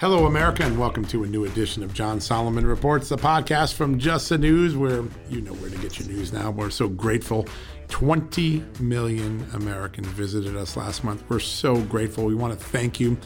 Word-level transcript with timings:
Hello, 0.00 0.24
America, 0.24 0.62
and 0.62 0.78
welcome 0.78 1.04
to 1.04 1.24
a 1.24 1.26
new 1.26 1.44
edition 1.44 1.82
of 1.82 1.92
John 1.92 2.22
Solomon 2.22 2.66
Reports, 2.66 3.10
the 3.10 3.18
podcast 3.18 3.74
from 3.74 3.98
Just 3.98 4.30
the 4.30 4.38
News, 4.38 4.74
where 4.74 5.04
you 5.28 5.42
know 5.42 5.52
where 5.52 5.68
to 5.68 5.76
get 5.76 5.98
your 5.98 6.08
news 6.08 6.32
now. 6.32 6.50
We're 6.50 6.70
so 6.70 6.88
grateful. 6.88 7.46
20 7.88 8.64
million 8.80 9.46
Americans 9.52 10.06
visited 10.06 10.56
us 10.56 10.74
last 10.74 11.04
month. 11.04 11.22
We're 11.28 11.38
so 11.38 11.82
grateful. 11.82 12.24
We 12.24 12.34
want 12.34 12.58
to 12.58 12.64
thank 12.64 12.98
you. 12.98 13.18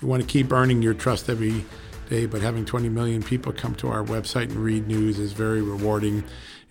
We 0.00 0.08
want 0.08 0.22
to 0.22 0.26
keep 0.26 0.50
earning 0.54 0.80
your 0.80 0.94
trust 0.94 1.28
every 1.28 1.66
day, 2.08 2.24
but 2.24 2.40
having 2.40 2.64
20 2.64 2.88
million 2.88 3.22
people 3.22 3.52
come 3.52 3.74
to 3.74 3.88
our 3.88 4.02
website 4.02 4.44
and 4.44 4.56
read 4.56 4.86
news 4.86 5.18
is 5.18 5.34
very 5.34 5.60
rewarding. 5.60 6.24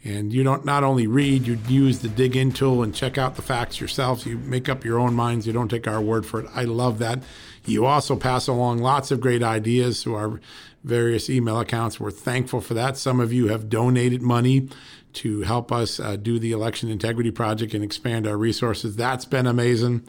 And 0.04 0.34
you 0.34 0.44
don't 0.44 0.66
not 0.66 0.84
only 0.84 1.06
read, 1.06 1.46
you 1.46 1.60
use 1.68 2.00
the 2.00 2.10
dig 2.10 2.36
in 2.36 2.52
tool 2.52 2.82
and 2.82 2.96
check 2.96 3.20
out 3.20 3.36
the 3.36 3.44
facts 3.44 3.80
yourselves. 3.80 4.26
You 4.26 4.40
make 4.40 4.70
up 4.70 4.84
your 4.84 4.98
own 4.98 5.14
minds. 5.14 5.46
You 5.46 5.54
don't 5.54 5.70
take 5.70 5.88
our 5.88 6.02
word 6.02 6.26
for 6.26 6.40
it. 6.40 6.50
I 6.56 6.64
love 6.64 6.98
that. 6.98 7.22
You 7.66 7.86
also 7.86 8.16
pass 8.16 8.48
along 8.48 8.80
lots 8.80 9.12
of 9.12 9.22
great 9.22 9.44
ideas 9.44 10.02
to 10.04 10.16
our 10.16 10.40
various 10.84 11.30
email 11.30 11.60
accounts. 11.60 12.00
We're 12.00 12.12
thankful 12.12 12.62
for 12.62 12.74
that. 12.74 12.98
Some 12.98 13.20
of 13.20 13.32
you 13.32 13.50
have 13.50 13.70
donated 13.70 14.22
money 14.22 14.70
to 15.14 15.42
help 15.42 15.72
us 15.72 16.00
uh, 16.00 16.16
do 16.16 16.40
the 16.40 16.52
Election 16.52 16.90
Integrity 16.90 17.32
Project 17.32 17.74
and 17.74 17.84
expand 17.84 18.26
our 18.26 18.38
resources. 18.38 18.96
That's 18.96 19.26
been 19.26 19.46
amazing. 19.46 20.04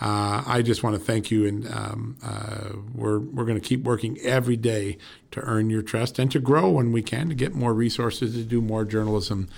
Uh, 0.00 0.42
I 0.46 0.62
just 0.62 0.82
want 0.82 0.96
to 0.96 1.00
thank 1.00 1.30
you, 1.30 1.46
and 1.46 1.66
um, 1.68 2.16
uh, 2.24 2.70
we're 2.94 3.18
we're 3.18 3.44
going 3.44 3.60
to 3.60 3.66
keep 3.66 3.82
working 3.84 4.18
every 4.22 4.56
day 4.56 4.96
to 5.30 5.40
earn 5.40 5.68
your 5.68 5.82
trust 5.82 6.18
and 6.18 6.30
to 6.32 6.40
grow 6.40 6.70
when 6.70 6.90
we 6.90 7.02
can 7.02 7.28
to 7.28 7.34
get 7.34 7.54
more 7.54 7.74
resources 7.74 8.32
to 8.34 8.44
do 8.44 8.62
more 8.62 8.86
journalism 8.86 9.48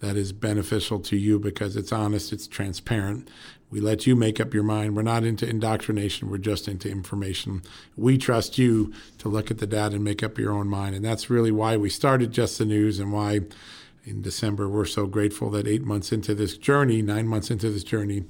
that 0.00 0.16
is 0.16 0.32
beneficial 0.32 1.00
to 1.00 1.16
you 1.16 1.38
because 1.38 1.76
it's 1.76 1.92
honest, 1.92 2.32
it's 2.32 2.46
transparent. 2.46 3.28
We 3.70 3.80
let 3.80 4.06
you 4.06 4.16
make 4.16 4.40
up 4.40 4.52
your 4.52 4.64
mind. 4.64 4.96
We're 4.96 5.02
not 5.02 5.24
into 5.24 5.48
indoctrination. 5.48 6.28
We're 6.28 6.38
just 6.38 6.68
into 6.68 6.90
information. 6.90 7.62
We 7.96 8.18
trust 8.18 8.58
you 8.58 8.92
to 9.18 9.28
look 9.28 9.50
at 9.50 9.58
the 9.58 9.66
data 9.66 9.94
and 9.94 10.04
make 10.04 10.22
up 10.22 10.38
your 10.38 10.52
own 10.52 10.68
mind, 10.68 10.94
and 10.94 11.04
that's 11.04 11.30
really 11.30 11.52
why 11.52 11.76
we 11.76 11.88
started 11.88 12.32
Just 12.32 12.58
the 12.58 12.64
News 12.64 12.98
and 12.98 13.12
why. 13.12 13.40
In 14.02 14.22
December, 14.22 14.66
we're 14.66 14.86
so 14.86 15.06
grateful 15.06 15.50
that 15.50 15.68
eight 15.68 15.82
months 15.84 16.10
into 16.10 16.34
this 16.34 16.56
journey, 16.56 17.02
nine 17.02 17.28
months 17.28 17.50
into 17.50 17.68
this 17.68 17.84
journey, 17.84 18.24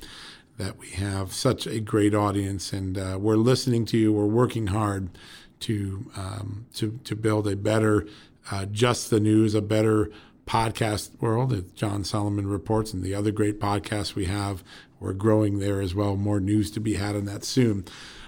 that 0.60 0.78
we 0.78 0.88
have 0.90 1.32
such 1.32 1.66
a 1.66 1.80
great 1.80 2.14
audience 2.14 2.72
and 2.72 2.98
uh, 2.98 3.16
we're 3.18 3.36
listening 3.36 3.86
to 3.86 3.96
you. 3.96 4.12
We're 4.12 4.26
working 4.26 4.66
hard 4.66 5.08
to 5.60 6.10
um, 6.16 6.66
to 6.74 6.98
to 7.04 7.16
build 7.16 7.46
a 7.46 7.56
better, 7.56 8.06
uh, 8.50 8.66
just 8.66 9.08
the 9.08 9.20
news, 9.20 9.54
a 9.54 9.62
better 9.62 10.10
podcast 10.46 11.18
world. 11.20 11.74
John 11.74 12.04
Solomon 12.04 12.46
reports 12.46 12.92
and 12.92 13.02
the 13.02 13.14
other 13.14 13.30
great 13.30 13.60
podcasts 13.60 14.14
we 14.14 14.26
have, 14.26 14.62
we're 15.00 15.14
growing 15.14 15.58
there 15.58 15.80
as 15.80 15.94
well. 15.94 16.16
More 16.16 16.38
news 16.38 16.70
to 16.72 16.80
be 16.80 16.94
had 16.94 17.16
on 17.16 17.24
that 17.24 17.42
soon. 17.42 17.86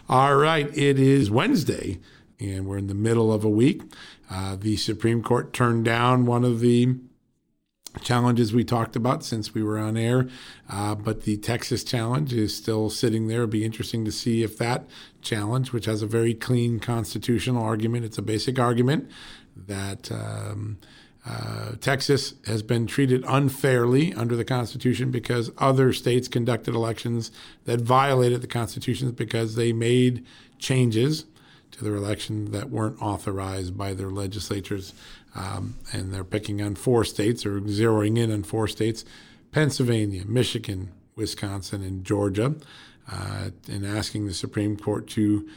All 0.09 0.37
right, 0.37 0.67
it 0.77 0.99
is 0.99 1.31
Wednesday, 1.31 2.01
and 2.41 2.67
we're 2.67 2.79
in 2.79 2.89
the 2.89 2.95
middle 2.95 3.33
of 3.33 3.45
a 3.45 3.49
week. 3.49 3.83
Uh, 4.31 4.57
the 4.57 4.77
Supreme 4.77 5.23
Court 5.23 5.53
turned 5.53 5.85
down 5.85 6.27
one 6.27 6.45
of 6.45 6.61
the 6.61 6.97
challenges 8.01 8.55
we 8.55 8.65
talked 8.65 8.97
about 8.97 9.23
since 9.23 9.53
we 9.53 9.63
were 9.63 9.79
on 9.79 9.99
air. 9.99 10.29
Uh, 10.69 10.95
but 10.95 11.23
the 11.23 11.37
Texas 11.37 11.85
challenge 11.85 12.33
is 12.33 12.57
still 12.57 12.89
sitting 12.89 13.29
there. 13.29 13.43
It'll 13.43 13.51
be 13.51 13.65
interesting 13.65 14.05
to 14.07 14.13
see 14.13 14.43
if 14.43 14.57
that 14.59 14.89
challenge, 15.21 15.73
which 15.73 15.85
has 15.85 16.01
a 16.01 16.07
very 16.07 16.33
clean 16.33 16.81
constitutional 16.81 17.63
argument, 17.63 18.07
it's 18.07 18.19
a 18.19 18.23
basic 18.23 18.59
argument 18.59 19.11
that. 19.55 20.11
Um, 20.11 20.79
uh, 21.25 21.73
Texas 21.81 22.35
has 22.47 22.63
been 22.63 22.87
treated 22.87 23.25
unfairly 23.29 24.13
under 24.15 24.35
the 24.35 24.45
Constitution 24.45 25.11
because 25.11 25.53
other 25.59 25.93
states 25.93 26.27
conducted 26.27 26.75
elections 26.75 27.31
that 27.65 27.81
violated 27.81 28.41
the 28.41 28.49
Constitution 28.49 29.11
because 29.13 29.55
they 29.55 29.73
made 29.73 30.25
changes 30.59 31.25
to 31.71 31.85
their 31.85 31.95
election 31.95 32.51
that 32.51 32.71
weren't 32.71 33.01
authorized 33.01 33.77
by 33.79 33.95
their 33.95 34.11
legislatures. 34.11 34.95
Um, 35.35 35.79
and 35.93 36.13
they're 36.13 36.25
picking 36.25 36.61
on 36.61 36.75
four 36.75 37.05
states 37.05 37.47
or 37.47 37.61
zeroing 37.61 38.19
in 38.19 38.31
on 38.33 38.43
four 38.43 38.67
states 38.69 39.05
Pennsylvania, 39.53 40.25
Michigan, 40.27 40.91
Wisconsin, 41.15 41.83
and 41.83 42.05
Georgia, 42.05 42.55
uh, 43.11 43.51
and 43.71 43.87
asking 43.87 44.27
the 44.27 44.35
Supreme 44.35 44.77
Court 44.77 45.07
to 45.09 45.49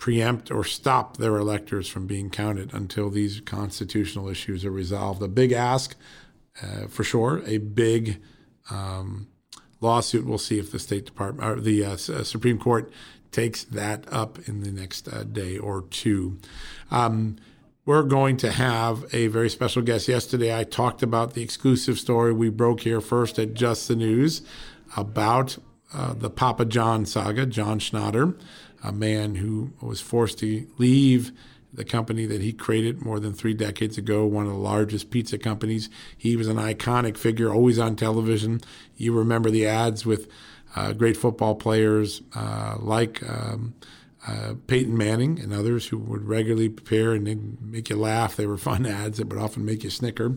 preempt 0.00 0.50
or 0.50 0.64
stop 0.64 1.18
their 1.18 1.36
electors 1.36 1.86
from 1.86 2.06
being 2.06 2.30
counted 2.30 2.72
until 2.72 3.10
these 3.10 3.40
constitutional 3.42 4.28
issues 4.28 4.64
are 4.64 4.70
resolved. 4.70 5.22
A 5.22 5.28
big 5.28 5.52
ask, 5.52 5.94
uh, 6.62 6.86
for 6.88 7.04
sure, 7.04 7.42
a 7.46 7.58
big 7.58 8.20
um, 8.70 9.28
lawsuit. 9.80 10.26
We'll 10.26 10.38
see 10.38 10.58
if 10.58 10.72
the 10.72 10.78
State 10.78 11.04
Department 11.04 11.48
or 11.48 11.60
the 11.60 11.84
uh, 11.84 11.92
uh 11.92 12.24
Supreme 12.24 12.58
Court 12.58 12.90
takes 13.30 13.62
that 13.64 14.10
up 14.12 14.38
in 14.48 14.62
the 14.62 14.72
next 14.72 15.06
uh, 15.06 15.22
day 15.22 15.58
or 15.58 15.82
two. 15.82 16.38
Um, 16.90 17.36
we're 17.84 18.02
going 18.02 18.38
to 18.38 18.52
have 18.52 19.04
a 19.14 19.26
very 19.26 19.50
special 19.50 19.82
guest. 19.82 20.08
Yesterday, 20.08 20.56
I 20.56 20.64
talked 20.64 21.02
about 21.02 21.34
the 21.34 21.42
exclusive 21.42 21.98
story 21.98 22.32
we 22.32 22.48
broke 22.48 22.80
here 22.80 23.02
first 23.02 23.38
at 23.38 23.52
Just 23.52 23.86
the 23.86 23.96
News 23.96 24.42
about 24.96 25.58
uh, 25.92 26.14
the 26.14 26.30
Papa 26.30 26.64
John 26.64 27.04
saga, 27.04 27.44
John 27.46 27.78
Schnatter, 27.78 28.38
a 28.82 28.92
man 28.92 29.36
who 29.36 29.72
was 29.80 30.00
forced 30.00 30.38
to 30.38 30.66
leave 30.78 31.32
the 31.72 31.84
company 31.84 32.26
that 32.26 32.40
he 32.40 32.52
created 32.52 33.04
more 33.04 33.20
than 33.20 33.32
three 33.32 33.54
decades 33.54 33.96
ago, 33.96 34.26
one 34.26 34.46
of 34.46 34.52
the 34.52 34.58
largest 34.58 35.10
pizza 35.10 35.38
companies. 35.38 35.88
He 36.16 36.36
was 36.36 36.48
an 36.48 36.56
iconic 36.56 37.16
figure, 37.16 37.52
always 37.52 37.78
on 37.78 37.96
television. 37.96 38.60
You 38.96 39.12
remember 39.12 39.50
the 39.50 39.66
ads 39.66 40.04
with 40.04 40.28
uh, 40.74 40.92
great 40.92 41.16
football 41.16 41.54
players 41.54 42.22
uh, 42.34 42.76
like 42.78 43.22
um, 43.28 43.74
uh, 44.26 44.54
Peyton 44.66 44.96
Manning 44.96 45.38
and 45.38 45.52
others 45.52 45.88
who 45.88 45.98
would 45.98 46.24
regularly 46.24 46.68
prepare 46.68 47.12
and 47.12 47.58
make 47.60 47.88
you 47.88 47.96
laugh. 47.96 48.36
They 48.36 48.46
were 48.46 48.58
fun 48.58 48.84
ads 48.86 49.18
that 49.18 49.28
would 49.28 49.40
often 49.40 49.64
make 49.64 49.84
you 49.84 49.90
snicker. 49.90 50.36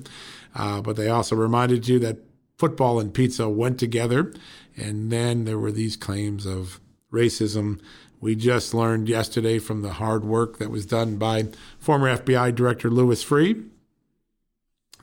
Uh, 0.56 0.82
but 0.82 0.96
they 0.96 1.10
also 1.10 1.36
reminded 1.36 1.88
you 1.88 2.00
that 2.00 2.20
football 2.58 3.00
and 3.00 3.14
pizza 3.14 3.50
went 3.50 3.80
together. 3.80 4.34
And 4.78 5.12
then 5.12 5.46
there 5.46 5.60
were 5.60 5.72
these 5.72 5.96
claims 5.96 6.46
of 6.46 6.80
racism. 7.12 7.80
We 8.24 8.38
just 8.38 8.74
learned 8.74 9.10
yesterday 9.10 9.60
from 9.60 9.82
the 9.82 9.92
hard 9.92 10.24
work 10.24 10.58
that 10.60 10.70
was 10.72 10.86
done 10.86 11.18
by 11.18 11.50
former 11.78 12.16
FBI 12.16 12.56
Director 12.56 12.90
Louis 12.90 13.22
Freeh 13.22 13.68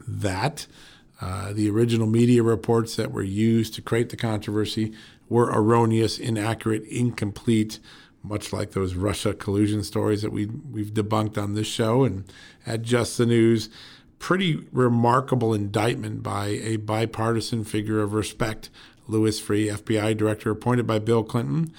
that 0.08 0.66
uh, 1.20 1.53
the 1.53 1.69
original 1.69 2.06
media 2.06 2.42
reports 2.42 2.97
that 2.97 3.12
were 3.12 3.22
used 3.22 3.75
to 3.75 3.82
create 3.82 4.08
the 4.08 4.16
controversy 4.16 4.94
were 5.28 5.53
erroneous, 5.53 6.19
inaccurate, 6.19 6.82
incomplete, 6.84 7.78
much 8.22 8.54
like 8.54 8.70
those 8.70 8.94
Russia 8.94 9.34
collusion 9.34 9.84
stories 9.84 10.22
that 10.22 10.32
we 10.32 10.47
we've 10.47 10.94
debunked 10.94 11.37
on 11.37 11.52
this 11.52 11.66
show 11.66 12.04
and 12.04 12.25
at 12.64 12.81
Just 12.81 13.19
the 13.19 13.26
News. 13.26 13.69
Pretty 14.19 14.66
remarkable 14.72 15.52
indictment 15.52 16.22
by 16.22 16.47
a 16.47 16.76
bipartisan 16.76 17.64
figure 17.64 18.00
of 18.00 18.14
respect, 18.14 18.70
Louis 19.06 19.38
Freeh, 19.38 19.76
FBI 19.76 20.16
director 20.16 20.50
appointed 20.50 20.87
by 20.87 20.98
Bill 20.98 21.22
Clinton 21.22 21.75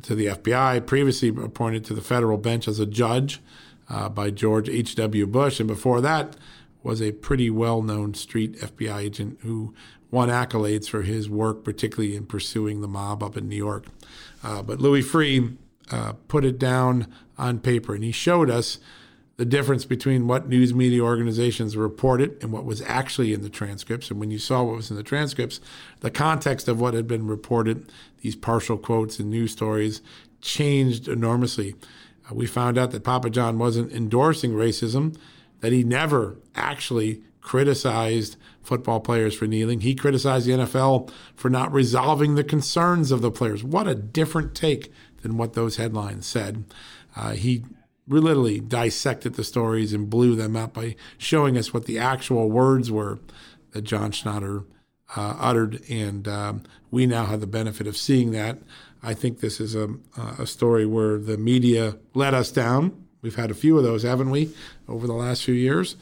to 0.00 0.14
the 0.14 0.26
FBI, 0.26 0.86
previously 0.86 1.28
appointed 1.28 1.84
to 1.86 1.94
the 1.94 2.00
federal 2.00 2.38
bench 2.38 2.66
as 2.66 2.78
a 2.78 2.86
judge 2.86 3.40
uh, 3.88 4.08
by 4.08 4.30
George 4.30 4.68
H.W. 4.68 5.26
Bush, 5.26 5.60
and 5.60 5.68
before 5.68 6.00
that 6.00 6.36
was 6.82 7.00
a 7.00 7.12
pretty 7.12 7.50
well-known 7.50 8.14
street 8.14 8.58
FBI 8.58 8.98
agent 8.98 9.38
who 9.42 9.74
won 10.10 10.28
accolades 10.28 10.88
for 10.88 11.02
his 11.02 11.28
work, 11.28 11.64
particularly 11.64 12.16
in 12.16 12.26
pursuing 12.26 12.80
the 12.80 12.88
mob 12.88 13.22
up 13.22 13.36
in 13.36 13.48
New 13.48 13.56
York. 13.56 13.86
Uh, 14.42 14.62
but 14.62 14.80
Louis 14.80 15.02
Freeh 15.02 15.56
uh, 15.90 16.14
put 16.28 16.44
it 16.44 16.58
down 16.58 17.12
on 17.38 17.58
paper, 17.58 17.94
and 17.94 18.04
he 18.04 18.12
showed 18.12 18.50
us 18.50 18.78
the 19.36 19.44
difference 19.44 19.84
between 19.84 20.26
what 20.26 20.48
news 20.48 20.74
media 20.74 21.00
organizations 21.00 21.76
reported 21.76 22.36
and 22.42 22.52
what 22.52 22.64
was 22.64 22.82
actually 22.82 23.32
in 23.32 23.42
the 23.42 23.48
transcripts. 23.48 24.10
And 24.10 24.20
when 24.20 24.30
you 24.30 24.38
saw 24.38 24.62
what 24.62 24.76
was 24.76 24.90
in 24.90 24.96
the 24.96 25.02
transcripts, 25.02 25.60
the 26.00 26.10
context 26.10 26.68
of 26.68 26.80
what 26.80 26.94
had 26.94 27.08
been 27.08 27.26
reported, 27.26 27.90
these 28.20 28.36
partial 28.36 28.76
quotes 28.76 29.18
and 29.18 29.30
news 29.30 29.52
stories, 29.52 30.02
changed 30.40 31.08
enormously. 31.08 31.74
Uh, 32.30 32.34
we 32.34 32.46
found 32.46 32.76
out 32.76 32.90
that 32.90 33.04
Papa 33.04 33.30
John 33.30 33.58
wasn't 33.58 33.92
endorsing 33.92 34.52
racism, 34.52 35.16
that 35.60 35.72
he 35.72 35.82
never 35.82 36.38
actually 36.54 37.22
criticized 37.40 38.36
football 38.62 39.00
players 39.00 39.34
for 39.34 39.46
kneeling. 39.46 39.80
He 39.80 39.94
criticized 39.94 40.46
the 40.46 40.52
NFL 40.52 41.10
for 41.34 41.50
not 41.50 41.72
resolving 41.72 42.34
the 42.34 42.44
concerns 42.44 43.10
of 43.10 43.20
the 43.20 43.30
players. 43.30 43.64
What 43.64 43.88
a 43.88 43.94
different 43.94 44.54
take 44.54 44.92
than 45.22 45.36
what 45.36 45.54
those 45.54 45.76
headlines 45.76 46.26
said. 46.26 46.64
Uh, 47.16 47.32
he 47.32 47.64
literally 48.06 48.60
dissected 48.60 49.34
the 49.34 49.44
stories 49.44 49.92
and 49.92 50.10
blew 50.10 50.34
them 50.34 50.56
up 50.56 50.74
by 50.74 50.96
showing 51.18 51.56
us 51.56 51.72
what 51.72 51.86
the 51.86 51.98
actual 51.98 52.50
words 52.50 52.90
were 52.90 53.18
that 53.72 53.82
John 53.82 54.12
Schnatter 54.12 54.64
uh, 55.16 55.36
uttered, 55.38 55.82
and 55.88 56.26
um, 56.26 56.62
we 56.90 57.06
now 57.06 57.26
have 57.26 57.40
the 57.40 57.46
benefit 57.46 57.86
of 57.86 57.96
seeing 57.96 58.32
that. 58.32 58.58
I 59.02 59.14
think 59.14 59.40
this 59.40 59.60
is 59.60 59.74
a, 59.74 59.88
a 60.38 60.46
story 60.46 60.86
where 60.86 61.18
the 61.18 61.36
media 61.36 61.98
let 62.14 62.34
us 62.34 62.50
down. 62.50 63.06
We've 63.20 63.34
had 63.34 63.50
a 63.50 63.54
few 63.54 63.76
of 63.76 63.84
those, 63.84 64.02
haven't 64.02 64.30
we, 64.30 64.54
over 64.88 65.06
the 65.06 65.12
last 65.12 65.44
few 65.44 65.54
years? 65.54 65.96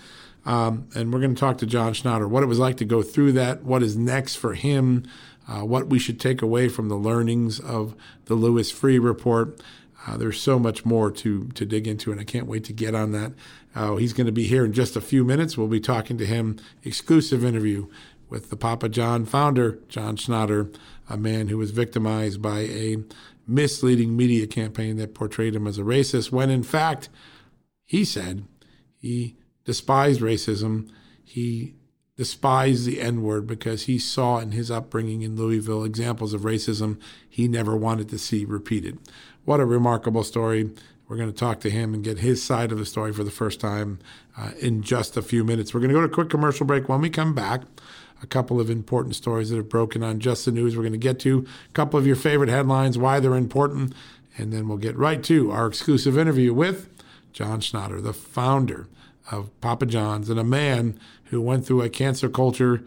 Um, 0.46 0.88
and 0.94 1.12
we're 1.12 1.20
going 1.20 1.34
to 1.34 1.40
talk 1.40 1.58
to 1.58 1.66
John 1.66 1.92
Schnatter, 1.92 2.28
what 2.28 2.42
it 2.42 2.46
was 2.46 2.58
like 2.58 2.76
to 2.78 2.84
go 2.84 3.02
through 3.02 3.32
that, 3.32 3.62
what 3.62 3.82
is 3.82 3.96
next 3.96 4.36
for 4.36 4.54
him, 4.54 5.04
uh, 5.46 5.60
what 5.60 5.88
we 5.88 5.98
should 5.98 6.18
take 6.20 6.40
away 6.40 6.68
from 6.68 6.88
the 6.88 6.94
learnings 6.94 7.60
of 7.60 7.94
the 8.26 8.34
Louis 8.34 8.72
Freeh 8.72 9.02
report. 9.02 9.60
Uh, 10.06 10.16
there's 10.16 10.40
so 10.40 10.58
much 10.58 10.84
more 10.84 11.10
to 11.10 11.48
to 11.48 11.66
dig 11.66 11.86
into, 11.86 12.10
and 12.10 12.20
I 12.20 12.24
can't 12.24 12.46
wait 12.46 12.64
to 12.64 12.72
get 12.72 12.94
on 12.94 13.12
that. 13.12 13.32
Uh, 13.74 13.96
he's 13.96 14.12
going 14.12 14.26
to 14.26 14.32
be 14.32 14.46
here 14.46 14.64
in 14.64 14.72
just 14.72 14.96
a 14.96 15.00
few 15.00 15.24
minutes. 15.24 15.56
We'll 15.56 15.68
be 15.68 15.80
talking 15.80 16.18
to 16.18 16.26
him, 16.26 16.58
exclusive 16.82 17.44
interview 17.44 17.86
with 18.28 18.50
the 18.50 18.56
Papa 18.56 18.88
John 18.88 19.26
founder, 19.26 19.78
John 19.88 20.16
Schnatter, 20.16 20.74
a 21.08 21.16
man 21.16 21.48
who 21.48 21.58
was 21.58 21.72
victimized 21.72 22.40
by 22.40 22.60
a 22.60 22.96
misleading 23.46 24.16
media 24.16 24.46
campaign 24.46 24.96
that 24.96 25.14
portrayed 25.14 25.54
him 25.54 25.66
as 25.66 25.78
a 25.78 25.82
racist, 25.82 26.30
when 26.30 26.50
in 26.50 26.62
fact, 26.62 27.08
he 27.84 28.04
said 28.04 28.44
he 28.96 29.36
despised 29.64 30.20
racism. 30.20 30.88
He 31.24 31.74
despised 32.16 32.86
the 32.86 33.00
N 33.00 33.22
word 33.22 33.46
because 33.46 33.84
he 33.84 33.98
saw 33.98 34.38
in 34.38 34.52
his 34.52 34.70
upbringing 34.70 35.22
in 35.22 35.36
Louisville 35.36 35.84
examples 35.84 36.34
of 36.34 36.42
racism 36.42 37.00
he 37.28 37.48
never 37.48 37.76
wanted 37.76 38.08
to 38.10 38.18
see 38.18 38.44
repeated. 38.44 38.98
What 39.50 39.58
a 39.58 39.66
remarkable 39.66 40.22
story. 40.22 40.70
We're 41.08 41.16
going 41.16 41.32
to 41.32 41.36
talk 41.36 41.58
to 41.62 41.70
him 41.70 41.92
and 41.92 42.04
get 42.04 42.18
his 42.18 42.40
side 42.40 42.70
of 42.70 42.78
the 42.78 42.86
story 42.86 43.12
for 43.12 43.24
the 43.24 43.32
first 43.32 43.58
time 43.58 43.98
uh, 44.38 44.52
in 44.60 44.80
just 44.80 45.16
a 45.16 45.22
few 45.22 45.42
minutes. 45.42 45.74
We're 45.74 45.80
going 45.80 45.88
to 45.88 45.94
go 45.94 46.02
to 46.02 46.06
a 46.06 46.14
quick 46.14 46.30
commercial 46.30 46.64
break. 46.64 46.88
When 46.88 47.00
we 47.00 47.10
come 47.10 47.34
back, 47.34 47.62
a 48.22 48.28
couple 48.28 48.60
of 48.60 48.70
important 48.70 49.16
stories 49.16 49.50
that 49.50 49.56
have 49.56 49.68
broken 49.68 50.04
on 50.04 50.20
Just 50.20 50.44
the 50.44 50.52
News. 50.52 50.76
We're 50.76 50.84
going 50.84 50.92
to 50.92 50.98
get 50.98 51.18
to 51.22 51.44
a 51.68 51.72
couple 51.72 51.98
of 51.98 52.06
your 52.06 52.14
favorite 52.14 52.48
headlines, 52.48 52.96
why 52.96 53.18
they're 53.18 53.34
important, 53.34 53.92
and 54.38 54.52
then 54.52 54.68
we'll 54.68 54.78
get 54.78 54.96
right 54.96 55.20
to 55.24 55.50
our 55.50 55.66
exclusive 55.66 56.16
interview 56.16 56.54
with 56.54 56.88
John 57.32 57.58
Schnatter, 57.58 58.00
the 58.00 58.12
founder 58.12 58.86
of 59.32 59.50
Papa 59.60 59.86
John's 59.86 60.30
and 60.30 60.38
a 60.38 60.44
man 60.44 60.96
who 61.24 61.40
went 61.40 61.66
through 61.66 61.82
a 61.82 61.88
cancer 61.88 62.28
culture 62.28 62.84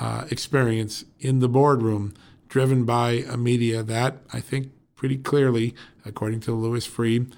uh, 0.00 0.24
experience 0.28 1.04
in 1.20 1.38
the 1.38 1.48
boardroom 1.48 2.14
driven 2.48 2.84
by 2.84 3.24
a 3.30 3.36
media 3.36 3.84
that 3.84 4.16
I 4.32 4.40
think 4.40 4.72
pretty 5.00 5.16
clearly, 5.16 5.74
according 6.04 6.40
to 6.40 6.50
the 6.50 6.56
Louis 6.58 6.86
Freeh 6.86 7.32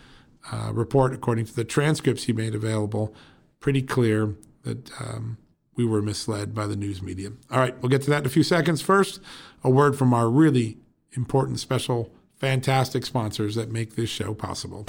uh, 0.51 0.73
report, 0.73 1.15
according 1.15 1.45
to 1.45 1.55
the 1.55 1.63
transcripts 1.63 2.25
he 2.25 2.33
made 2.33 2.57
available, 2.57 3.15
pretty 3.61 3.81
clear 3.81 4.35
that 4.65 4.91
um, 5.01 5.39
we 5.77 5.85
were 5.85 6.03
misled 6.03 6.57
by 6.57 6.67
the 6.67 6.75
news 6.75 7.01
media. 7.01 7.31
All 7.53 7.61
right, 7.61 7.81
we'll 7.81 7.89
get 7.89 8.03
to 8.03 8.11
that 8.11 8.23
in 8.23 8.27
a 8.27 8.31
few 8.31 8.43
seconds. 8.43 8.83
First, 8.83 9.21
a 9.63 9.71
word 9.71 9.97
from 9.97 10.13
our 10.13 10.29
really 10.29 10.79
important, 11.13 11.61
special, 11.61 12.11
fantastic 12.35 13.07
sponsors 13.07 13.55
that 13.55 13.71
make 13.71 13.95
this 13.95 14.11
show 14.11 14.35
possible. 14.35 14.85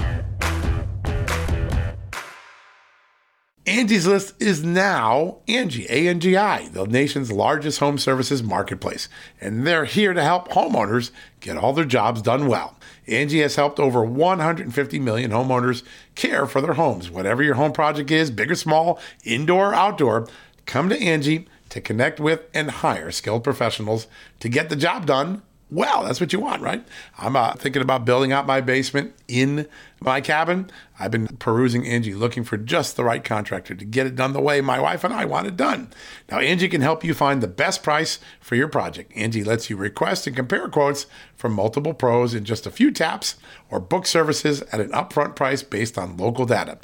Angie's 3.65 4.05
List 4.05 4.33
is 4.41 4.61
now 4.61 5.37
Angie, 5.47 5.87
A-N-G-I, 5.89 6.67
the 6.69 6.85
nation's 6.85 7.31
largest 7.31 7.79
home 7.79 7.97
services 7.97 8.43
marketplace. 8.43 9.07
And 9.39 9.65
they're 9.65 9.85
here 9.85 10.13
to 10.13 10.21
help 10.21 10.49
homeowners 10.49 11.11
get 11.39 11.55
all 11.55 11.71
their 11.71 11.85
jobs 11.85 12.21
done 12.21 12.47
well. 12.47 12.75
Angie 13.07 13.39
has 13.39 13.55
helped 13.55 13.79
over 13.79 14.03
150 14.03 14.99
million 14.99 15.31
homeowners 15.31 15.83
care 16.13 16.45
for 16.45 16.59
their 16.59 16.73
homes. 16.73 17.09
Whatever 17.09 17.41
your 17.41 17.55
home 17.55 17.71
project 17.71 18.11
is, 18.11 18.31
big 18.31 18.51
or 18.51 18.55
small, 18.55 18.99
indoor 19.23 19.69
or 19.69 19.75
outdoor, 19.75 20.27
come 20.65 20.89
to 20.89 21.01
Angie 21.01 21.47
to 21.69 21.79
connect 21.79 22.19
with 22.19 22.41
and 22.53 22.69
hire 22.69 23.11
skilled 23.11 23.45
professionals 23.45 24.07
to 24.41 24.49
get 24.49 24.67
the 24.67 24.75
job 24.75 25.05
done 25.05 25.41
well. 25.73 26.03
That's 26.03 26.21
what 26.21 26.31
you 26.31 26.39
want, 26.39 26.61
right? 26.61 26.85
I'm 27.17 27.35
uh, 27.35 27.53
thinking 27.53 27.81
about 27.81 28.05
building 28.05 28.31
out 28.31 28.45
my 28.45 28.61
basement 28.61 29.13
in 29.27 29.67
my 29.99 30.21
cabin. 30.21 30.69
I've 30.99 31.11
been 31.11 31.27
perusing 31.27 31.87
Angie 31.87 32.13
looking 32.13 32.43
for 32.43 32.57
just 32.57 32.95
the 32.95 33.03
right 33.03 33.23
contractor 33.23 33.73
to 33.73 33.85
get 33.85 34.05
it 34.05 34.15
done 34.15 34.33
the 34.33 34.41
way 34.41 34.61
my 34.61 34.79
wife 34.79 35.03
and 35.03 35.13
I 35.13 35.25
want 35.25 35.47
it 35.47 35.57
done. 35.57 35.89
Now, 36.29 36.39
Angie 36.39 36.69
can 36.69 36.81
help 36.81 37.03
you 37.03 37.13
find 37.13 37.41
the 37.41 37.47
best 37.47 37.83
price 37.83 38.19
for 38.39 38.55
your 38.55 38.67
project. 38.67 39.11
Angie 39.15 39.43
lets 39.43 39.69
you 39.69 39.77
request 39.77 40.27
and 40.27 40.35
compare 40.35 40.67
quotes 40.69 41.07
from 41.35 41.53
multiple 41.53 41.93
pros 41.93 42.33
in 42.33 42.45
just 42.45 42.67
a 42.67 42.71
few 42.71 42.91
taps 42.91 43.35
or 43.69 43.79
book 43.79 44.05
services 44.05 44.61
at 44.71 44.79
an 44.79 44.91
upfront 44.91 45.35
price 45.35 45.63
based 45.63 45.97
on 45.97 46.17
local 46.17 46.45
data. 46.45 46.77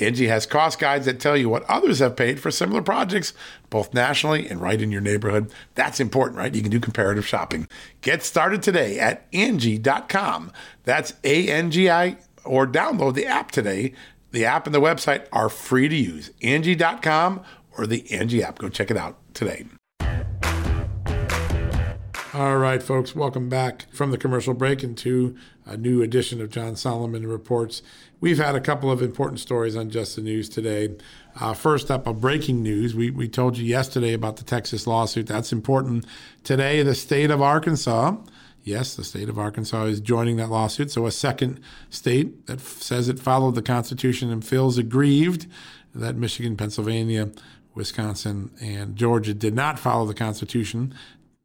Angie 0.00 0.28
has 0.28 0.46
cost 0.46 0.78
guides 0.78 1.06
that 1.06 1.20
tell 1.20 1.36
you 1.36 1.48
what 1.48 1.64
others 1.64 2.00
have 2.00 2.16
paid 2.16 2.40
for 2.40 2.50
similar 2.50 2.82
projects, 2.82 3.32
both 3.70 3.94
nationally 3.94 4.48
and 4.48 4.60
right 4.60 4.80
in 4.80 4.92
your 4.92 5.00
neighborhood. 5.00 5.52
That's 5.74 6.00
important, 6.00 6.38
right? 6.38 6.54
You 6.54 6.62
can 6.62 6.70
do 6.70 6.80
comparative 6.80 7.26
shopping. 7.26 7.68
Get 8.00 8.22
started 8.22 8.62
today 8.62 8.98
at 8.98 9.26
Angie.com. 9.32 10.52
That's 10.84 11.14
A 11.24 11.48
N 11.48 11.70
G 11.70 11.90
I, 11.90 12.18
or 12.44 12.66
download 12.66 13.14
the 13.14 13.26
app 13.26 13.50
today. 13.50 13.94
The 14.32 14.44
app 14.44 14.66
and 14.66 14.74
the 14.74 14.80
website 14.80 15.26
are 15.32 15.48
free 15.48 15.88
to 15.88 15.96
use. 15.96 16.30
Angie.com 16.42 17.42
or 17.78 17.86
the 17.86 18.10
Angie 18.12 18.42
app. 18.42 18.58
Go 18.58 18.68
check 18.68 18.90
it 18.90 18.96
out 18.96 19.18
today. 19.34 19.66
All 22.36 22.58
right, 22.58 22.82
folks, 22.82 23.16
welcome 23.16 23.48
back 23.48 23.86
from 23.90 24.10
the 24.10 24.18
commercial 24.18 24.52
break 24.52 24.84
into 24.84 25.34
a 25.64 25.74
new 25.74 26.02
edition 26.02 26.42
of 26.42 26.50
John 26.50 26.76
Solomon 26.76 27.26
Reports. 27.26 27.80
We've 28.20 28.36
had 28.36 28.54
a 28.54 28.60
couple 28.60 28.90
of 28.90 29.00
important 29.00 29.40
stories 29.40 29.74
on 29.74 29.88
Just 29.88 30.16
the 30.16 30.20
News 30.20 30.50
today. 30.50 30.96
Uh, 31.40 31.54
first 31.54 31.90
up, 31.90 32.06
a 32.06 32.12
breaking 32.12 32.62
news. 32.62 32.94
We, 32.94 33.10
we 33.10 33.26
told 33.26 33.56
you 33.56 33.64
yesterday 33.64 34.12
about 34.12 34.36
the 34.36 34.44
Texas 34.44 34.86
lawsuit. 34.86 35.26
That's 35.26 35.50
important. 35.50 36.04
Today, 36.44 36.82
the 36.82 36.94
state 36.94 37.30
of 37.30 37.40
Arkansas, 37.40 38.16
yes, 38.62 38.94
the 38.94 39.04
state 39.04 39.30
of 39.30 39.38
Arkansas 39.38 39.84
is 39.84 40.02
joining 40.02 40.36
that 40.36 40.50
lawsuit. 40.50 40.90
So, 40.90 41.06
a 41.06 41.12
second 41.12 41.58
state 41.88 42.46
that 42.48 42.58
f- 42.58 42.82
says 42.82 43.08
it 43.08 43.18
followed 43.18 43.54
the 43.54 43.62
Constitution 43.62 44.30
and 44.30 44.44
feels 44.44 44.76
aggrieved 44.76 45.46
that 45.94 46.16
Michigan, 46.16 46.54
Pennsylvania, 46.54 47.30
Wisconsin, 47.74 48.50
and 48.60 48.94
Georgia 48.94 49.32
did 49.32 49.54
not 49.54 49.78
follow 49.78 50.04
the 50.04 50.12
Constitution, 50.12 50.92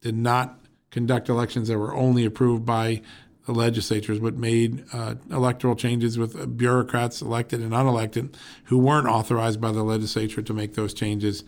did 0.02 0.18
not 0.18 0.61
conduct 0.92 1.30
elections 1.30 1.70
that 1.70 1.80
were 1.80 1.96
only 1.96 2.26
approved 2.26 2.66
by 2.66 3.02
the 3.46 3.54
legislatures, 3.54 4.20
but 4.20 4.36
made 4.36 4.86
uh, 4.94 5.16
electoral 5.32 5.76
changes 5.76 6.18
with 6.18 6.58
bureaucrats 6.58 7.22
elected 7.22 7.60
and 7.62 7.72
unelected 7.72 8.36
who 8.66 8.78
weren't 8.78 9.08
authorized 9.08 9.60
by 9.60 9.72
the 9.72 9.84
legislature 9.84 10.42
to 10.42 10.54
make 10.54 10.76
those 10.76 10.94
changes. 10.94 11.44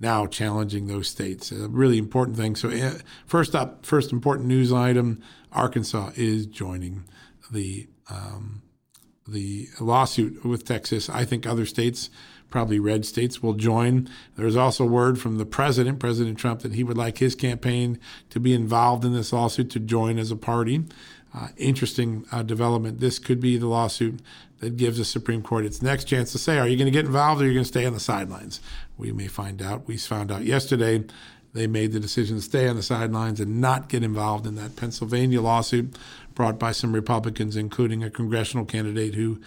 Now 0.00 0.26
challenging 0.26 0.86
those 0.86 1.08
states, 1.08 1.50
a 1.50 1.68
really 1.68 1.98
important 1.98 2.36
thing. 2.36 2.54
So, 2.54 2.70
uh, 2.70 2.98
first 3.26 3.56
up, 3.56 3.84
first 3.84 4.12
important 4.12 4.46
news 4.46 4.72
item: 4.72 5.20
Arkansas 5.52 6.12
is 6.14 6.46
joining 6.46 7.04
the 7.50 7.88
um, 8.08 8.62
the 9.26 9.68
lawsuit 9.80 10.44
with 10.44 10.64
Texas. 10.64 11.10
I 11.10 11.24
think 11.24 11.46
other 11.46 11.66
states 11.66 12.10
probably 12.50 12.78
red 12.78 13.04
states 13.04 13.42
will 13.42 13.54
join. 13.54 14.08
There's 14.36 14.56
also 14.56 14.84
word 14.84 15.20
from 15.20 15.38
the 15.38 15.44
president, 15.44 15.98
President 15.98 16.38
Trump, 16.38 16.60
that 16.62 16.74
he 16.74 16.84
would 16.84 16.96
like 16.96 17.18
his 17.18 17.34
campaign 17.34 17.98
to 18.30 18.40
be 18.40 18.54
involved 18.54 19.04
in 19.04 19.12
this 19.12 19.32
lawsuit 19.32 19.70
to 19.70 19.80
join 19.80 20.18
as 20.18 20.30
a 20.30 20.36
party. 20.36 20.84
Uh, 21.34 21.48
interesting 21.58 22.24
uh, 22.32 22.42
development. 22.42 23.00
This 23.00 23.18
could 23.18 23.38
be 23.38 23.58
the 23.58 23.66
lawsuit 23.66 24.20
that 24.60 24.76
gives 24.76 24.96
the 24.96 25.04
Supreme 25.04 25.42
Court 25.42 25.66
its 25.66 25.82
next 25.82 26.04
chance 26.04 26.32
to 26.32 26.38
say, 26.38 26.58
are 26.58 26.66
you 26.66 26.76
going 26.76 26.86
to 26.86 26.90
get 26.90 27.04
involved 27.04 27.40
or 27.40 27.44
are 27.44 27.48
you 27.48 27.54
going 27.54 27.64
to 27.64 27.68
stay 27.68 27.84
on 27.84 27.92
the 27.92 28.00
sidelines? 28.00 28.60
We 28.96 29.12
may 29.12 29.26
find 29.26 29.60
out. 29.60 29.86
We 29.86 29.98
found 29.98 30.32
out 30.32 30.44
yesterday 30.44 31.04
they 31.52 31.66
made 31.66 31.92
the 31.92 32.00
decision 32.00 32.36
to 32.36 32.42
stay 32.42 32.66
on 32.66 32.76
the 32.76 32.82
sidelines 32.82 33.40
and 33.40 33.60
not 33.60 33.88
get 33.88 34.02
involved 34.02 34.46
in 34.46 34.54
that 34.56 34.76
Pennsylvania 34.76 35.40
lawsuit 35.40 35.96
brought 36.34 36.58
by 36.58 36.72
some 36.72 36.94
Republicans, 36.94 37.56
including 37.56 38.02
a 38.02 38.10
congressional 38.10 38.64
candidate 38.64 39.14
who 39.14 39.40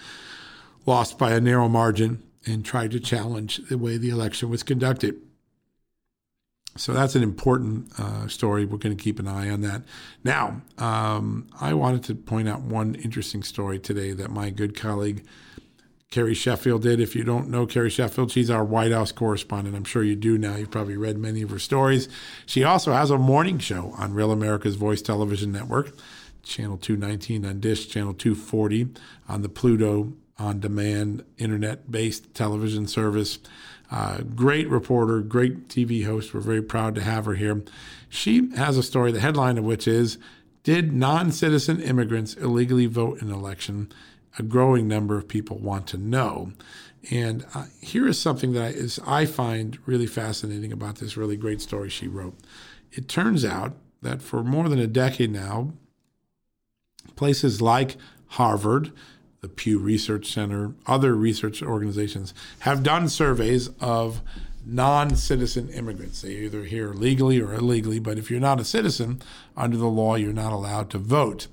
lost 0.85 1.17
by 1.17 1.31
a 1.31 1.41
narrow 1.41 1.67
margin 1.67 2.21
and 2.45 2.65
tried 2.65 2.91
to 2.91 2.99
challenge 2.99 3.57
the 3.69 3.77
way 3.77 3.97
the 3.97 4.09
election 4.09 4.49
was 4.49 4.63
conducted. 4.63 5.21
So 6.77 6.93
that's 6.93 7.15
an 7.15 7.23
important 7.23 7.91
uh, 7.99 8.27
story. 8.27 8.65
We're 8.65 8.77
going 8.77 8.95
to 8.95 9.03
keep 9.03 9.19
an 9.19 9.27
eye 9.27 9.49
on 9.49 9.61
that. 9.61 9.83
Now, 10.23 10.61
um, 10.77 11.47
I 11.59 11.73
wanted 11.73 12.03
to 12.05 12.15
point 12.15 12.47
out 12.47 12.61
one 12.61 12.95
interesting 12.95 13.43
story 13.43 13.77
today 13.77 14.13
that 14.13 14.31
my 14.31 14.49
good 14.51 14.75
colleague 14.75 15.25
Carrie 16.11 16.33
Sheffield 16.33 16.81
did. 16.83 16.99
If 16.99 17.15
you 17.15 17.23
don't 17.23 17.49
know 17.49 17.65
Carrie 17.65 17.89
Sheffield, 17.89 18.31
she's 18.31 18.49
our 18.49 18.63
White 18.63 18.91
House 18.91 19.11
correspondent. 19.11 19.75
I'm 19.75 19.83
sure 19.83 20.03
you 20.03 20.15
do 20.15 20.37
now. 20.37 20.55
You've 20.55 20.71
probably 20.71 20.97
read 20.97 21.17
many 21.17 21.41
of 21.41 21.49
her 21.49 21.59
stories. 21.59 22.07
She 22.45 22.63
also 22.63 22.93
has 22.93 23.09
a 23.09 23.17
morning 23.17 23.59
show 23.59 23.93
on 23.97 24.13
Real 24.13 24.31
America's 24.31 24.75
Voice 24.75 25.01
Television 25.01 25.51
Network, 25.51 25.93
Channel 26.43 26.77
219 26.77 27.45
on 27.45 27.59
Dish, 27.59 27.87
Channel 27.87 28.13
240 28.13 28.89
on 29.29 29.41
the 29.41 29.49
Pluto 29.49 30.13
on 30.41 30.59
demand 30.59 31.23
internet 31.37 31.91
based 31.91 32.33
television 32.33 32.87
service. 32.87 33.39
Uh, 33.91 34.21
great 34.35 34.69
reporter, 34.69 35.19
great 35.21 35.67
TV 35.67 36.05
host. 36.05 36.33
We're 36.33 36.39
very 36.39 36.61
proud 36.61 36.95
to 36.95 37.01
have 37.01 37.25
her 37.25 37.35
here. 37.35 37.61
She 38.09 38.53
has 38.55 38.77
a 38.77 38.83
story, 38.83 39.11
the 39.11 39.19
headline 39.19 39.57
of 39.57 39.63
which 39.63 39.87
is 39.87 40.17
Did 40.63 40.93
non 40.93 41.31
citizen 41.31 41.79
immigrants 41.81 42.33
illegally 42.33 42.87
vote 42.87 43.21
in 43.21 43.29
an 43.29 43.33
election? 43.33 43.91
A 44.39 44.43
growing 44.43 44.87
number 44.87 45.17
of 45.17 45.27
people 45.27 45.57
want 45.57 45.87
to 45.87 45.97
know. 45.97 46.53
And 47.09 47.45
uh, 47.53 47.65
here 47.81 48.07
is 48.07 48.19
something 48.19 48.53
that 48.53 48.63
I, 48.63 48.67
is, 48.67 48.99
I 49.05 49.25
find 49.25 49.77
really 49.85 50.07
fascinating 50.07 50.71
about 50.71 50.97
this 50.97 51.17
really 51.17 51.35
great 51.35 51.61
story 51.61 51.89
she 51.89 52.07
wrote. 52.07 52.37
It 52.91 53.09
turns 53.09 53.43
out 53.43 53.75
that 54.01 54.21
for 54.21 54.43
more 54.43 54.69
than 54.69 54.79
a 54.79 54.87
decade 54.87 55.31
now, 55.31 55.73
places 57.15 57.61
like 57.61 57.97
Harvard, 58.27 58.93
the 59.41 59.49
Pew 59.49 59.79
Research 59.79 60.31
Center, 60.31 60.75
other 60.85 61.15
research 61.15 61.63
organizations 61.63 62.31
have 62.59 62.83
done 62.83 63.09
surveys 63.09 63.69
of 63.79 64.21
non 64.67 65.15
citizen 65.15 65.67
immigrants. 65.69 66.21
They 66.21 66.33
either 66.35 66.63
here 66.65 66.93
legally 66.93 67.41
or 67.41 67.55
illegally, 67.55 67.97
but 67.97 68.19
if 68.19 68.29
you're 68.29 68.39
not 68.39 68.59
a 68.59 68.63
citizen, 68.63 69.19
under 69.57 69.77
the 69.77 69.87
law, 69.87 70.13
you're 70.13 70.31
not 70.31 70.53
allowed 70.53 70.91
to 70.91 70.99
vote. 70.99 71.47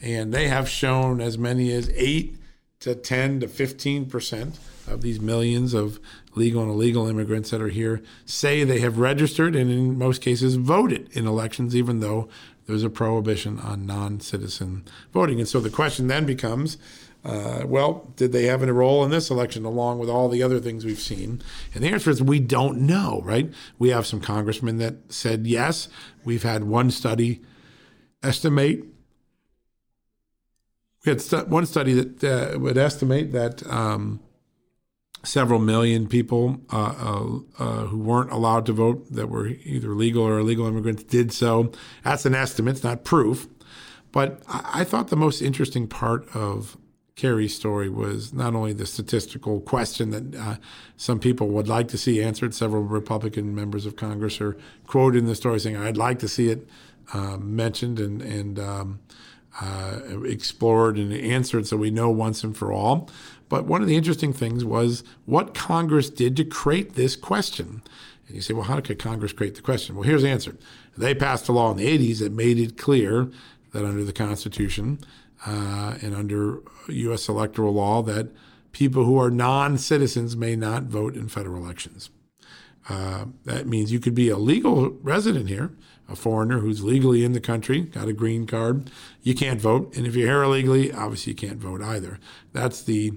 and 0.00 0.32
they 0.32 0.48
have 0.48 0.68
shown 0.68 1.20
as 1.20 1.36
many 1.36 1.72
as 1.72 1.90
8 1.94 2.36
to 2.80 2.94
10 2.94 3.40
to 3.40 3.48
15 3.48 4.06
percent 4.06 4.58
of 4.86 5.02
these 5.02 5.20
millions 5.20 5.74
of 5.74 5.98
legal 6.34 6.62
and 6.62 6.70
illegal 6.70 7.06
immigrants 7.06 7.50
that 7.50 7.60
are 7.60 7.68
here 7.68 8.02
say 8.24 8.62
they 8.64 8.80
have 8.80 8.98
registered 8.98 9.54
and 9.56 9.70
in 9.70 9.98
most 9.98 10.22
cases 10.22 10.54
voted 10.54 11.08
in 11.12 11.26
elections, 11.26 11.76
even 11.76 12.00
though 12.00 12.28
there's 12.66 12.82
a 12.84 12.90
prohibition 12.90 13.58
on 13.60 13.84
non 13.84 14.20
citizen 14.20 14.84
voting. 15.12 15.38
And 15.38 15.48
so 15.48 15.60
the 15.60 15.68
question 15.70 16.06
then 16.06 16.24
becomes 16.24 16.78
uh, 17.26 17.66
well, 17.66 18.12
did 18.14 18.30
they 18.30 18.44
have 18.44 18.62
a 18.62 18.72
role 18.72 19.04
in 19.04 19.10
this 19.10 19.30
election 19.30 19.64
along 19.64 19.98
with 19.98 20.08
all 20.08 20.28
the 20.28 20.44
other 20.44 20.60
things 20.60 20.84
we've 20.84 21.00
seen? 21.00 21.42
And 21.74 21.82
the 21.82 21.88
answer 21.88 22.08
is 22.08 22.22
we 22.22 22.38
don't 22.38 22.82
know, 22.82 23.20
right? 23.24 23.52
We 23.80 23.88
have 23.88 24.06
some 24.06 24.20
congressmen 24.20 24.78
that 24.78 25.12
said 25.12 25.44
yes. 25.44 25.88
We've 26.24 26.44
had 26.44 26.64
one 26.64 26.92
study 26.92 27.42
estimate. 28.22 28.84
We 31.04 31.10
had 31.10 31.20
st- 31.20 31.48
one 31.48 31.66
study 31.66 31.94
that 31.94 32.22
uh, 32.24 32.58
would 32.60 32.78
estimate 32.78 33.32
that 33.32 33.66
um, 33.66 34.20
several 35.24 35.58
million 35.58 36.06
people 36.06 36.60
uh, 36.72 36.94
uh, 36.96 37.38
uh, 37.58 37.86
who 37.86 37.98
weren't 37.98 38.30
allowed 38.30 38.66
to 38.66 38.72
vote, 38.72 39.12
that 39.12 39.28
were 39.28 39.48
either 39.48 39.88
legal 39.94 40.22
or 40.22 40.38
illegal 40.38 40.68
immigrants, 40.68 41.02
did 41.02 41.32
so. 41.32 41.72
That's 42.04 42.24
an 42.24 42.36
estimate, 42.36 42.76
it's 42.76 42.84
not 42.84 43.02
proof. 43.02 43.48
But 44.12 44.42
I, 44.46 44.70
I 44.74 44.84
thought 44.84 45.08
the 45.08 45.16
most 45.16 45.42
interesting 45.42 45.88
part 45.88 46.28
of 46.34 46.76
Carrie's 47.16 47.56
story 47.56 47.88
was 47.88 48.34
not 48.34 48.54
only 48.54 48.74
the 48.74 48.84
statistical 48.84 49.60
question 49.60 50.10
that 50.10 50.34
uh, 50.38 50.56
some 50.98 51.18
people 51.18 51.48
would 51.48 51.66
like 51.66 51.88
to 51.88 51.96
see 51.96 52.22
answered. 52.22 52.54
Several 52.54 52.82
Republican 52.82 53.54
members 53.54 53.86
of 53.86 53.96
Congress 53.96 54.38
are 54.38 54.54
quoted 54.86 55.20
in 55.20 55.26
the 55.26 55.34
story 55.34 55.58
saying, 55.58 55.78
"I'd 55.78 55.96
like 55.96 56.18
to 56.18 56.28
see 56.28 56.50
it 56.50 56.68
uh, 57.14 57.38
mentioned 57.38 57.98
and 57.98 58.20
and 58.20 58.58
um, 58.58 59.00
uh, 59.62 60.00
explored 60.24 60.98
and 60.98 61.10
answered, 61.10 61.66
so 61.66 61.78
we 61.78 61.90
know 61.90 62.10
once 62.10 62.44
and 62.44 62.54
for 62.54 62.70
all." 62.70 63.08
But 63.48 63.64
one 63.64 63.80
of 63.80 63.88
the 63.88 63.96
interesting 63.96 64.34
things 64.34 64.62
was 64.62 65.02
what 65.24 65.54
Congress 65.54 66.10
did 66.10 66.36
to 66.36 66.44
create 66.44 66.96
this 66.96 67.16
question. 67.16 67.82
And 68.26 68.34
you 68.34 68.42
say, 68.42 68.54
well, 68.54 68.64
how 68.64 68.80
could 68.80 68.98
Congress 68.98 69.32
create 69.32 69.54
the 69.54 69.62
question? 69.62 69.94
Well, 69.94 70.02
here's 70.02 70.22
the 70.22 70.28
answer. 70.28 70.56
They 70.98 71.14
passed 71.14 71.48
a 71.48 71.52
law 71.52 71.70
in 71.70 71.76
the 71.76 71.86
80s 71.86 72.18
that 72.18 72.32
made 72.32 72.58
it 72.58 72.76
clear 72.76 73.30
that 73.76 73.84
under 73.84 74.04
the 74.04 74.12
Constitution 74.12 74.98
uh, 75.46 75.96
and 76.00 76.14
under 76.14 76.62
U.S. 76.88 77.28
electoral 77.28 77.74
law 77.74 78.02
that 78.02 78.28
people 78.72 79.04
who 79.04 79.20
are 79.20 79.30
non 79.30 79.76
citizens 79.76 80.36
may 80.36 80.56
not 80.56 80.84
vote 80.84 81.14
in 81.14 81.28
federal 81.28 81.62
elections. 81.62 82.10
Uh, 82.88 83.26
that 83.44 83.66
means 83.66 83.92
you 83.92 84.00
could 84.00 84.14
be 84.14 84.28
a 84.30 84.38
legal 84.38 84.90
resident 85.02 85.48
here, 85.48 85.72
a 86.08 86.16
foreigner 86.16 86.60
who's 86.60 86.84
legally 86.84 87.24
in 87.24 87.32
the 87.32 87.40
country, 87.40 87.82
got 87.82 88.08
a 88.08 88.12
green 88.12 88.46
card. 88.46 88.90
You 89.22 89.34
can't 89.34 89.60
vote. 89.60 89.94
And 89.96 90.06
if 90.06 90.14
you're 90.14 90.28
here 90.28 90.42
illegally, 90.42 90.92
obviously 90.92 91.32
you 91.32 91.36
can't 91.36 91.58
vote 91.58 91.82
either. 91.82 92.18
That's 92.52 92.82
the 92.82 93.12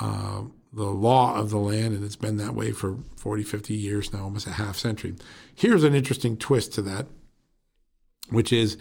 uh, 0.00 0.42
the 0.72 0.84
law 0.84 1.34
of 1.34 1.50
the 1.50 1.58
land, 1.58 1.94
and 1.94 2.04
it's 2.04 2.14
been 2.14 2.36
that 2.36 2.54
way 2.54 2.70
for 2.72 2.98
40, 3.16 3.42
50 3.42 3.74
years 3.74 4.12
now, 4.12 4.24
almost 4.24 4.46
a 4.46 4.52
half 4.52 4.76
century. 4.76 5.16
Here's 5.54 5.82
an 5.82 5.94
interesting 5.94 6.36
twist 6.36 6.72
to 6.74 6.82
that, 6.82 7.06
which 8.28 8.52
is 8.52 8.76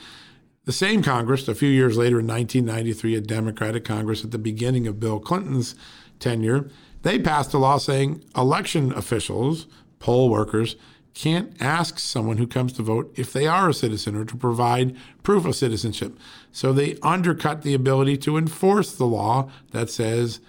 the 0.68 0.74
same 0.74 1.02
Congress, 1.02 1.48
a 1.48 1.56
few 1.56 1.70
years 1.70 1.98
later 1.98 2.20
in 2.20 2.28
1993, 2.28 3.16
a 3.16 3.22
Democratic 3.22 3.86
Congress 3.86 4.26
at 4.26 4.32
the 4.32 4.38
beginning 4.38 4.86
of 4.86 5.00
Bill 5.00 5.18
Clinton's 5.18 5.76
tenure, 6.20 6.70
they 7.04 7.18
passed 7.18 7.54
a 7.54 7.58
law 7.58 7.78
saying 7.78 8.22
election 8.36 8.92
officials, 8.92 9.66
poll 10.00 10.30
workers, 10.30 10.76
can't 11.14 11.56
ask 11.62 12.00
someone 12.00 12.36
who 12.36 12.46
comes 12.46 12.74
to 12.74 12.84
vote 12.84 13.14
if 13.16 13.32
they 13.32 13.48
are 13.48 13.70
a 13.70 13.74
citizen 13.74 14.14
or 14.14 14.26
to 14.26 14.36
provide 14.36 14.94
proof 15.24 15.46
of 15.46 15.56
citizenship. 15.56 16.20
So 16.52 16.74
they 16.74 16.98
undercut 17.02 17.62
the 17.62 17.74
ability 17.74 18.18
to 18.18 18.36
enforce 18.36 18.94
the 18.94 19.08
law 19.08 19.50
that 19.72 19.90
says 19.90 20.42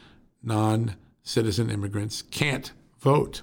non 0.42 0.96
citizen 1.22 1.70
immigrants 1.70 2.22
can't 2.22 2.72
vote. 2.98 3.42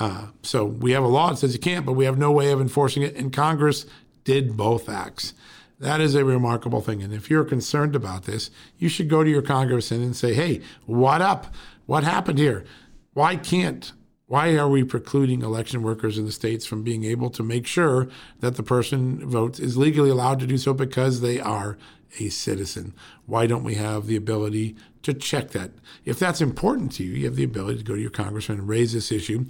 Uh, 0.00 0.28
so 0.42 0.64
we 0.64 0.92
have 0.92 1.04
a 1.04 1.08
law 1.08 1.28
that 1.28 1.36
says 1.36 1.52
you 1.52 1.60
can't, 1.60 1.84
but 1.84 1.92
we 1.92 2.06
have 2.06 2.16
no 2.16 2.32
way 2.32 2.50
of 2.50 2.62
enforcing 2.62 3.02
it. 3.02 3.14
And 3.14 3.30
Congress 3.30 3.84
did 4.24 4.56
both 4.56 4.88
acts. 4.88 5.34
That 5.80 6.00
is 6.00 6.14
a 6.14 6.24
remarkable 6.24 6.80
thing. 6.80 7.02
And 7.02 7.14
if 7.14 7.30
you're 7.30 7.44
concerned 7.44 7.94
about 7.94 8.24
this, 8.24 8.50
you 8.78 8.88
should 8.88 9.08
go 9.08 9.22
to 9.22 9.30
your 9.30 9.42
congressman 9.42 10.02
and 10.02 10.16
say, 10.16 10.34
hey, 10.34 10.60
what 10.86 11.22
up? 11.22 11.54
What 11.86 12.04
happened 12.04 12.38
here? 12.38 12.64
Why 13.12 13.36
can't 13.36 13.92
why 14.28 14.56
are 14.56 14.68
we 14.68 14.84
precluding 14.84 15.40
election 15.40 15.82
workers 15.82 16.18
in 16.18 16.26
the 16.26 16.32
states 16.32 16.66
from 16.66 16.82
being 16.82 17.02
able 17.02 17.30
to 17.30 17.42
make 17.42 17.66
sure 17.66 18.08
that 18.40 18.56
the 18.56 18.62
person 18.62 19.26
votes 19.26 19.58
is 19.58 19.78
legally 19.78 20.10
allowed 20.10 20.38
to 20.40 20.46
do 20.46 20.58
so 20.58 20.74
because 20.74 21.22
they 21.22 21.40
are 21.40 21.78
a 22.20 22.28
citizen? 22.28 22.94
Why 23.24 23.46
don't 23.46 23.64
we 23.64 23.76
have 23.76 24.06
the 24.06 24.16
ability 24.16 24.76
to 25.02 25.14
check 25.14 25.52
that? 25.52 25.70
If 26.04 26.18
that's 26.18 26.42
important 26.42 26.92
to 26.92 27.04
you, 27.04 27.14
you 27.14 27.24
have 27.24 27.36
the 27.36 27.44
ability 27.44 27.78
to 27.78 27.84
go 27.84 27.94
to 27.94 28.00
your 28.02 28.10
congressman 28.10 28.58
and 28.58 28.68
raise 28.68 28.92
this 28.92 29.10
issue. 29.10 29.46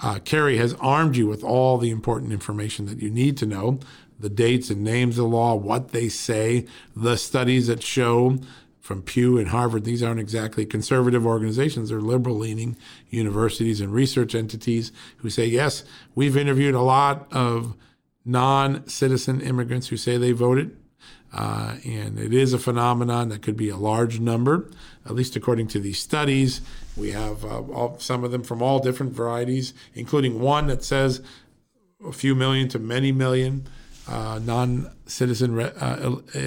Uh, 0.00 0.18
Carrie 0.18 0.56
has 0.56 0.74
armed 0.80 1.14
you 1.14 1.28
with 1.28 1.44
all 1.44 1.78
the 1.78 1.90
important 1.90 2.32
information 2.32 2.86
that 2.86 3.00
you 3.00 3.10
need 3.10 3.36
to 3.36 3.46
know 3.46 3.78
the 4.20 4.28
dates 4.28 4.70
and 4.70 4.84
names 4.84 5.18
of 5.18 5.24
the 5.24 5.36
law, 5.36 5.54
what 5.54 5.88
they 5.88 6.08
say, 6.08 6.66
the 6.94 7.16
studies 7.16 7.66
that 7.66 7.82
show 7.82 8.38
from 8.80 9.02
Pew 9.02 9.38
and 9.38 9.48
Harvard, 9.48 9.84
these 9.84 10.02
aren't 10.02 10.20
exactly 10.20 10.66
conservative 10.66 11.26
organizations. 11.26 11.90
They're 11.90 12.00
liberal 12.00 12.36
leaning 12.36 12.76
universities 13.08 13.80
and 13.80 13.92
research 13.92 14.34
entities 14.34 14.90
who 15.18 15.30
say, 15.30 15.46
yes, 15.46 15.84
we've 16.14 16.36
interviewed 16.36 16.74
a 16.74 16.80
lot 16.80 17.32
of 17.32 17.76
non 18.24 18.86
citizen 18.88 19.40
immigrants 19.40 19.88
who 19.88 19.96
say 19.96 20.16
they 20.16 20.32
voted. 20.32 20.76
Uh, 21.32 21.76
and 21.84 22.18
it 22.18 22.34
is 22.34 22.52
a 22.52 22.58
phenomenon 22.58 23.28
that 23.28 23.42
could 23.42 23.56
be 23.56 23.68
a 23.68 23.76
large 23.76 24.18
number, 24.18 24.68
at 25.06 25.14
least 25.14 25.36
according 25.36 25.68
to 25.68 25.78
these 25.78 25.98
studies. 25.98 26.60
We 26.96 27.12
have 27.12 27.44
uh, 27.44 27.60
all, 27.60 27.98
some 28.00 28.24
of 28.24 28.32
them 28.32 28.42
from 28.42 28.60
all 28.60 28.80
different 28.80 29.12
varieties, 29.12 29.72
including 29.94 30.40
one 30.40 30.66
that 30.66 30.82
says 30.82 31.22
a 32.04 32.12
few 32.12 32.34
million 32.34 32.68
to 32.70 32.78
many 32.78 33.12
million 33.12 33.68
uh, 34.10 34.40
non-citizen 34.42 35.54
re- 35.54 35.72
uh, 35.80 36.16
uh, 36.34 36.40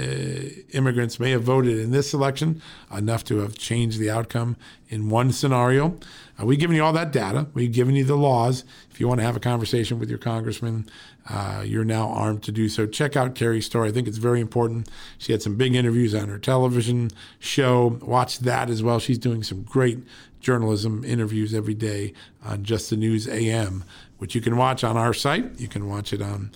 immigrants 0.71 1.17
may 1.17 1.31
have 1.31 1.43
voted 1.43 1.79
in 1.79 1.91
this 1.91 2.13
election 2.13 2.61
enough 2.95 3.23
to 3.23 3.37
have 3.37 3.57
changed 3.57 3.99
the 3.99 4.09
outcome 4.09 4.57
in 4.89 5.09
one 5.09 5.31
scenario. 5.31 5.97
Uh, 6.37 6.45
we've 6.45 6.59
given 6.59 6.75
you 6.75 6.83
all 6.83 6.91
that 6.91 7.13
data. 7.13 7.47
We've 7.53 7.71
given 7.71 7.95
you 7.95 8.03
the 8.03 8.17
laws. 8.17 8.65
If 8.91 8.99
you 8.99 9.07
want 9.07 9.21
to 9.21 9.25
have 9.25 9.37
a 9.37 9.39
conversation 9.39 9.97
with 9.97 10.09
your 10.09 10.19
congressman, 10.19 10.89
uh, 11.29 11.63
you're 11.65 11.85
now 11.85 12.09
armed 12.09 12.43
to 12.43 12.51
do 12.51 12.67
so. 12.67 12.85
Check 12.85 13.15
out 13.15 13.33
Carrie's 13.33 13.65
story. 13.65 13.87
I 13.87 13.91
think 13.93 14.09
it's 14.09 14.17
very 14.17 14.41
important. 14.41 14.89
She 15.17 15.31
had 15.31 15.41
some 15.41 15.55
big 15.55 15.73
interviews 15.73 16.13
on 16.13 16.27
her 16.27 16.39
television 16.39 17.11
show. 17.39 17.97
Watch 18.01 18.39
that 18.39 18.69
as 18.69 18.83
well. 18.83 18.99
She's 18.99 19.17
doing 19.17 19.41
some 19.41 19.63
great 19.63 19.99
journalism 20.41 21.05
interviews 21.05 21.53
every 21.53 21.73
day 21.73 22.13
on 22.43 22.63
Just 22.63 22.89
the 22.89 22.97
News 22.97 23.25
AM, 23.27 23.85
which 24.17 24.35
you 24.35 24.41
can 24.41 24.57
watch 24.57 24.83
on 24.83 24.97
our 24.97 25.13
site. 25.13 25.57
You 25.57 25.69
can 25.69 25.87
watch 25.87 26.11
it 26.11 26.21
on 26.21 26.51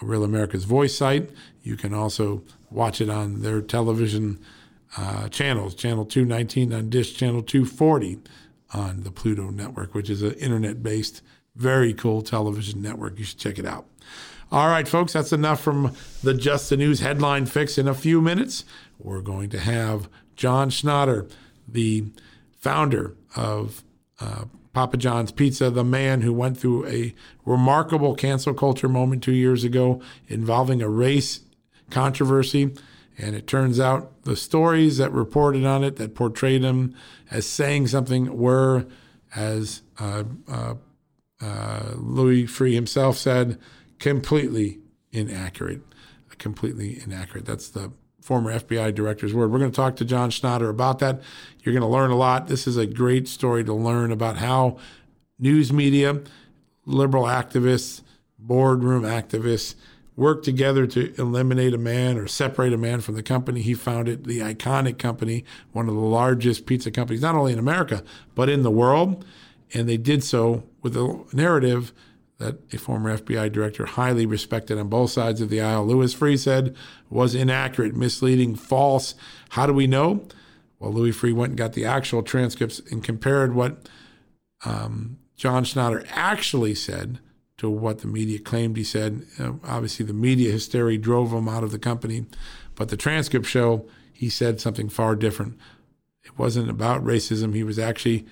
Real 0.00 0.24
America's 0.24 0.64
Voice 0.64 0.96
site. 0.96 1.30
You 1.62 1.76
can 1.76 1.94
also 1.94 2.42
watch 2.70 3.00
it 3.00 3.08
on 3.08 3.42
their 3.42 3.60
television 3.60 4.38
uh, 4.96 5.28
channels, 5.28 5.74
channel 5.74 6.04
219 6.04 6.72
on 6.72 6.90
Dish, 6.90 7.14
channel 7.14 7.42
240 7.42 8.18
on 8.72 9.02
the 9.02 9.10
Pluto 9.10 9.50
network, 9.50 9.94
which 9.94 10.10
is 10.10 10.22
an 10.22 10.32
internet 10.34 10.82
based, 10.82 11.22
very 11.56 11.94
cool 11.94 12.22
television 12.22 12.82
network. 12.82 13.18
You 13.18 13.24
should 13.24 13.38
check 13.38 13.58
it 13.58 13.66
out. 13.66 13.86
All 14.52 14.68
right, 14.68 14.86
folks, 14.86 15.12
that's 15.12 15.32
enough 15.32 15.60
from 15.60 15.94
the 16.22 16.34
Just 16.34 16.70
the 16.70 16.76
News 16.76 17.00
headline 17.00 17.46
fix. 17.46 17.78
In 17.78 17.88
a 17.88 17.94
few 17.94 18.20
minutes, 18.20 18.64
we're 18.98 19.20
going 19.20 19.50
to 19.50 19.58
have 19.58 20.08
John 20.36 20.70
Schnatter, 20.70 21.30
the 21.66 22.04
founder 22.58 23.14
of 23.34 23.82
uh, 24.20 24.44
Papa 24.74 24.96
John's 24.96 25.32
Pizza, 25.32 25.70
the 25.70 25.84
man 25.84 26.20
who 26.20 26.32
went 26.32 26.58
through 26.58 26.86
a 26.86 27.14
remarkable 27.46 28.14
cancel 28.14 28.52
culture 28.52 28.88
moment 28.88 29.22
two 29.22 29.32
years 29.32 29.64
ago 29.64 30.02
involving 30.28 30.82
a 30.82 30.88
race 30.88 31.40
controversy. 31.90 32.74
And 33.16 33.36
it 33.36 33.46
turns 33.46 33.78
out 33.78 34.24
the 34.24 34.34
stories 34.34 34.96
that 34.98 35.12
reported 35.12 35.64
on 35.64 35.84
it 35.84 35.96
that 35.96 36.16
portrayed 36.16 36.62
him 36.62 36.94
as 37.30 37.46
saying 37.46 37.86
something 37.86 38.36
were, 38.36 38.86
as 39.36 39.82
uh, 40.00 40.24
uh, 40.48 40.74
uh, 41.40 41.92
Louis 41.94 42.44
Freeh 42.44 42.74
himself 42.74 43.16
said, 43.16 43.58
completely 44.00 44.80
inaccurate. 45.12 45.82
Completely 46.38 47.00
inaccurate. 47.04 47.46
That's 47.46 47.68
the 47.68 47.92
former 48.24 48.58
FBI 48.58 48.94
director's 48.94 49.34
word. 49.34 49.52
We're 49.52 49.58
going 49.58 49.70
to 49.70 49.76
talk 49.76 49.96
to 49.96 50.04
John 50.04 50.30
Schnatter 50.30 50.70
about 50.70 50.98
that. 51.00 51.20
You're 51.62 51.74
going 51.74 51.82
to 51.82 51.86
learn 51.86 52.10
a 52.10 52.16
lot. 52.16 52.48
This 52.48 52.66
is 52.66 52.78
a 52.78 52.86
great 52.86 53.28
story 53.28 53.62
to 53.64 53.74
learn 53.74 54.10
about 54.10 54.38
how 54.38 54.78
news 55.38 55.74
media, 55.74 56.22
liberal 56.86 57.24
activists, 57.24 58.00
boardroom 58.38 59.02
activists 59.02 59.74
work 60.16 60.42
together 60.42 60.86
to 60.86 61.14
eliminate 61.20 61.74
a 61.74 61.78
man 61.78 62.16
or 62.16 62.26
separate 62.26 62.72
a 62.72 62.78
man 62.78 63.02
from 63.02 63.14
the 63.14 63.22
company 63.22 63.60
he 63.60 63.74
founded, 63.74 64.24
the 64.24 64.38
iconic 64.38 64.96
company, 64.96 65.44
one 65.72 65.86
of 65.86 65.94
the 65.94 66.00
largest 66.00 66.64
pizza 66.64 66.90
companies, 66.90 67.20
not 67.20 67.34
only 67.34 67.52
in 67.52 67.58
America, 67.58 68.02
but 68.34 68.48
in 68.48 68.62
the 68.62 68.70
world. 68.70 69.22
And 69.74 69.86
they 69.86 69.98
did 69.98 70.24
so 70.24 70.62
with 70.80 70.96
a 70.96 71.22
narrative 71.34 71.92
that 72.38 72.56
a 72.72 72.78
former 72.78 73.16
FBI 73.16 73.52
director, 73.52 73.86
highly 73.86 74.26
respected 74.26 74.78
on 74.78 74.88
both 74.88 75.10
sides 75.10 75.40
of 75.40 75.50
the 75.50 75.60
aisle, 75.60 75.86
Louis 75.86 76.14
Freeh 76.14 76.38
said 76.38 76.74
was 77.08 77.34
inaccurate, 77.34 77.94
misleading, 77.94 78.56
false. 78.56 79.14
How 79.50 79.66
do 79.66 79.72
we 79.72 79.86
know? 79.86 80.26
Well, 80.78 80.92
Louis 80.92 81.12
Freeh 81.12 81.34
went 81.34 81.50
and 81.50 81.58
got 81.58 81.74
the 81.74 81.84
actual 81.84 82.22
transcripts 82.22 82.80
and 82.90 83.02
compared 83.02 83.54
what 83.54 83.88
um, 84.64 85.18
John 85.36 85.64
Schnatter 85.64 86.06
actually 86.10 86.74
said 86.74 87.20
to 87.58 87.70
what 87.70 88.00
the 88.00 88.08
media 88.08 88.38
claimed 88.38 88.76
he 88.76 88.84
said. 88.84 89.24
Uh, 89.38 89.52
obviously, 89.64 90.04
the 90.04 90.12
media 90.12 90.50
hysteria 90.50 90.98
drove 90.98 91.32
him 91.32 91.48
out 91.48 91.62
of 91.62 91.70
the 91.70 91.78
company, 91.78 92.26
but 92.74 92.88
the 92.88 92.96
transcripts 92.96 93.48
show 93.48 93.86
he 94.12 94.28
said 94.28 94.60
something 94.60 94.88
far 94.88 95.14
different. 95.14 95.56
It 96.24 96.38
wasn't 96.38 96.70
about 96.70 97.04
racism. 97.04 97.54
He 97.54 97.62
was 97.62 97.78
actually 97.78 98.26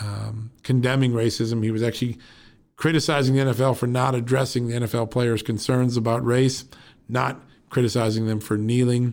um, 0.00 0.50
condemning 0.62 1.12
racism. 1.12 1.62
He 1.62 1.70
was 1.70 1.82
actually 1.82 2.18
criticizing 2.78 3.34
the 3.34 3.42
NFL 3.42 3.76
for 3.76 3.88
not 3.88 4.14
addressing 4.14 4.68
the 4.68 4.74
NFL 4.74 5.10
players' 5.10 5.42
concerns 5.42 5.96
about 5.96 6.24
race, 6.24 6.64
not 7.08 7.42
criticizing 7.70 8.26
them 8.26 8.40
for 8.40 8.56
kneeling. 8.56 9.12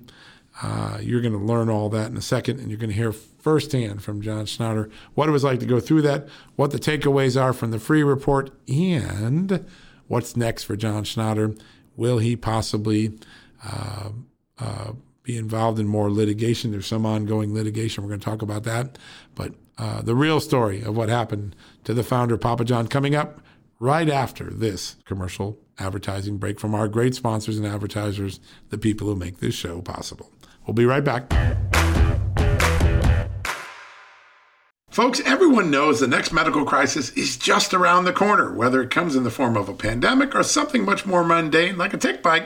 Uh, 0.61 0.99
you're 1.01 1.19
going 1.19 1.33
to 1.33 1.39
learn 1.39 1.67
all 1.67 1.89
that 1.89 2.09
in 2.09 2.15
a 2.15 2.21
second, 2.21 2.59
and 2.59 2.69
you're 2.69 2.77
going 2.77 2.91
to 2.91 2.95
hear 2.95 3.11
firsthand 3.11 4.03
from 4.03 4.21
John 4.21 4.45
Schnatter 4.45 4.89
what 5.15 5.27
it 5.27 5.31
was 5.31 5.43
like 5.43 5.59
to 5.59 5.65
go 5.65 5.79
through 5.79 6.03
that, 6.03 6.27
what 6.55 6.71
the 6.71 6.79
takeaways 6.79 7.39
are 7.41 7.53
from 7.53 7.71
the 7.71 7.77
Freeh 7.77 8.07
report, 8.07 8.51
and 8.67 9.65
what's 10.07 10.37
next 10.37 10.63
for 10.63 10.75
John 10.75 11.03
Schnatter. 11.03 11.59
Will 11.97 12.19
he 12.19 12.35
possibly 12.35 13.17
uh, 13.65 14.09
uh, 14.59 14.91
be 15.23 15.37
involved 15.37 15.79
in 15.79 15.87
more 15.87 16.11
litigation? 16.11 16.71
There's 16.71 16.87
some 16.87 17.05
ongoing 17.05 17.53
litigation. 17.53 18.03
We're 18.03 18.09
going 18.09 18.19
to 18.19 18.25
talk 18.25 18.41
about 18.43 18.63
that. 18.63 18.97
But 19.33 19.53
uh, 19.77 20.01
the 20.03 20.15
real 20.15 20.39
story 20.39 20.81
of 20.83 20.95
what 20.95 21.09
happened 21.09 21.55
to 21.83 21.93
the 21.93 22.03
founder, 22.03 22.37
Papa 22.37 22.63
John, 22.63 22.87
coming 22.87 23.15
up 23.15 23.41
right 23.79 24.09
after 24.09 24.49
this 24.49 24.95
commercial 25.05 25.59
advertising 25.77 26.37
break 26.37 26.59
from 26.59 26.73
our 26.73 26.87
great 26.87 27.15
sponsors 27.15 27.57
and 27.57 27.67
advertisers, 27.67 28.39
the 28.69 28.77
people 28.77 29.07
who 29.07 29.15
make 29.15 29.39
this 29.39 29.55
show 29.55 29.81
possible. 29.81 30.31
We'll 30.65 30.73
be 30.73 30.85
right 30.85 31.03
back. 31.03 31.31
Folks, 34.89 35.19
everyone 35.25 35.69
knows 35.69 35.99
the 35.99 36.07
next 36.07 36.31
medical 36.31 36.63
crisis 36.63 37.09
is 37.17 37.35
just 37.35 37.73
around 37.73 38.05
the 38.05 38.13
corner, 38.13 38.53
whether 38.53 38.81
it 38.81 38.91
comes 38.91 39.17
in 39.17 39.25
the 39.25 39.29
form 39.29 39.57
of 39.57 39.67
a 39.67 39.73
pandemic 39.73 40.33
or 40.33 40.41
something 40.41 40.85
much 40.85 41.05
more 41.05 41.21
mundane 41.21 41.77
like 41.77 41.93
a 41.93 41.97
tick 41.97 42.23
bite 42.23 42.45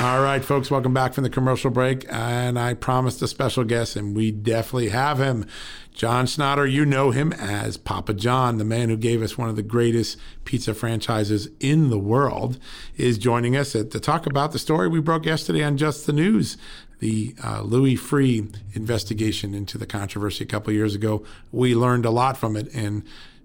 All 0.00 0.22
right, 0.22 0.44
folks, 0.44 0.70
welcome 0.70 0.94
back 0.94 1.12
from 1.12 1.24
the 1.24 1.30
commercial 1.30 1.72
break. 1.72 2.06
And 2.08 2.56
I 2.56 2.74
promised 2.74 3.20
a 3.20 3.26
special 3.26 3.64
guest, 3.64 3.96
and 3.96 4.14
we 4.14 4.30
definitely 4.30 4.90
have 4.90 5.18
him. 5.18 5.44
John 5.92 6.26
Schnatter, 6.26 6.70
you 6.70 6.86
know 6.86 7.10
him 7.10 7.32
as 7.32 7.76
Papa 7.76 8.14
John, 8.14 8.58
the 8.58 8.64
man 8.64 8.90
who 8.90 8.96
gave 8.96 9.22
us 9.22 9.36
one 9.36 9.48
of 9.48 9.56
the 9.56 9.62
greatest 9.64 10.16
pizza 10.44 10.72
franchises 10.72 11.48
in 11.58 11.90
the 11.90 11.98
world, 11.98 12.60
is 12.96 13.18
joining 13.18 13.56
us 13.56 13.72
to 13.72 13.84
talk 13.84 14.26
about 14.26 14.52
the 14.52 14.60
story 14.60 14.86
we 14.86 15.00
broke 15.00 15.26
yesterday 15.26 15.64
on 15.64 15.76
Just 15.76 16.06
the 16.06 16.12
News 16.12 16.56
the 17.00 17.34
uh, 17.44 17.62
Louis 17.62 17.96
Freeh 17.96 18.54
investigation 18.74 19.54
into 19.54 19.78
the 19.78 19.86
controversy 19.86 20.44
a 20.44 20.46
couple 20.46 20.72
years 20.72 20.94
ago. 20.94 21.24
We 21.52 21.74
learned 21.74 22.04
a 22.04 22.10
lot 22.10 22.36
from 22.36 22.56
it, 22.56 22.72
and 22.74 23.04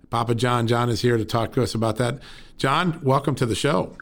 Papa 0.09 0.35
John, 0.35 0.67
John 0.67 0.89
is 0.89 1.01
here 1.01 1.17
to 1.17 1.25
talk 1.25 1.53
to 1.53 1.63
us 1.63 1.73
about 1.73 1.97
that. 1.97 2.19
John, 2.57 2.99
welcome 3.03 3.35
to 3.35 3.45
the 3.45 3.55
show. 3.55 3.97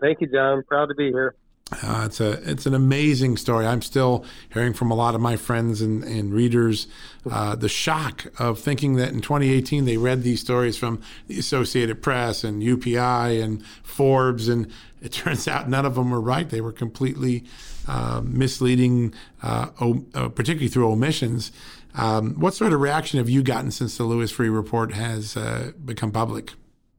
Thank 0.00 0.20
you, 0.20 0.26
John. 0.28 0.62
Proud 0.68 0.86
to 0.86 0.94
be 0.94 1.08
here. 1.08 1.34
Uh, 1.70 2.04
it's 2.06 2.18
a 2.18 2.50
it's 2.50 2.64
an 2.64 2.72
amazing 2.72 3.36
story. 3.36 3.66
I'm 3.66 3.82
still 3.82 4.24
hearing 4.48 4.72
from 4.72 4.90
a 4.90 4.94
lot 4.94 5.14
of 5.14 5.20
my 5.20 5.36
friends 5.36 5.82
and, 5.82 6.02
and 6.02 6.32
readers 6.32 6.86
uh, 7.30 7.56
the 7.56 7.68
shock 7.68 8.26
of 8.38 8.58
thinking 8.58 8.96
that 8.96 9.10
in 9.10 9.20
2018 9.20 9.84
they 9.84 9.98
read 9.98 10.22
these 10.22 10.40
stories 10.40 10.78
from 10.78 11.02
the 11.26 11.38
Associated 11.38 12.02
Press 12.02 12.42
and 12.42 12.62
UPI 12.62 13.42
and 13.42 13.62
Forbes, 13.82 14.48
and 14.48 14.72
it 15.02 15.12
turns 15.12 15.46
out 15.46 15.68
none 15.68 15.84
of 15.84 15.94
them 15.94 16.10
were 16.10 16.22
right. 16.22 16.48
They 16.48 16.62
were 16.62 16.72
completely 16.72 17.44
uh, 17.86 18.22
misleading, 18.24 19.12
uh, 19.42 19.68
o- 19.80 20.06
uh, 20.14 20.28
particularly 20.30 20.68
through 20.68 20.90
omissions. 20.90 21.52
Um, 21.94 22.34
what 22.40 22.54
sort 22.54 22.72
of 22.72 22.80
reaction 22.80 23.18
have 23.18 23.28
you 23.28 23.42
gotten 23.42 23.70
since 23.72 23.98
the 23.98 24.04
Louis 24.04 24.32
Freeh 24.32 24.54
report 24.54 24.92
has 24.94 25.36
uh, 25.36 25.72
become 25.84 26.12
public? 26.12 26.52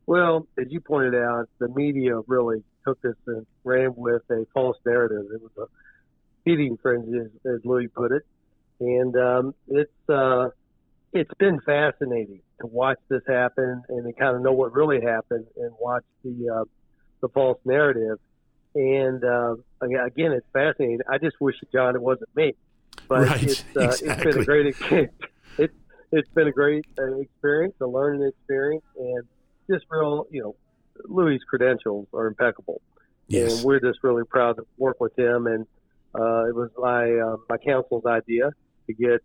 Well, 0.05 0.47
as 0.59 0.65
you 0.69 0.79
pointed 0.79 1.15
out, 1.15 1.47
the 1.59 1.69
media 1.69 2.19
really 2.27 2.63
took 2.89 3.01
this 3.01 3.15
and 3.27 3.45
ran 3.63 3.93
with 3.95 4.23
a 4.31 4.45
false 4.53 4.77
narrative. 4.85 5.25
It 5.33 5.41
was 5.41 5.51
a 5.57 5.65
feeding 6.43 6.77
frenzy, 6.77 7.19
as, 7.19 7.27
as 7.45 7.65
Louis 7.65 7.87
put 7.87 8.11
it, 8.11 8.23
and 8.79 9.15
um, 9.15 9.55
it's 9.67 10.09
uh, 10.09 10.49
it's 11.13 11.31
been 11.37 11.59
fascinating 11.61 12.41
to 12.61 12.67
watch 12.67 12.97
this 13.09 13.21
happen 13.27 13.83
and 13.89 14.05
to 14.05 14.13
kind 14.13 14.35
of 14.35 14.41
know 14.41 14.53
what 14.53 14.73
really 14.73 15.01
happened 15.01 15.45
and 15.57 15.71
watch 15.79 16.03
the 16.23 16.49
uh, 16.49 16.63
the 17.21 17.29
false 17.29 17.59
narrative. 17.65 18.19
And 18.75 19.23
uh, 19.23 19.55
again, 19.81 20.31
it's 20.31 20.47
fascinating. 20.53 20.99
I 21.09 21.17
just 21.17 21.39
wish, 21.41 21.55
John, 21.71 21.95
it 21.95 22.01
wasn't 22.01 22.29
me, 22.35 22.53
but 23.07 23.27
right, 23.27 23.43
it's, 23.43 23.63
uh, 23.75 23.81
exactly. 23.81 24.09
it's 24.09 24.23
been 24.23 24.41
a 24.41 24.45
great 24.45 24.65
experience. 24.67 25.13
It's 25.57 25.73
it's 26.11 26.29
been 26.29 26.47
a 26.47 26.51
great 26.51 26.85
experience, 26.97 27.75
a 27.81 27.87
learning 27.87 28.27
experience, 28.27 28.85
and 28.97 29.23
just 29.69 29.85
real, 29.89 30.25
you 30.31 30.41
know, 30.41 30.55
Louis' 31.05 31.39
credentials 31.47 32.07
are 32.13 32.27
impeccable. 32.27 32.81
Yes. 33.27 33.57
And 33.57 33.65
we're 33.65 33.79
just 33.79 33.99
really 34.03 34.23
proud 34.25 34.57
to 34.57 34.65
work 34.77 34.99
with 34.99 35.17
him. 35.17 35.47
And 35.47 35.67
uh, 36.15 36.45
it 36.45 36.55
was 36.55 36.69
my 36.77 37.11
uh, 37.11 37.37
my 37.47 37.57
counsel's 37.57 38.05
idea 38.05 38.51
to 38.87 38.93
get 38.93 39.23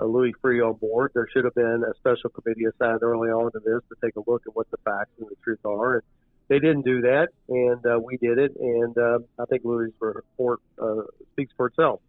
uh, 0.00 0.04
Louis 0.04 0.32
Freeh 0.42 0.66
on 0.66 0.74
board. 0.74 1.10
There 1.14 1.26
should 1.32 1.44
have 1.44 1.54
been 1.54 1.84
a 1.88 1.94
special 1.96 2.30
committee 2.30 2.64
assigned 2.64 3.02
early 3.02 3.28
on 3.30 3.50
to 3.52 3.58
this 3.58 3.80
to 3.88 3.96
take 4.04 4.16
a 4.16 4.30
look 4.30 4.42
at 4.46 4.54
what 4.54 4.70
the 4.70 4.76
facts 4.84 5.10
and 5.18 5.28
the 5.28 5.36
truth 5.42 5.64
are. 5.64 5.94
And 5.94 6.02
they 6.48 6.58
didn't 6.58 6.82
do 6.82 7.00
that, 7.02 7.28
and 7.48 7.86
uh, 7.86 7.98
we 7.98 8.16
did 8.16 8.38
it. 8.38 8.56
And 8.58 8.96
uh, 8.98 9.20
I 9.38 9.44
think 9.46 9.64
Louis' 9.64 9.92
report 10.00 10.60
uh, 10.82 11.02
speaks 11.32 11.52
for 11.56 11.66
itself. 11.66 12.00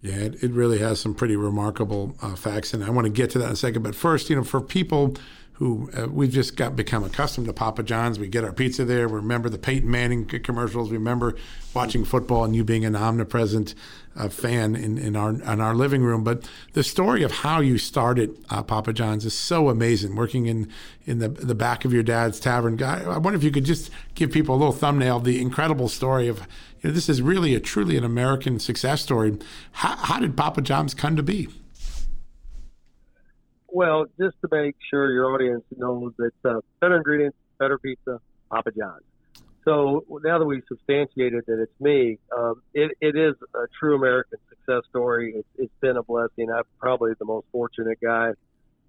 Yeah, 0.00 0.16
it, 0.16 0.42
it 0.42 0.50
really 0.52 0.78
has 0.78 1.00
some 1.00 1.14
pretty 1.14 1.36
remarkable 1.36 2.16
uh, 2.22 2.34
facts, 2.34 2.74
and 2.74 2.84
I 2.84 2.90
want 2.90 3.06
to 3.06 3.12
get 3.12 3.30
to 3.30 3.38
that 3.38 3.46
in 3.46 3.52
a 3.52 3.56
second. 3.56 3.82
But 3.82 3.94
first, 3.94 4.30
you 4.30 4.36
know, 4.36 4.44
for 4.44 4.60
people 4.60 5.16
who 5.62 5.88
uh, 5.96 6.08
we've 6.08 6.32
just 6.32 6.56
got 6.56 6.74
become 6.74 7.04
accustomed 7.04 7.46
to 7.46 7.52
Papa 7.52 7.84
John's. 7.84 8.18
We 8.18 8.26
get 8.26 8.42
our 8.42 8.52
pizza 8.52 8.84
there. 8.84 9.06
We 9.06 9.14
remember 9.14 9.48
the 9.48 9.58
Peyton 9.58 9.88
Manning 9.88 10.26
commercials. 10.26 10.90
We 10.90 10.96
remember 10.96 11.36
watching 11.72 12.04
football 12.04 12.42
and 12.42 12.56
you 12.56 12.64
being 12.64 12.84
an 12.84 12.96
omnipresent 12.96 13.76
uh, 14.16 14.28
fan 14.28 14.74
in, 14.74 14.98
in 14.98 15.14
our 15.14 15.30
in 15.30 15.60
our 15.60 15.72
living 15.76 16.02
room. 16.02 16.24
But 16.24 16.48
the 16.72 16.82
story 16.82 17.22
of 17.22 17.30
how 17.30 17.60
you 17.60 17.78
started 17.78 18.36
uh, 18.50 18.64
Papa 18.64 18.92
John's 18.92 19.24
is 19.24 19.34
so 19.34 19.68
amazing. 19.68 20.16
Working 20.16 20.46
in 20.46 20.68
in 21.04 21.20
the 21.20 21.28
the 21.28 21.54
back 21.54 21.84
of 21.84 21.92
your 21.92 22.02
dad's 22.02 22.40
tavern. 22.40 22.74
guy. 22.74 23.04
I 23.04 23.18
wonder 23.18 23.36
if 23.36 23.44
you 23.44 23.52
could 23.52 23.64
just 23.64 23.88
give 24.16 24.32
people 24.32 24.56
a 24.56 24.58
little 24.58 24.72
thumbnail 24.72 25.18
of 25.18 25.24
the 25.24 25.40
incredible 25.40 25.88
story 25.88 26.26
of. 26.26 26.40
You 26.80 26.88
know, 26.88 26.94
this 26.96 27.08
is 27.08 27.22
really 27.22 27.54
a 27.54 27.60
truly 27.60 27.96
an 27.96 28.02
American 28.02 28.58
success 28.58 29.00
story. 29.00 29.38
How, 29.70 29.94
how 29.94 30.18
did 30.18 30.36
Papa 30.36 30.62
John's 30.62 30.94
come 30.94 31.14
to 31.14 31.22
be? 31.22 31.46
Well, 33.74 34.04
just 34.20 34.36
to 34.42 34.48
make 34.52 34.76
sure 34.90 35.10
your 35.10 35.32
audience 35.34 35.64
knows 35.74 36.12
that 36.18 36.32
uh, 36.44 36.60
better 36.80 36.96
ingredients, 36.96 37.38
better 37.58 37.78
pizza, 37.78 38.20
Papa 38.50 38.70
John's. 38.78 39.02
So 39.64 40.04
now 40.22 40.38
that 40.38 40.44
we've 40.44 40.64
substantiated 40.68 41.44
that 41.46 41.58
it's 41.58 41.80
me, 41.80 42.18
um, 42.36 42.62
it, 42.74 42.90
it 43.00 43.16
is 43.16 43.34
a 43.54 43.66
true 43.78 43.96
American 43.96 44.38
success 44.50 44.82
story. 44.90 45.34
It's, 45.36 45.48
it's 45.56 45.72
been 45.80 45.96
a 45.96 46.02
blessing. 46.02 46.50
I'm 46.54 46.64
probably 46.78 47.12
the 47.18 47.24
most 47.24 47.46
fortunate 47.50 47.98
guy 48.02 48.32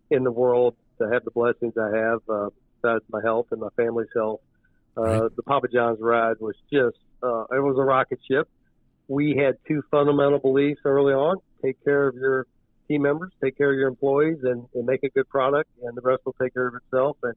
in 0.10 0.26
the 0.26 0.32
world 0.32 0.76
to 1.00 1.10
have 1.10 1.24
the 1.24 1.32
blessings 1.32 1.76
I 1.78 1.96
have, 1.96 2.20
uh, 2.28 2.50
besides 2.82 3.06
my 3.10 3.22
health 3.24 3.48
and 3.52 3.62
my 3.62 3.70
family's 3.78 4.10
health. 4.14 4.42
Uh, 4.98 5.02
right. 5.02 5.36
The 5.36 5.44
Papa 5.44 5.68
John's 5.72 6.00
ride 6.02 6.38
was 6.42 6.56
just, 6.72 6.98
uh, 7.22 7.44
it 7.52 7.64
was 7.64 7.78
a 7.78 7.84
rocket 7.84 8.20
ship. 8.30 8.50
We 9.08 9.36
had 9.38 9.58
two 9.66 9.82
fundamental 9.92 10.40
beliefs 10.40 10.82
early 10.84 11.14
on 11.14 11.38
take 11.64 11.84
care 11.84 12.08
of 12.08 12.16
your 12.16 12.46
team 12.94 13.02
members, 13.02 13.32
take 13.44 13.58
care 13.58 13.72
of 13.72 13.78
your 13.78 13.88
employees, 13.88 14.38
and, 14.44 14.66
and 14.74 14.86
make 14.86 15.04
a 15.04 15.10
good 15.10 15.28
product, 15.30 15.70
and 15.84 15.98
the 15.98 16.02
rest 16.02 16.22
will 16.26 16.36
take 16.42 16.54
care 16.54 16.68
of 16.68 16.76
itself. 16.76 17.18
And 17.24 17.34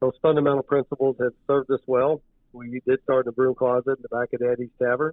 those 0.00 0.14
fundamental 0.22 0.62
principles 0.62 1.16
have 1.20 1.32
served 1.46 1.70
us 1.70 1.80
well. 1.86 2.22
We 2.52 2.80
did 2.86 3.02
start 3.02 3.26
in 3.26 3.30
the 3.30 3.32
broom 3.32 3.54
closet 3.54 3.98
in 3.98 4.02
the 4.02 4.08
back 4.08 4.32
of 4.32 4.40
Daddy's 4.40 4.70
Tavern. 4.80 5.12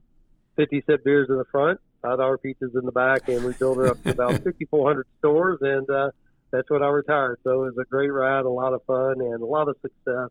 50 0.57 0.83
cent 0.85 1.03
beers 1.03 1.27
in 1.29 1.37
the 1.37 1.45
front, 1.45 1.79
five 2.01 2.17
dollar 2.17 2.37
pizzas 2.37 2.75
in 2.75 2.85
the 2.85 2.91
back, 2.91 3.27
and 3.29 3.43
we 3.43 3.53
built 3.53 3.79
it 3.79 3.87
up 3.87 4.01
to 4.03 4.09
about 4.11 4.43
5,400 4.43 5.07
stores, 5.19 5.59
and 5.61 5.89
uh, 5.89 6.11
that's 6.51 6.69
when 6.69 6.83
I 6.83 6.87
retired. 6.87 7.39
So 7.43 7.63
it 7.63 7.75
was 7.75 7.77
a 7.81 7.85
great 7.85 8.11
ride, 8.11 8.45
a 8.45 8.49
lot 8.49 8.73
of 8.73 8.83
fun, 8.83 9.21
and 9.21 9.41
a 9.41 9.45
lot 9.45 9.69
of 9.69 9.75
success. 9.81 10.29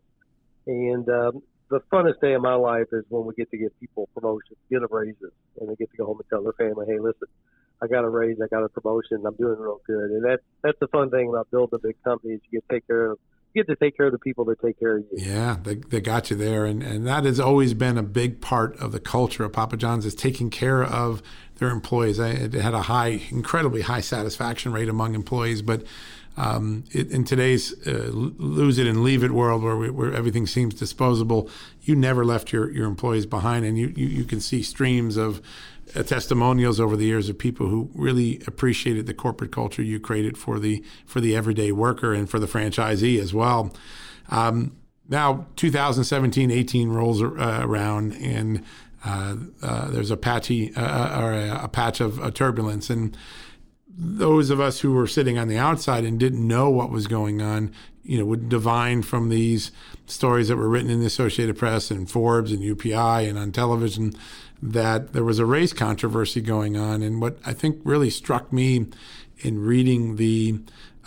And 0.67 1.09
um, 1.09 1.41
the 1.69 1.81
funnest 1.91 2.21
day 2.21 2.33
of 2.33 2.41
my 2.41 2.53
life 2.53 2.87
is 2.91 3.03
when 3.09 3.25
we 3.25 3.33
get 3.33 3.49
to 3.51 3.57
give 3.57 3.77
people 3.79 4.07
promotions, 4.13 4.57
get 4.69 4.81
them 4.81 4.89
raises, 4.91 5.31
and 5.59 5.69
they 5.69 5.75
get 5.75 5.91
to 5.91 5.97
go 5.97 6.05
home 6.05 6.19
and 6.19 6.29
tell 6.29 6.43
their 6.43 6.53
family, 6.53 6.85
"Hey, 6.87 6.99
listen, 6.99 7.27
I 7.81 7.87
got 7.87 8.03
a 8.03 8.09
raise, 8.09 8.37
I 8.41 8.47
got 8.47 8.63
a 8.63 8.69
promotion, 8.69 9.23
I'm 9.25 9.35
doing 9.35 9.59
real 9.59 9.81
good." 9.85 10.11
And 10.11 10.25
that's 10.25 10.43
that's 10.63 10.79
the 10.79 10.87
fun 10.87 11.09
thing 11.09 11.29
about 11.29 11.49
building 11.51 11.79
a 11.81 11.87
big 11.87 12.01
company 12.03 12.33
is 12.35 12.41
you 12.49 12.59
get 12.59 12.69
to 12.69 12.75
take 12.75 12.87
care 12.87 13.11
of 13.11 13.19
you 13.53 13.63
get 13.63 13.71
to 13.71 13.83
take 13.83 13.97
care 13.97 14.05
of 14.05 14.13
the 14.13 14.19
people 14.19 14.45
that 14.45 14.61
take 14.61 14.79
care 14.79 14.97
of 14.97 15.03
you. 15.11 15.17
Yeah, 15.17 15.57
they, 15.61 15.75
they 15.75 15.99
got 15.99 16.29
you 16.29 16.37
there, 16.37 16.65
and 16.65 16.81
and 16.81 17.05
that 17.07 17.25
has 17.25 17.39
always 17.39 17.73
been 17.73 17.97
a 17.97 18.03
big 18.03 18.41
part 18.41 18.77
of 18.77 18.91
the 18.91 18.99
culture 18.99 19.43
of 19.43 19.53
Papa 19.53 19.77
John's 19.77 20.05
is 20.05 20.15
taking 20.15 20.49
care 20.49 20.83
of 20.83 21.21
their 21.55 21.69
employees. 21.69 22.17
It 22.17 22.53
had 22.53 22.73
a 22.73 22.83
high, 22.83 23.21
incredibly 23.29 23.81
high 23.81 24.01
satisfaction 24.01 24.71
rate 24.71 24.89
among 24.89 25.15
employees, 25.15 25.61
but 25.61 25.83
um, 26.37 26.85
it, 26.91 27.11
in 27.11 27.23
today's 27.23 27.73
uh, 27.85 28.09
lose 28.11 28.77
it 28.77 28.87
and 28.87 29.03
leave 29.03 29.23
it 29.23 29.31
world 29.31 29.63
where, 29.63 29.75
we, 29.75 29.89
where 29.89 30.13
everything 30.13 30.47
seems 30.47 30.73
disposable, 30.73 31.49
you 31.81 31.95
never 31.95 32.23
left 32.23 32.53
your, 32.53 32.71
your 32.71 32.87
employees 32.87 33.25
behind. 33.25 33.65
And 33.65 33.77
you, 33.77 33.93
you, 33.95 34.07
you 34.07 34.23
can 34.23 34.39
see 34.39 34.63
streams 34.63 35.17
of 35.17 35.41
testimonials 36.05 36.79
over 36.79 36.95
the 36.95 37.05
years 37.05 37.29
of 37.29 37.37
people 37.37 37.67
who 37.67 37.89
really 37.93 38.41
appreciated 38.47 39.05
the 39.05 39.13
corporate 39.13 39.51
culture 39.51 39.81
you 39.81 39.99
created 39.99 40.37
for 40.37 40.59
the, 40.59 40.83
for 41.05 41.21
the 41.21 41.35
everyday 41.35 41.71
worker 41.71 42.13
and 42.13 42.29
for 42.29 42.39
the 42.39 42.47
franchisee 42.47 43.19
as 43.19 43.33
well. 43.33 43.73
Um, 44.29 44.75
now, 45.09 45.47
2017 45.57 46.51
18 46.51 46.89
rolls 46.89 47.21
uh, 47.21 47.59
around 47.61 48.13
and 48.13 48.63
uh, 49.03 49.35
uh, 49.61 49.89
there's 49.89 50.11
a 50.11 50.17
patchy 50.17 50.73
uh, 50.75 51.21
or 51.21 51.33
a, 51.33 51.63
a 51.63 51.67
patch 51.67 51.99
of 52.01 52.33
turbulence. 52.33 52.89
And 52.89 53.17
those 53.87 54.49
of 54.49 54.59
us 54.59 54.79
who 54.79 54.93
were 54.93 55.07
sitting 55.07 55.37
on 55.37 55.47
the 55.47 55.57
outside 55.57 56.05
and 56.05 56.19
didn't 56.19 56.47
know 56.47 56.69
what 56.69 56.91
was 56.91 57.07
going 57.07 57.41
on, 57.41 57.73
you 58.03 58.17
know, 58.17 58.25
would 58.25 58.49
divine 58.49 59.01
from 59.01 59.29
these 59.29 59.71
stories 60.05 60.47
that 60.47 60.57
were 60.57 60.69
written 60.69 60.89
in 60.89 60.99
the 60.99 61.05
Associated 61.05 61.57
Press 61.57 61.91
and 61.91 62.09
Forbes 62.09 62.51
and 62.51 62.61
UPI 62.61 63.27
and 63.27 63.37
on 63.37 63.51
television 63.51 64.13
that 64.61 65.13
there 65.13 65.23
was 65.23 65.39
a 65.39 65.45
race 65.45 65.73
controversy 65.73 66.41
going 66.41 66.77
on. 66.77 67.01
And 67.01 67.21
what 67.21 67.37
I 67.45 67.53
think 67.53 67.79
really 67.83 68.09
struck 68.09 68.53
me 68.53 68.87
in 69.39 69.59
reading 69.63 70.17
the 70.17 70.59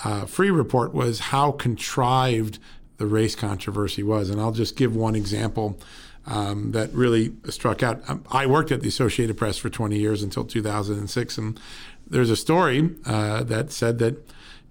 uh, 0.03 0.23
Freeh 0.23 0.55
report 0.55 0.93
was 0.93 1.21
how 1.21 1.53
contrived 1.53 2.59
the 2.97 3.07
race 3.07 3.37
controversy 3.37 4.03
was. 4.03 4.31
And 4.31 4.41
I'll 4.41 4.53
just 4.53 4.77
give 4.77 4.97
one 4.97 5.15
example. 5.15 5.79
Um, 6.27 6.73
that 6.73 6.91
really 6.95 7.35
struck 7.51 7.83
out. 7.83 8.01
Um, 8.09 8.25
I 8.33 8.47
worked 8.47 8.73
at 8.73 8.81
the 8.81 8.89
Associated 8.89 9.37
Press 9.37 9.59
for 9.59 9.69
20 9.69 9.99
years 9.99 10.23
until 10.23 10.43
2006, 10.43 11.37
and 11.37 11.61
there's 12.07 12.31
a 12.31 12.37
story 12.37 12.95
uh, 13.05 13.43
that 13.43 13.71
said 13.71 13.99
that 13.99 14.27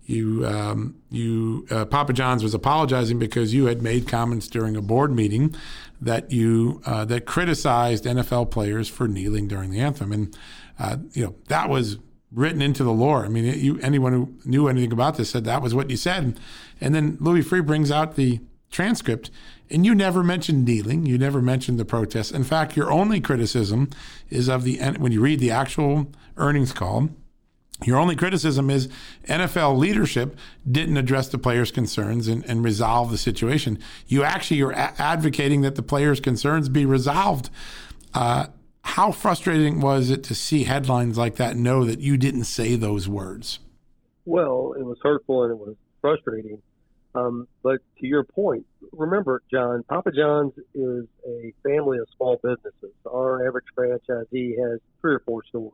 you 0.05 0.45
um, 0.45 0.95
you 1.09 1.65
uh, 1.71 1.85
Papa 1.85 2.13
John's 2.13 2.43
was 2.43 2.53
apologizing 2.53 3.19
because 3.19 3.53
you 3.53 3.65
had 3.65 3.81
made 3.81 4.07
comments 4.07 4.47
during 4.47 4.75
a 4.75 4.81
board 4.81 5.11
meeting 5.13 5.55
that 6.01 6.31
you 6.31 6.81
uh, 6.85 7.05
that 7.05 7.25
criticized 7.25 8.03
NFL 8.05 8.51
players 8.51 8.89
for 8.89 9.07
kneeling 9.07 9.47
during 9.47 9.71
the 9.71 9.79
anthem, 9.79 10.11
and 10.11 10.37
uh, 10.79 10.97
you 11.13 11.23
know 11.25 11.35
that 11.47 11.69
was 11.69 11.97
written 12.31 12.61
into 12.61 12.83
the 12.83 12.91
lore. 12.91 13.25
I 13.25 13.29
mean, 13.29 13.45
you 13.45 13.79
anyone 13.79 14.13
who 14.13 14.33
knew 14.45 14.67
anything 14.67 14.91
about 14.91 15.15
this 15.17 15.29
said 15.29 15.45
that 15.45 15.61
was 15.61 15.73
what 15.73 15.89
you 15.89 15.97
said, 15.97 16.39
and 16.81 16.93
then 16.93 17.17
Louis 17.19 17.43
Freeh 17.43 17.65
brings 17.65 17.89
out 17.89 18.15
the 18.15 18.41
transcript, 18.71 19.29
and 19.69 19.85
you 19.85 19.95
never 19.95 20.21
mentioned 20.21 20.65
kneeling. 20.65 21.05
You 21.05 21.17
never 21.17 21.41
mentioned 21.41 21.79
the 21.79 21.85
protests. 21.85 22.31
In 22.31 22.43
fact, 22.43 22.75
your 22.75 22.91
only 22.91 23.21
criticism 23.21 23.89
is 24.29 24.49
of 24.49 24.63
the 24.63 24.79
when 24.97 25.13
you 25.13 25.21
read 25.21 25.39
the 25.39 25.51
actual 25.51 26.11
earnings 26.35 26.73
call 26.73 27.09
your 27.85 27.97
only 27.97 28.15
criticism 28.15 28.69
is 28.69 28.89
NFL 29.27 29.77
leadership 29.77 30.37
didn't 30.69 30.97
address 30.97 31.27
the 31.29 31.37
players' 31.37 31.71
concerns 31.71 32.27
and, 32.27 32.45
and 32.45 32.63
resolve 32.63 33.11
the 33.11 33.17
situation. 33.17 33.79
You 34.07 34.23
actually 34.23 34.61
are 34.61 34.71
a- 34.71 34.93
advocating 34.99 35.61
that 35.61 35.75
the 35.75 35.83
players' 35.83 36.19
concerns 36.19 36.69
be 36.69 36.85
resolved. 36.85 37.49
Uh, 38.13 38.47
how 38.83 39.11
frustrating 39.11 39.79
was 39.79 40.09
it 40.09 40.23
to 40.25 40.35
see 40.35 40.65
headlines 40.65 41.17
like 41.17 41.35
that 41.37 41.55
know 41.55 41.85
that 41.85 41.99
you 41.99 42.17
didn't 42.17 42.43
say 42.43 42.75
those 42.75 43.07
words? 43.07 43.59
Well, 44.25 44.75
it 44.77 44.83
was 44.83 44.97
hurtful 45.01 45.43
and 45.43 45.51
it 45.51 45.57
was 45.57 45.75
frustrating. 46.01 46.61
Um, 47.15 47.47
but 47.61 47.79
to 47.99 48.07
your 48.07 48.23
point, 48.23 48.65
remember, 48.91 49.41
John, 49.51 49.83
Papa 49.83 50.11
John's 50.11 50.53
is 50.73 51.05
a 51.27 51.53
family 51.63 51.99
of 51.99 52.07
small 52.15 52.39
businesses. 52.41 52.93
Our 53.05 53.47
average 53.47 53.65
franchisee 53.77 54.57
has 54.57 54.79
three 55.01 55.13
or 55.13 55.21
four 55.25 55.43
stores. 55.45 55.73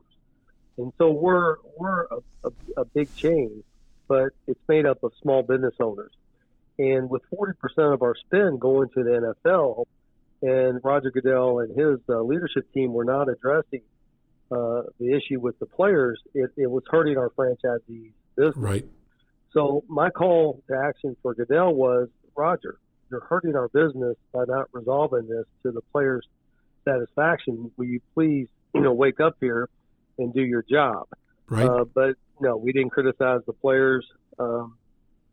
And 0.78 0.92
so 0.98 1.10
we're 1.10 1.56
we're 1.76 2.04
a, 2.04 2.18
a, 2.44 2.50
a 2.78 2.84
big 2.84 3.14
chain, 3.16 3.62
but 4.08 4.30
it's 4.46 4.60
made 4.68 4.86
up 4.86 5.02
of 5.02 5.12
small 5.22 5.42
business 5.42 5.74
owners. 5.80 6.12
And 6.78 7.10
with 7.10 7.22
40% 7.30 7.92
of 7.92 8.02
our 8.02 8.14
spend 8.14 8.58
going 8.58 8.88
to 8.94 9.04
the 9.04 9.34
NFL, 9.50 9.84
and 10.42 10.80
Roger 10.82 11.10
Goodell 11.10 11.58
and 11.58 11.78
his 11.78 12.00
uh, 12.08 12.22
leadership 12.22 12.72
team 12.72 12.94
were 12.94 13.04
not 13.04 13.28
addressing 13.28 13.82
uh, 14.50 14.82
the 14.98 15.14
issue 15.14 15.38
with 15.38 15.58
the 15.58 15.66
players, 15.66 16.20
it, 16.34 16.50
it 16.56 16.70
was 16.70 16.82
hurting 16.88 17.18
our 17.18 17.30
franchisees' 17.30 18.12
business. 18.36 18.56
Right. 18.56 18.86
So 19.52 19.84
my 19.88 20.10
call 20.10 20.62
to 20.68 20.76
action 20.76 21.16
for 21.22 21.34
Goodell 21.34 21.74
was, 21.74 22.08
Roger, 22.34 22.78
you're 23.10 23.20
hurting 23.20 23.56
our 23.56 23.68
business 23.68 24.16
by 24.32 24.44
not 24.46 24.68
resolving 24.72 25.28
this 25.28 25.44
to 25.64 25.72
the 25.72 25.82
players' 25.92 26.26
satisfaction. 26.84 27.70
Will 27.76 27.86
you 27.86 28.00
please, 28.14 28.48
you 28.74 28.80
know, 28.80 28.92
wake 28.92 29.20
up 29.20 29.36
here 29.40 29.68
and 30.18 30.32
do 30.32 30.42
your 30.42 30.62
job. 30.62 31.06
Right. 31.48 31.66
Uh, 31.66 31.84
but 31.84 32.16
no, 32.40 32.56
we 32.56 32.72
didn't 32.72 32.90
criticize 32.90 33.40
the 33.46 33.52
players. 33.52 34.06
Um, 34.38 34.76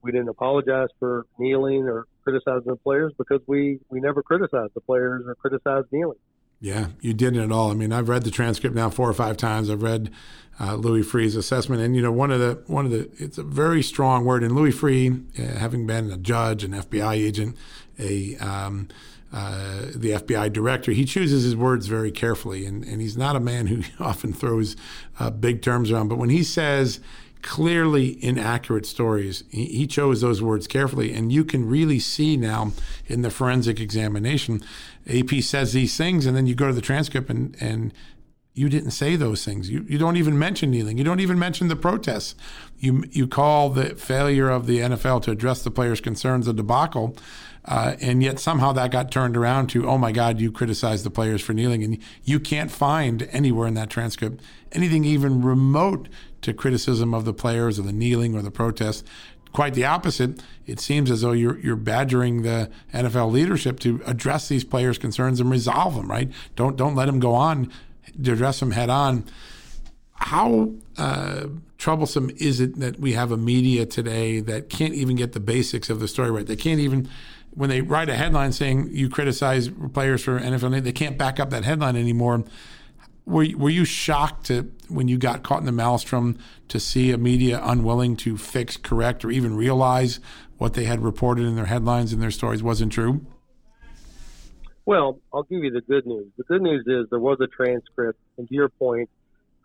we 0.02 0.12
didn't 0.12 0.30
apologize 0.30 0.90
for 1.00 1.26
kneeling 1.38 1.84
or 1.84 2.08
criticizing 2.24 2.68
the 2.68 2.76
players 2.76 3.14
because 3.18 3.42
we 3.48 3.80
we 3.90 4.00
never 4.00 4.22
criticized 4.24 4.74
the 4.74 4.82
players 4.82 5.24
or 5.28 5.36
criticized 5.36 5.88
kneeling. 5.92 6.18
Yeah, 6.60 6.88
you 7.02 7.14
didn't 7.14 7.40
at 7.40 7.52
all. 7.52 7.70
I 7.70 7.76
mean, 7.76 7.94
I've 7.94 8.10
read 8.10 8.24
the 8.24 8.32
transcript 8.32 8.76
now 8.76 8.90
four 8.90 9.08
or 9.08 9.14
five 9.14 9.38
times. 9.38 9.70
I've 9.70 9.84
read 9.84 10.12
uh, 10.60 10.74
Louis 10.74 11.04
Freeh's 11.04 11.36
assessment, 11.36 11.84
and 11.84 11.96
you 11.96 12.02
know, 12.02 12.12
one 12.12 12.32
of 12.32 12.40
the 12.40 12.64
one 12.66 12.86
of 12.86 12.92
the 12.92 13.10
it's 13.18 13.38
a 13.38 13.44
very 13.44 13.84
strong 13.84 14.26
word. 14.26 14.44
And 14.44 14.56
Louis 14.56 14.72
Freeh, 14.72 15.40
uh, 15.40 15.60
having 15.60 15.86
been 15.86 16.12
a 16.12 16.18
judge, 16.18 16.64
an 16.64 16.72
FBI 16.72 17.14
agent, 17.14 17.56
a 18.00 18.36
um, 18.38 18.88
uh, 19.34 19.82
the 19.94 20.12
FBI 20.12 20.52
director, 20.54 20.92
he 20.92 21.06
chooses 21.06 21.44
his 21.44 21.56
words 21.56 21.88
very 21.88 22.12
carefully, 22.12 22.66
and, 22.66 22.84
and 22.84 23.02
he's 23.02 23.18
not 23.18 23.36
a 23.36 23.42
man 23.42 23.68
who 23.68 23.84
often 24.04 24.34
throws 24.34 24.76
uh, 25.20 25.30
big 25.30 25.62
terms 25.62 25.92
around. 25.92 26.08
But 26.08 26.18
when 26.18 26.30
he 26.30 26.44
says 26.44 27.00
clearly 27.42 28.24
inaccurate 28.24 28.86
stories, 28.86 29.44
he, 29.50 29.66
he, 29.66 29.88
chose 29.88 30.22
those 30.22 30.42
words 30.42 30.66
carefully, 30.66 31.14
and 31.14 31.32
you 31.32 31.46
can 31.46 31.68
really 31.68 32.00
see 32.00 32.36
now 32.36 32.72
in 33.06 33.22
the 33.22 33.30
forensic 33.30 33.80
examination. 33.80 34.64
AP 35.08 35.42
says 35.42 35.74
these 35.74 35.96
things, 35.96 36.26
and 36.26 36.36
then 36.36 36.48
you 36.48 36.56
go 36.56 36.68
to 36.68 36.74
the 36.74 36.82
transcript, 36.82 37.30
and 37.30 37.56
and 37.62 37.94
you 38.58 38.70
didn't 38.70 38.92
say 38.92 39.16
those 39.16 39.46
things. 39.46 39.70
You, 39.70 39.86
you 39.88 39.98
don't 39.98 40.18
even 40.18 40.38
mention 40.40 40.72
kneeling. 40.72 40.98
You 40.98 41.04
don't 41.04 41.20
even 41.20 41.38
mention 41.38 41.68
the 41.68 41.76
protests. 41.76 42.36
You 42.80 43.04
you 43.12 43.28
call 43.28 43.70
the 43.70 43.96
failure 43.96 44.50
of 44.50 44.66
the 44.66 44.80
NFL 44.80 45.22
to 45.24 45.32
address 45.32 45.64
the 45.64 45.72
players' 45.72 46.02
concerns 46.02 46.48
a 46.48 46.54
debacle. 46.54 47.16
Uh, 47.66 47.96
and 48.00 48.24
yet 48.24 48.40
somehow 48.40 48.72
that 48.72 48.92
got 48.92 49.12
turned 49.12 49.36
around 49.36 49.68
to, 49.68 49.88
oh 49.88 49.98
my 49.98 50.14
God, 50.14 50.40
you 50.40 50.52
criticized 50.52 51.04
the 51.04 51.10
players 51.10 51.42
for 51.42 51.52
kneeling. 51.54 51.84
And 51.84 51.98
you 52.24 52.40
can't 52.40 52.72
find 52.72 53.28
anywhere 53.32 53.68
in 53.68 53.74
that 53.74 53.90
transcript 53.90 54.42
anything 54.72 55.04
even 55.06 55.42
remote 55.42 56.08
to 56.42 56.54
criticism 56.54 57.14
of 57.14 57.26
the 57.26 57.34
players 57.34 57.78
or 57.78 57.82
the 57.84 57.94
kneeling 57.94 58.36
or 58.36 58.42
the 58.42 58.52
protest. 58.52 59.06
Quite 59.52 59.74
the 59.74 59.86
opposite. 59.86 60.42
It 60.66 60.80
seems 60.80 61.10
as 61.10 61.22
though 61.22 61.32
you're, 61.32 61.58
you're 61.60 61.76
badgering 61.76 62.44
the 62.44 62.70
NFL 62.94 63.32
leadership 63.32 63.80
to 63.82 64.02
address 64.06 64.48
these 64.48 64.64
players' 64.64 64.98
concerns 64.98 65.40
and 65.40 65.50
resolve 65.50 65.96
them, 65.96 66.10
right? 66.10 66.32
Don't, 66.56 66.76
don't 66.76 66.96
let 66.96 67.06
them 67.06 67.20
go 67.20 67.34
on, 67.34 67.72
to 68.24 68.34
address 68.34 68.60
them 68.60 68.72
head 68.72 68.90
on. 68.90 69.26
How 70.14 70.72
uh, 70.98 71.48
troublesome 71.78 72.32
is 72.38 72.60
it 72.60 72.80
that 72.80 73.00
we 73.00 73.14
have 73.14 73.32
a 73.32 73.38
media 73.38 73.86
today 73.86 74.40
that 74.42 74.70
can't 74.70 74.94
even 74.94 75.16
get 75.16 75.34
the 75.34 75.40
basics 75.40 75.90
of 75.90 76.00
the 76.00 76.08
story 76.08 76.32
right? 76.32 76.48
They 76.48 76.56
can't 76.56 76.80
even 76.80 77.08
when 77.58 77.72
they 77.72 77.82
write 77.82 78.08
a 78.08 78.16
headline 78.16 78.52
saying 78.52 78.90
you 78.92 79.10
criticize 79.10 79.70
players 79.92 80.24
for 80.24 80.40
NFL, 80.40 80.84
they 80.84 80.92
can't 80.92 81.18
back 81.18 81.40
up 81.40 81.50
that 81.50 81.64
headline 81.64 81.96
anymore. 81.96 82.44
Were, 83.26 83.48
were 83.58 83.72
you 83.72 83.84
shocked 83.84 84.46
to, 84.46 84.72
when 84.90 85.08
you 85.08 85.18
got 85.18 85.42
caught 85.42 85.62
in 85.62 85.66
the 85.66 85.72
maelstrom 85.72 86.38
to 86.68 86.80
see 86.80 87.12
a 87.12 87.18
media 87.18 87.60
unwilling 87.64 88.16
to 88.18 88.38
fix, 88.38 88.78
correct, 88.78 89.26
or 89.26 89.32
even 89.32 89.56
realize 89.56 90.20
what 90.60 90.76
they 90.76 90.84
had 90.84 91.04
reported 91.04 91.46
in 91.46 91.56
their 91.56 91.66
headlines 91.66 92.14
and 92.14 92.22
their 92.22 92.32
stories 92.32 92.62
wasn't 92.62 92.92
true? 92.92 93.26
Well, 94.88 95.20
I'll 95.34 95.44
give 95.44 95.66
you 95.66 95.70
the 95.70 95.82
good 95.82 96.06
news. 96.06 96.28
The 96.38 96.46
good 96.46 96.62
news 96.62 96.86
is 96.88 97.10
there 97.10 97.20
was 97.20 97.40
a 97.42 97.48
transcript, 97.48 98.18
and 98.38 98.48
to 98.48 98.56
your 98.56 98.70
point, 98.70 99.10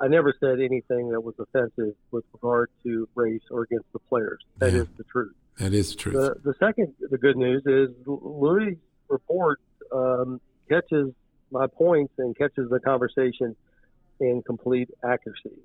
I 0.01 0.09
never 0.09 0.35
said 0.41 0.59
anything 0.59 1.11
that 1.11 1.21
was 1.21 1.37
offensive 1.39 1.95
with 2.11 2.25
regard 2.33 2.71
to 2.83 3.09
race 3.15 3.43
or 3.49 3.63
against 3.63 3.87
the 3.93 4.01
players. 4.01 4.41
That 4.59 4.73
yeah, 4.73 4.81
is 4.81 4.89
the 4.99 5.05
truth. 5.05 5.33
That 5.59 5.75
is 5.75 5.91
the 5.91 5.97
truth. 5.97 6.15
The, 6.15 6.51
the 6.51 6.55
second, 6.59 6.95
the 7.09 7.19
good 7.19 7.37
news 7.37 7.63
is 7.67 7.91
Louis' 8.05 8.79
report 9.09 9.61
um, 9.93 10.41
catches 10.69 11.13
my 11.53 11.69
points 11.69 12.15
and 12.19 12.37
catches 12.37 12.69
the 12.69 12.81
conversation 12.81 13.55
in 14.19 14.43
complete 14.45 14.91
accuracy. 15.05 15.57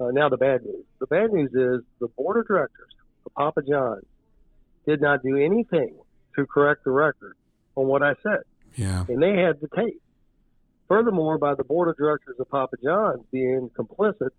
Uh, 0.00 0.12
now, 0.12 0.30
the 0.30 0.38
bad 0.38 0.64
news. 0.64 0.86
The 0.98 1.08
bad 1.08 1.30
news 1.30 1.50
is 1.50 1.84
the 2.00 2.08
board 2.16 2.38
of 2.38 2.46
directors 2.46 2.94
of 3.26 3.34
Papa 3.34 3.60
John's 3.68 4.06
did 4.86 5.02
not 5.02 5.22
do 5.22 5.36
anything 5.36 5.94
to 6.36 6.46
correct 6.46 6.84
the 6.84 6.90
record 6.90 7.36
on 7.76 7.86
what 7.86 8.02
I 8.02 8.14
said. 8.22 8.44
Yeah. 8.76 9.04
And 9.08 9.22
they 9.22 9.36
had 9.36 9.60
the 9.60 9.68
tape. 9.74 10.00
Furthermore, 10.88 11.38
by 11.38 11.54
the 11.54 11.64
board 11.64 11.88
of 11.88 11.96
directors 11.96 12.36
of 12.38 12.48
Papa 12.50 12.76
John's 12.82 13.24
being 13.32 13.70
complicit 13.78 14.30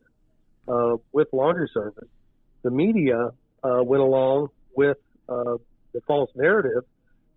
uh, 0.68 0.98
with 1.12 1.28
laundry 1.34 1.70
service, 1.74 2.10
the 2.64 2.72
media 2.72 3.30
uh, 3.64 3.84
went 3.84 4.02
along 4.02 4.50
with 4.76 4.98
uh, 5.28 5.58
the 5.94 6.02
false 6.08 6.30
narrative. 6.36 6.84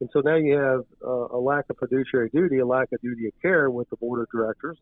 And 0.01 0.11
so 0.13 0.21
now 0.21 0.37
you 0.37 0.55
have 0.55 0.85
uh, 1.05 1.37
a 1.37 1.39
lack 1.39 1.65
of 1.71 1.79
fiduciary 1.79 2.29
duty, 2.29 2.59
a 2.59 2.67
lack 2.67 2.93
of 2.93 3.01
duty 3.01 3.27
of 3.27 3.33
care 3.41 3.71
with 3.71 3.89
the 3.91 3.97
board 3.97 4.21
of 4.21 4.29
directors. 4.31 4.77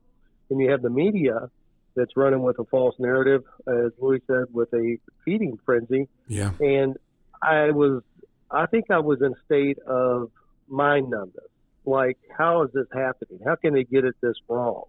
And 0.50 0.60
you 0.60 0.70
have 0.70 0.82
the 0.82 0.90
media 0.90 1.50
that's 1.94 2.16
running 2.16 2.42
with 2.42 2.58
a 2.58 2.64
false 2.64 2.94
narrative, 2.98 3.42
as 3.66 3.92
Louis 3.98 4.20
said, 4.26 4.44
with 4.52 4.72
a 4.74 4.98
feeding 5.24 5.58
frenzy. 5.64 6.08
Yeah. 6.28 6.50
And 6.60 6.96
I 7.42 7.70
was, 7.70 8.02
I 8.50 8.66
think 8.66 8.90
I 8.90 8.98
was 8.98 9.22
in 9.22 9.32
a 9.32 9.44
state 9.46 9.78
of 9.78 10.30
mind 10.68 11.10
numbness. 11.10 11.46
Like, 11.86 12.18
how 12.36 12.62
is 12.62 12.70
this 12.72 12.86
happening? 12.92 13.40
How 13.44 13.54
can 13.54 13.74
they 13.74 13.84
get 13.84 14.04
it 14.04 14.16
this 14.20 14.34
wrong? 14.48 14.84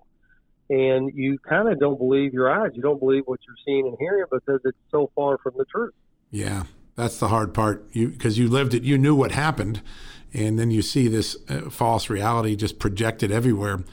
And 0.69 1.13
you 1.13 1.37
kind 1.39 1.69
of 1.69 1.79
don't 1.79 1.97
believe 1.97 2.33
your 2.33 2.51
eyes. 2.51 2.71
You 2.73 2.81
don't 2.81 2.99
believe 2.99 3.23
what 3.25 3.39
you're 3.47 3.55
seeing 3.65 3.87
and 3.87 3.95
hearing 3.99 4.25
because 4.29 4.59
it's 4.65 4.77
so 4.91 5.11
far 5.15 5.37
from 5.37 5.53
the 5.57 5.65
truth. 5.65 5.93
Yeah, 6.29 6.63
that's 6.95 7.19
the 7.19 7.29
hard 7.29 7.53
part. 7.53 7.87
You 7.93 8.09
because 8.09 8.37
you 8.37 8.49
lived 8.49 8.73
it, 8.73 8.83
you 8.83 8.97
knew 8.97 9.15
what 9.15 9.31
happened, 9.31 9.81
and 10.33 10.59
then 10.59 10.71
you 10.71 10.81
see 10.81 11.07
this 11.07 11.37
uh, 11.47 11.69
false 11.69 12.09
reality 12.09 12.55
just 12.55 12.79
projected 12.79 13.31
everywhere. 13.31 13.83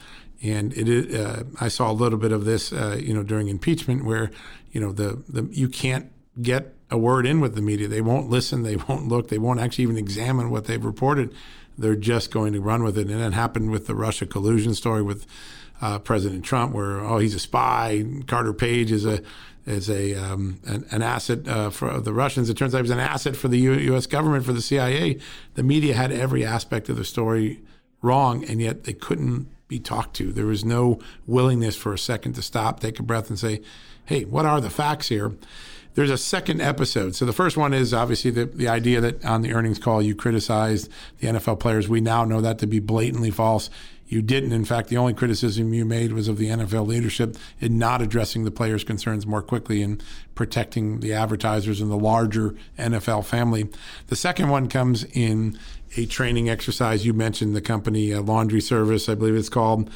And 0.43 0.73
it, 0.73 1.15
uh, 1.15 1.43
I 1.61 1.69
saw 1.69 1.89
a 1.89 1.93
little 1.93 2.19
bit 2.19 2.33
of 2.33 2.43
this, 2.43 2.73
uh, 2.73 2.99
you 2.99 3.13
know, 3.13 3.23
during 3.23 3.47
impeachment, 3.47 4.03
where 4.03 4.31
you 4.71 4.81
know 4.81 4.91
the, 4.91 5.23
the 5.29 5.47
you 5.51 5.69
can't 5.69 6.11
get 6.41 6.75
a 6.91 6.97
word 6.97 7.25
in 7.25 7.39
with 7.39 7.55
the 7.55 7.61
media. 7.61 7.87
They 7.87 8.01
won't 8.01 8.29
listen. 8.29 8.63
They 8.63 8.75
won't 8.89 9.07
look. 9.07 9.29
They 9.29 9.37
won't 9.37 9.59
actually 9.59 9.83
even 9.83 9.97
examine 9.97 10.49
what 10.49 10.65
they've 10.65 10.83
reported. 10.83 11.33
They're 11.77 11.95
just 11.95 12.31
going 12.31 12.53
to 12.53 12.61
run 12.61 12.83
with 12.83 12.97
it. 12.97 13.09
And 13.09 13.21
it 13.21 13.33
happened 13.33 13.71
with 13.71 13.87
the 13.87 13.95
Russia 13.95 14.25
collusion 14.25 14.73
story 14.73 15.01
with 15.01 15.25
uh, 15.81 15.99
President 15.99 16.45
Trump, 16.45 16.73
where 16.73 16.99
oh 16.99 17.17
he's 17.17 17.35
a 17.35 17.39
spy. 17.39 18.03
Carter 18.27 18.53
Page 18.53 18.91
is 18.91 19.05
a 19.05 19.21
is 19.65 19.89
a 19.89 20.13
um, 20.13 20.59
an, 20.65 20.85
an, 20.91 21.01
asset 21.01 21.47
uh, 21.47 21.69
for 21.69 21.99
the 21.99 22.13
Russians. 22.13 22.49
It 22.49 22.57
turns 22.57 22.73
out 22.73 22.79
he 22.79 22.83
was 22.83 22.91
an 22.91 22.99
asset 22.99 23.35
for 23.35 23.47
the 23.47 23.57
U- 23.57 23.73
U.S. 23.73 24.05
government 24.05 24.45
for 24.45 24.53
the 24.53 24.61
CIA. 24.61 25.19
The 25.55 25.63
media 25.63 25.95
had 25.95 26.11
every 26.11 26.45
aspect 26.45 26.87
of 26.87 26.97
the 26.97 27.03
story 27.03 27.61
wrong, 28.01 28.45
and 28.45 28.61
yet 28.61 28.83
they 28.83 28.93
couldn't 28.93 29.47
be 29.67 29.79
talked 29.79 30.15
to. 30.17 30.31
There 30.31 30.45
was 30.45 30.63
no 30.63 30.99
willingness 31.25 31.75
for 31.75 31.93
a 31.93 31.97
second 31.97 32.33
to 32.33 32.41
stop, 32.41 32.79
take 32.79 32.99
a 32.99 33.03
breath, 33.03 33.29
and 33.29 33.39
say, 33.39 33.61
"Hey, 34.05 34.23
what 34.23 34.45
are 34.45 34.61
the 34.61 34.69
facts 34.69 35.09
here?" 35.09 35.33
There's 35.95 36.09
a 36.09 36.17
second 36.17 36.61
episode. 36.61 37.15
So 37.15 37.25
the 37.25 37.33
first 37.33 37.55
one 37.55 37.73
is 37.73 37.93
obviously 37.93 38.29
the, 38.29 38.45
the 38.45 38.67
idea 38.67 39.01
that 39.01 39.25
on 39.25 39.41
the 39.41 39.53
earnings 39.53 39.79
call 39.79 40.01
you 40.01 40.13
criticized 40.13 40.91
the 41.19 41.27
NFL 41.27 41.59
players. 41.59 41.87
We 41.87 42.01
now 42.01 42.25
know 42.25 42.41
that 42.41 42.59
to 42.59 42.67
be 42.67 42.79
blatantly 42.79 43.31
false. 43.31 43.69
You 44.07 44.21
didn't. 44.21 44.51
In 44.51 44.65
fact, 44.65 44.89
the 44.89 44.97
only 44.97 45.13
criticism 45.13 45.73
you 45.73 45.83
made 45.83 46.13
was 46.13 46.27
of 46.27 46.37
the 46.37 46.47
NFL 46.47 46.85
leadership 46.85 47.37
in 47.59 47.79
not 47.79 48.01
addressing 48.01 48.43
the 48.43 48.51
players' 48.51 48.83
concerns 48.83 49.25
more 49.25 49.41
quickly 49.41 49.81
and 49.81 50.03
protecting 50.35 50.99
the 50.99 51.13
advertisers 51.13 51.81
and 51.81 51.89
the 51.89 51.97
larger 51.97 52.55
NFL 52.77 53.25
family. 53.25 53.67
The 54.07 54.15
second 54.15 54.49
one 54.49 54.69
comes 54.69 55.05
in 55.05 55.57
a 55.97 56.05
training 56.05 56.49
exercise. 56.49 57.05
You 57.05 57.13
mentioned 57.13 57.55
the 57.55 57.61
company 57.61 58.13
uh, 58.13 58.21
Laundry 58.21 58.61
Service, 58.61 59.09
I 59.09 59.15
believe 59.15 59.35
it's 59.35 59.49
called, 59.49 59.89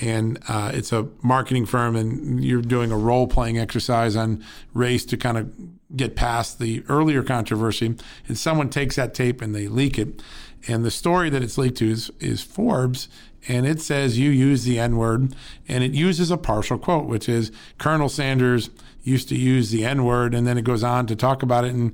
and 0.00 0.38
uh, 0.48 0.72
it's 0.74 0.92
a 0.92 1.08
marketing 1.22 1.66
firm, 1.66 1.94
and 1.94 2.42
you're 2.42 2.62
doing 2.62 2.90
a 2.90 2.96
role 2.96 3.26
playing 3.28 3.58
exercise 3.58 4.16
on 4.16 4.44
race 4.74 5.04
to 5.06 5.16
kind 5.16 5.38
of 5.38 5.52
get 5.94 6.16
past 6.16 6.58
the 6.58 6.82
earlier 6.88 7.22
controversy. 7.22 7.94
And 8.26 8.38
someone 8.38 8.70
takes 8.70 8.96
that 8.96 9.14
tape 9.14 9.42
and 9.42 9.54
they 9.54 9.68
leak 9.68 9.98
it. 9.98 10.22
And 10.66 10.84
the 10.84 10.90
story 10.90 11.28
that 11.30 11.42
it's 11.42 11.58
leaked 11.58 11.78
to 11.78 11.90
is, 11.90 12.10
is 12.18 12.40
Forbes 12.42 13.08
and 13.48 13.66
it 13.66 13.80
says 13.80 14.18
you 14.18 14.30
use 14.30 14.64
the 14.64 14.78
N 14.78 14.96
word, 14.96 15.34
and 15.68 15.82
it 15.82 15.92
uses 15.92 16.30
a 16.30 16.36
partial 16.36 16.78
quote, 16.78 17.06
which 17.06 17.28
is 17.28 17.50
Colonel 17.78 18.08
Sanders 18.08 18.70
used 19.02 19.28
to 19.28 19.36
use 19.36 19.70
the 19.70 19.84
N 19.84 20.04
word, 20.04 20.34
and 20.34 20.46
then 20.46 20.58
it 20.58 20.64
goes 20.64 20.84
on 20.84 21.06
to 21.06 21.16
talk 21.16 21.42
about 21.42 21.64
it, 21.64 21.74
and 21.74 21.92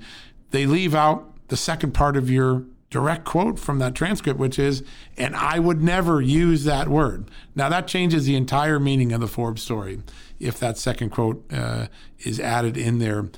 they 0.51 0.67
leave 0.67 0.95
out 0.95 1.35
the 1.49 1.57
second 1.57 1.93
part 1.93 2.17
of 2.17 2.31
your 2.31 2.65
direct 2.91 3.25
quote 3.25 3.59
from 3.59 3.79
that 3.79 3.95
transcript, 3.95 4.39
which 4.39 4.59
is, 4.59 4.83
and 5.17 5.37
I 5.37 5.59
would 5.59 5.83
never 5.83 6.21
use 6.21 6.65
that 6.65 6.89
word. 6.89 7.31
Now, 7.55 7.69
that 7.69 7.87
changes 7.87 8.25
the 8.25 8.37
entire 8.37 8.81
meaning 8.81 9.13
of 9.13 9.21
the 9.21 9.29
Forbes 9.29 9.63
story 9.63 10.03
if 10.41 10.59
that 10.61 10.79
second 10.79 11.11
quote 11.11 11.45
uh, 11.53 11.89
is 12.21 12.41
added 12.41 12.77
in 12.77 12.99
there. 12.99 13.29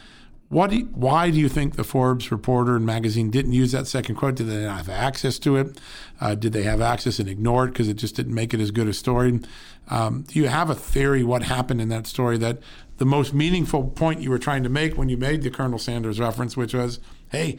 What? 0.48 0.70
Do 0.70 0.78
you, 0.78 0.84
why 0.86 1.30
do 1.30 1.38
you 1.38 1.48
think 1.48 1.76
the 1.76 1.84
Forbes 1.84 2.32
reporter 2.32 2.74
and 2.74 2.84
magazine 2.84 3.30
didn't 3.30 3.52
use 3.52 3.70
that 3.72 3.86
second 3.86 4.16
quote? 4.16 4.34
Did 4.34 4.48
they 4.48 4.64
not 4.64 4.78
have 4.78 4.88
access 4.88 5.38
to 5.40 5.56
it? 5.56 5.80
Uh, 6.20 6.34
did 6.34 6.52
they 6.52 6.62
have 6.64 6.80
access 6.80 7.18
and 7.18 7.28
ignore 7.28 7.64
it 7.64 7.68
because 7.68 7.88
it 7.88 7.94
just 7.94 8.14
didn't 8.14 8.34
make 8.34 8.52
it 8.52 8.60
as 8.60 8.70
good 8.70 8.86
a 8.86 8.92
story? 8.92 9.40
Um, 9.88 10.22
do 10.22 10.38
you 10.38 10.48
have 10.48 10.68
a 10.68 10.74
theory 10.74 11.24
what 11.24 11.42
happened 11.42 11.80
in 11.80 11.88
that 11.88 12.06
story 12.06 12.36
that 12.38 12.58
the 12.98 13.06
most 13.06 13.32
meaningful 13.32 13.84
point 13.84 14.20
you 14.20 14.28
were 14.28 14.38
trying 14.38 14.62
to 14.62 14.68
make 14.68 14.98
when 14.98 15.08
you 15.08 15.16
made 15.16 15.42
the 15.42 15.50
Colonel 15.50 15.78
Sanders 15.78 16.20
reference, 16.20 16.56
which 16.56 16.74
was, 16.74 17.00
hey, 17.30 17.58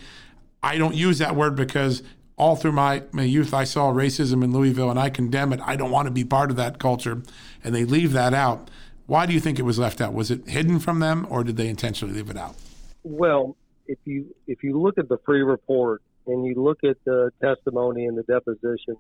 I 0.62 0.78
don't 0.78 0.96
use 0.96 1.18
that 1.18 1.36
word 1.36 1.56
because 1.56 2.04
all 2.38 2.56
through 2.56 2.74
my, 2.74 3.04
my 3.12 3.24
youth 3.24 3.54
I 3.54 3.64
saw 3.64 3.92
racism 3.92 4.44
in 4.44 4.54
Louisville 4.54 4.92
and 4.92 5.00
I 5.00 5.10
condemn 5.10 5.52
it. 5.54 5.60
I 5.64 5.76
don't 5.76 5.92
want 5.92 6.06
to 6.06 6.12
be 6.12 6.24
part 6.24 6.52
of 6.52 6.58
that 6.58 6.78
culture. 6.78 7.24
And 7.64 7.74
they 7.74 7.86
leave 7.86 8.14
that 8.14 8.34
out. 8.34 8.70
Why 9.08 9.26
do 9.26 9.34
you 9.34 9.40
think 9.40 9.58
it 9.58 9.64
was 9.64 9.80
left 9.80 10.00
out? 10.00 10.14
Was 10.14 10.30
it 10.30 10.48
hidden 10.48 10.80
from 10.80 11.00
them 11.00 11.26
or 11.30 11.44
did 11.44 11.58
they 11.58 11.68
intentionally 11.68 12.14
leave 12.14 12.30
it 12.30 12.38
out? 12.38 12.56
Well, 13.04 13.58
if 13.88 13.98
you 14.06 14.34
if 14.48 14.64
you 14.64 14.80
look 14.80 14.98
at 14.98 15.10
the 15.10 15.18
Freeh 15.18 15.46
report 15.46 16.02
and 16.28 16.46
you 16.46 16.56
look 16.56 16.84
at 16.84 16.98
the 17.06 17.32
testimony 17.42 18.06
and 18.06 18.18
the 18.18 18.24
deposition 18.24 18.96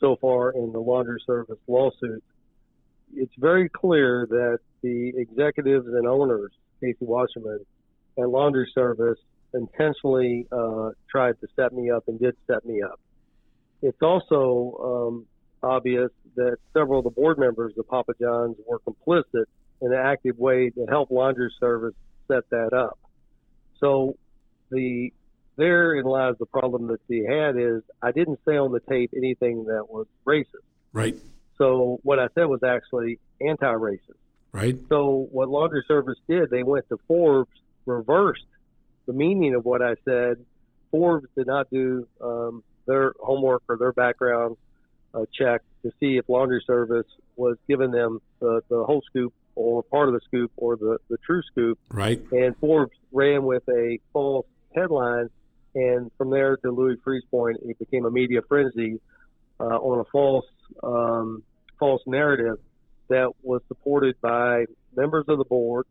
so 0.00 0.16
far 0.20 0.50
in 0.52 0.72
the 0.72 0.80
laundry 0.80 1.20
service 1.26 1.58
lawsuit, 1.66 2.22
it's 3.14 3.32
very 3.38 3.68
clear 3.68 4.26
that 4.28 4.58
the 4.82 5.12
executives 5.16 5.86
and 5.86 6.06
owners, 6.06 6.50
Casey 6.80 6.96
Wasserman 7.00 7.60
and 8.16 8.30
Laundry 8.30 8.70
Service, 8.74 9.18
intentionally 9.54 10.46
uh, 10.50 10.90
tried 11.08 11.40
to 11.40 11.46
set 11.56 11.72
me 11.72 11.90
up 11.90 12.04
and 12.08 12.18
did 12.18 12.36
set 12.46 12.64
me 12.64 12.82
up. 12.82 13.00
It's 13.82 14.02
also 14.02 14.80
um, 14.82 15.26
obvious 15.62 16.10
that 16.36 16.56
several 16.72 16.98
of 16.98 17.04
the 17.04 17.10
board 17.10 17.38
members 17.38 17.72
of 17.78 17.88
Papa 17.88 18.12
John's 18.20 18.56
were 18.66 18.80
complicit 18.80 19.44
in 19.80 19.92
an 19.92 19.98
active 19.98 20.38
way 20.38 20.70
to 20.70 20.86
help 20.88 21.10
Laundry 21.10 21.52
Service 21.60 21.94
set 22.28 22.48
that 22.50 22.72
up. 22.72 22.98
So 23.78 24.16
the 24.70 25.12
therein 25.56 26.04
lies 26.04 26.34
the 26.38 26.46
problem 26.46 26.88
that 26.88 27.00
he 27.08 27.24
had 27.24 27.56
is 27.56 27.82
I 28.02 28.12
didn't 28.12 28.40
say 28.46 28.56
on 28.56 28.72
the 28.72 28.80
tape 28.80 29.12
anything 29.16 29.64
that 29.64 29.86
was 29.88 30.06
racist. 30.26 30.64
Right. 30.92 31.16
So 31.58 32.00
what 32.02 32.18
I 32.18 32.28
said 32.34 32.44
was 32.46 32.62
actually 32.64 33.18
anti-racist. 33.40 34.18
Right. 34.52 34.78
So 34.88 35.28
what 35.32 35.48
Laundry 35.48 35.84
Service 35.86 36.18
did, 36.28 36.50
they 36.50 36.62
went 36.62 36.88
to 36.88 36.98
Forbes, 37.08 37.50
reversed 37.86 38.46
the 39.06 39.12
meaning 39.12 39.54
of 39.54 39.64
what 39.64 39.82
I 39.82 39.94
said. 40.04 40.44
Forbes 40.90 41.26
did 41.36 41.46
not 41.46 41.68
do 41.70 42.06
um, 42.20 42.62
their 42.86 43.12
homework 43.20 43.62
or 43.68 43.76
their 43.76 43.92
background 43.92 44.56
uh, 45.12 45.24
check 45.32 45.62
to 45.82 45.92
see 46.00 46.16
if 46.16 46.28
Laundry 46.28 46.62
Service 46.66 47.06
was 47.36 47.56
giving 47.68 47.90
them 47.90 48.20
the, 48.40 48.62
the 48.68 48.84
whole 48.84 49.02
scoop 49.06 49.32
or 49.56 49.82
part 49.82 50.08
of 50.08 50.14
the 50.14 50.20
scoop 50.24 50.50
or 50.56 50.76
the, 50.76 50.98
the 51.08 51.16
true 51.18 51.42
scoop. 51.50 51.78
Right. 51.90 52.20
And 52.32 52.56
Forbes 52.58 52.96
ran 53.12 53.44
with 53.44 53.62
a 53.68 53.98
false 54.12 54.46
headline. 54.74 55.30
And 55.74 56.10
from 56.16 56.30
there 56.30 56.56
to 56.58 56.70
Louis 56.70 56.96
Freeh's 57.02 57.24
point, 57.30 57.58
it 57.64 57.78
became 57.78 58.04
a 58.04 58.10
media 58.10 58.40
frenzy 58.48 59.00
uh, 59.58 59.64
on 59.64 60.00
a 60.00 60.04
false 60.04 60.46
um, 60.82 61.42
false 61.78 62.02
narrative 62.06 62.58
that 63.08 63.32
was 63.42 63.60
supported 63.68 64.20
by 64.20 64.64
members 64.96 65.24
of 65.28 65.38
the 65.38 65.44
board, 65.44 65.86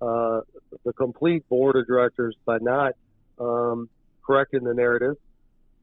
uh, 0.00 0.40
the 0.84 0.92
complete 0.94 1.46
board 1.48 1.76
of 1.76 1.86
directors 1.86 2.34
by 2.44 2.58
not 2.60 2.92
um, 3.38 3.88
correcting 4.26 4.64
the 4.64 4.74
narrative, 4.74 5.16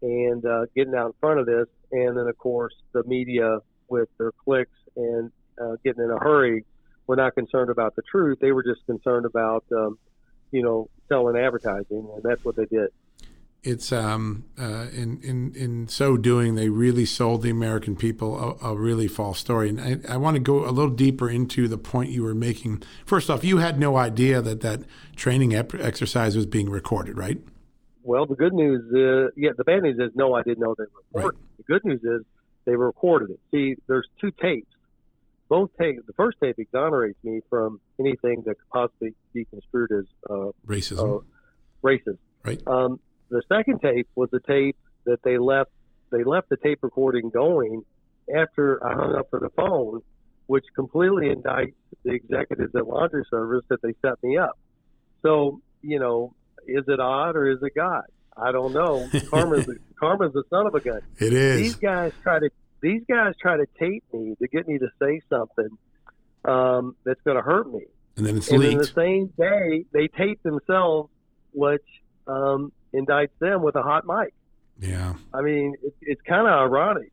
and 0.02 0.44
uh, 0.46 0.66
getting 0.76 0.96
out 0.96 1.08
in 1.08 1.14
front 1.20 1.40
of 1.40 1.46
this, 1.46 1.68
and 1.92 2.18
then 2.18 2.28
of 2.28 2.38
course 2.38 2.74
the 2.94 3.04
media 3.04 3.60
with 3.90 4.10
their 4.18 4.32
clicks 4.44 4.78
and 4.96 5.32
uh, 5.62 5.76
getting 5.84 6.04
in 6.04 6.10
a 6.10 6.20
hurry 6.20 6.66
were 7.06 7.16
not 7.16 7.36
concerned 7.36 7.70
about 7.70 7.96
the 7.96 8.02
truth. 8.02 8.40
They 8.40 8.52
were 8.52 8.64
just 8.64 8.86
concerned 8.86 9.26
about, 9.26 9.66
um, 9.72 9.98
you 10.52 10.64
know, 10.64 10.90
selling 11.08 11.38
advertising, 11.38 12.08
and 12.14 12.24
that's 12.24 12.44
what 12.44 12.56
they 12.56 12.66
did 12.66 12.90
it's 13.64 13.92
um, 13.92 14.46
uh, 14.58 14.88
in 14.94 15.20
in 15.22 15.54
in 15.56 15.88
so 15.88 16.18
doing, 16.18 16.56
they 16.56 16.70
really 16.70 17.06
sold 17.06 17.42
the 17.42 17.50
American 17.50 17.96
people 17.96 18.58
a, 18.62 18.70
a 18.70 18.76
really 18.76 19.08
false 19.08 19.40
story. 19.40 19.70
And 19.70 19.82
I, 19.82 20.14
I 20.14 20.18
want 20.18 20.36
to 20.36 20.40
go 20.40 20.68
a 20.68 20.72
little 20.72 20.92
deeper 20.92 21.30
into 21.30 21.68
the 21.68 21.78
point 21.78 22.10
you 22.10 22.24
were 22.24 22.36
making. 22.36 22.84
First 23.06 23.30
off, 23.30 23.44
you 23.44 23.58
had 23.58 23.80
no 23.80 23.98
idea 23.98 24.42
that 24.42 24.62
that 24.62 24.82
training 25.16 25.54
ep- 25.54 25.76
exercise 25.76 26.36
was 26.36 26.46
being 26.46 26.70
recorded, 26.70 27.18
right? 27.18 27.40
Well, 28.04 28.26
the 28.26 28.36
good 28.36 28.54
news, 28.54 28.82
is, 28.86 29.34
yeah, 29.36 29.52
the 29.58 29.66
bad 29.66 29.84
news 29.84 30.00
is 30.00 30.16
no, 30.16 30.34
I 30.34 30.42
didn't 30.42 30.60
know 30.60 30.74
they 30.78 30.86
were 30.86 31.04
recorded. 31.14 31.38
Right. 31.40 31.58
The 31.58 31.64
good 31.64 31.86
news 31.86 32.04
is 32.04 32.26
they 32.66 32.76
recorded 32.76 33.32
it. 33.32 33.40
See, 33.52 33.76
there's 33.88 34.08
two 34.22 34.32
tapes. 34.32 34.72
Both 35.50 35.72
tapes. 35.80 36.06
The 36.08 36.14
first 36.14 36.38
tape 36.42 36.58
exonerates 36.60 37.18
me 37.24 37.42
from 37.50 37.82
anything 38.00 38.44
that 38.46 38.56
could 38.56 38.70
possibly 38.72 39.14
be 39.34 39.46
construed 39.46 39.92
as 39.92 40.06
uh, 40.30 40.52
racism. 40.66 41.20
Uh, 41.20 41.24
racist. 41.84 42.20
Right. 42.44 42.62
Um, 42.66 43.00
the 43.30 43.42
second 43.48 43.80
tape 43.82 44.08
was 44.16 44.30
a 44.34 44.40
tape 44.40 44.78
that 45.06 45.22
they 45.24 45.38
left. 45.38 45.72
They 46.12 46.24
left 46.24 46.50
the 46.50 46.58
tape 46.58 46.80
recording 46.82 47.30
going 47.30 47.84
after 48.36 48.84
I 48.86 48.94
hung 48.94 49.16
up 49.16 49.30
for 49.30 49.40
the 49.40 49.50
phone, 49.50 50.02
which 50.48 50.66
completely 50.76 51.28
indicts 51.28 51.74
the 52.04 52.14
executives 52.14 52.74
at 52.76 52.88
Laundry 52.88 53.24
Service 53.30 53.64
that 53.70 53.82
they 53.82 53.94
set 54.02 54.22
me 54.24 54.38
up. 54.38 54.58
So, 55.22 55.62
you 55.82 56.00
know, 56.00 56.34
is 56.68 56.84
it 56.88 57.00
odd 57.00 57.36
or 57.36 57.50
is 57.50 57.60
it 57.62 57.74
God? 57.76 58.04
I 58.36 58.52
don't 58.52 58.74
know. 58.74 59.08
Karma's 59.30 59.66
the, 59.66 59.78
karma's 60.00 60.34
the 60.34 60.44
son 60.50 60.66
of 60.66 60.76
a 60.76 60.80
gun. 60.80 61.02
It 61.18 61.34
is. 61.34 61.58
These 61.62 61.76
guys 61.76 62.14
try 62.24 62.40
to 62.40 62.50
these 62.82 63.02
guys 63.10 63.34
try 63.42 63.58
to 63.58 63.66
tape 63.78 64.04
me 64.14 64.36
to 64.42 64.48
get 64.48 64.68
me 64.68 64.78
to 64.78 64.88
say 65.02 65.22
something 65.30 65.70
um, 66.46 66.96
that's 67.04 67.20
going 67.22 67.36
to 67.36 67.44
hurt 67.44 67.72
me. 67.72 67.82
And 68.16 68.26
then 68.26 68.38
it's 68.38 68.50
and 68.50 68.60
leaked. 68.60 68.80
The 68.80 68.86
same 68.88 69.28
day, 69.38 69.86
they 69.92 70.08
tape 70.08 70.42
themselves, 70.44 71.10
which 71.52 71.84
um, 72.28 72.72
indicts 72.94 73.38
them 73.40 73.62
with 73.62 73.76
a 73.76 73.82
hot 73.82 74.06
mic. 74.06 74.34
Yeah. 74.80 75.14
I 75.34 75.42
mean, 75.42 75.76
it, 75.84 75.94
it's 76.02 76.22
kind 76.22 76.48
of 76.48 76.54
ironic 76.54 77.12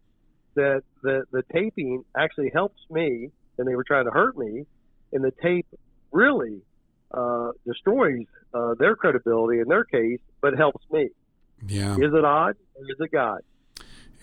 that 0.55 0.83
the 1.03 1.25
the 1.33 1.43
taping 1.53 2.05
actually 2.17 2.51
helps 2.53 2.81
me, 2.91 3.31
and 3.59 3.69
they 3.69 3.75
were 3.75 3.85
trying 3.85 4.05
to 4.05 4.11
hurt 4.11 4.37
me, 4.37 4.67
and 5.13 5.25
the 5.25 5.33
tape 5.43 5.67
really 6.13 6.63
uh, 7.13 7.53
destroys 7.67 8.27
uh, 8.55 8.75
their 8.75 8.97
credibility 8.97 9.61
in 9.61 9.69
their 9.69 9.85
case, 9.85 10.21
but 10.41 10.57
helps 10.57 10.85
me. 10.91 11.09
Yeah. 11.67 11.95
Is 11.95 12.13
it 12.13 12.25
odd 12.25 12.57
or 12.75 12.83
is 12.83 12.97
it 12.99 13.11
God? 13.13 13.41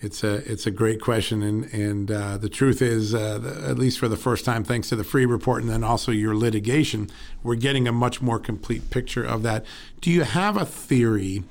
It's 0.04 0.22
a 0.22 0.34
it's 0.50 0.66
a 0.66 0.70
great 0.70 1.00
question, 1.00 1.42
and 1.42 1.64
and 1.72 2.10
uh, 2.10 2.36
the 2.36 2.50
truth 2.50 2.82
is, 2.82 3.14
uh, 3.14 3.38
the, 3.38 3.68
at 3.68 3.78
least 3.78 3.98
for 3.98 4.08
the 4.08 4.16
first 4.18 4.44
time, 4.44 4.62
thanks 4.62 4.90
to 4.90 4.96
the 4.96 5.02
Freeh 5.02 5.28
report 5.28 5.62
and 5.62 5.70
then 5.70 5.82
also 5.82 6.12
your 6.12 6.36
litigation, 6.36 7.08
we're 7.42 7.54
getting 7.54 7.88
a 7.88 7.92
much 7.92 8.20
more 8.20 8.38
complete 8.38 8.90
picture 8.90 9.24
of 9.24 9.42
that. 9.42 9.64
Do 10.02 10.10
you 10.10 10.24
have 10.24 10.56
a 10.58 10.66
theory 10.66 11.42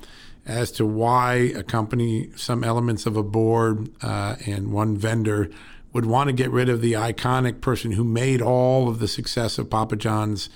as 0.46 0.70
to 0.72 0.86
why 0.86 1.34
a 1.34 1.62
company, 1.62 2.30
some 2.36 2.62
elements 2.62 3.06
of 3.06 3.16
a 3.16 3.22
board, 3.22 3.90
uh, 4.02 4.36
and 4.46 4.72
one 4.72 4.96
vendor 4.96 5.50
would 5.92 6.06
want 6.06 6.28
to 6.28 6.32
get 6.32 6.50
rid 6.50 6.68
of 6.68 6.80
the 6.80 6.92
iconic 6.92 7.60
person 7.60 7.92
who 7.92 8.04
made 8.04 8.40
all 8.40 8.88
of 8.88 8.98
the 8.98 9.08
success 9.08 9.58
of 9.58 9.68
Papa 9.68 9.96
John's 9.96 10.48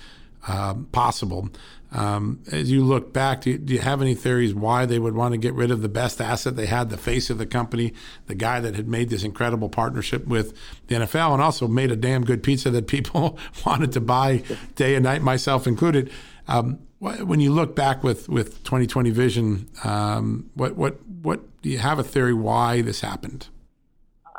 uh, 0.47 0.73
possible? 0.91 1.49
Um, 1.91 2.43
as 2.51 2.69
you 2.69 2.83
look 2.83 3.13
back, 3.13 3.41
do 3.41 3.51
you, 3.51 3.57
do 3.57 3.73
you, 3.73 3.79
have 3.79 4.01
any 4.01 4.13
theories 4.13 4.53
why 4.53 4.85
they 4.85 4.99
would 4.99 5.15
want 5.15 5.33
to 5.33 5.39
get 5.39 5.55
rid 5.55 5.71
of 5.71 5.81
the 5.81 5.89
best 5.89 6.21
asset 6.21 6.55
they 6.55 6.67
had, 6.67 6.91
the 6.91 6.97
face 6.97 7.31
of 7.31 7.39
the 7.39 7.47
company, 7.47 7.93
the 8.27 8.35
guy 8.35 8.59
that 8.59 8.75
had 8.75 8.87
made 8.87 9.09
this 9.09 9.23
incredible 9.23 9.69
partnership 9.69 10.27
with 10.27 10.55
the 10.85 10.95
NFL 10.95 11.33
and 11.33 11.41
also 11.41 11.67
made 11.67 11.91
a 11.91 11.95
damn 11.95 12.23
good 12.23 12.43
pizza 12.43 12.69
that 12.69 12.85
people 12.85 13.39
wanted 13.65 13.91
to 13.93 14.01
buy 14.01 14.43
day 14.75 14.93
and 14.93 15.03
night, 15.03 15.23
myself 15.23 15.65
included? 15.65 16.11
Um, 16.47 16.79
when 16.99 17.39
you 17.39 17.51
look 17.51 17.75
back 17.75 18.03
with, 18.03 18.29
with 18.29 18.63
2020 18.63 19.09
vision, 19.09 19.67
um, 19.83 20.51
what, 20.53 20.75
what, 20.75 21.03
what 21.23 21.61
do 21.61 21.69
you 21.69 21.79
have 21.79 21.97
a 21.97 22.03
theory 22.03 22.33
why 22.33 22.81
this 22.81 23.01
happened? 23.01 23.47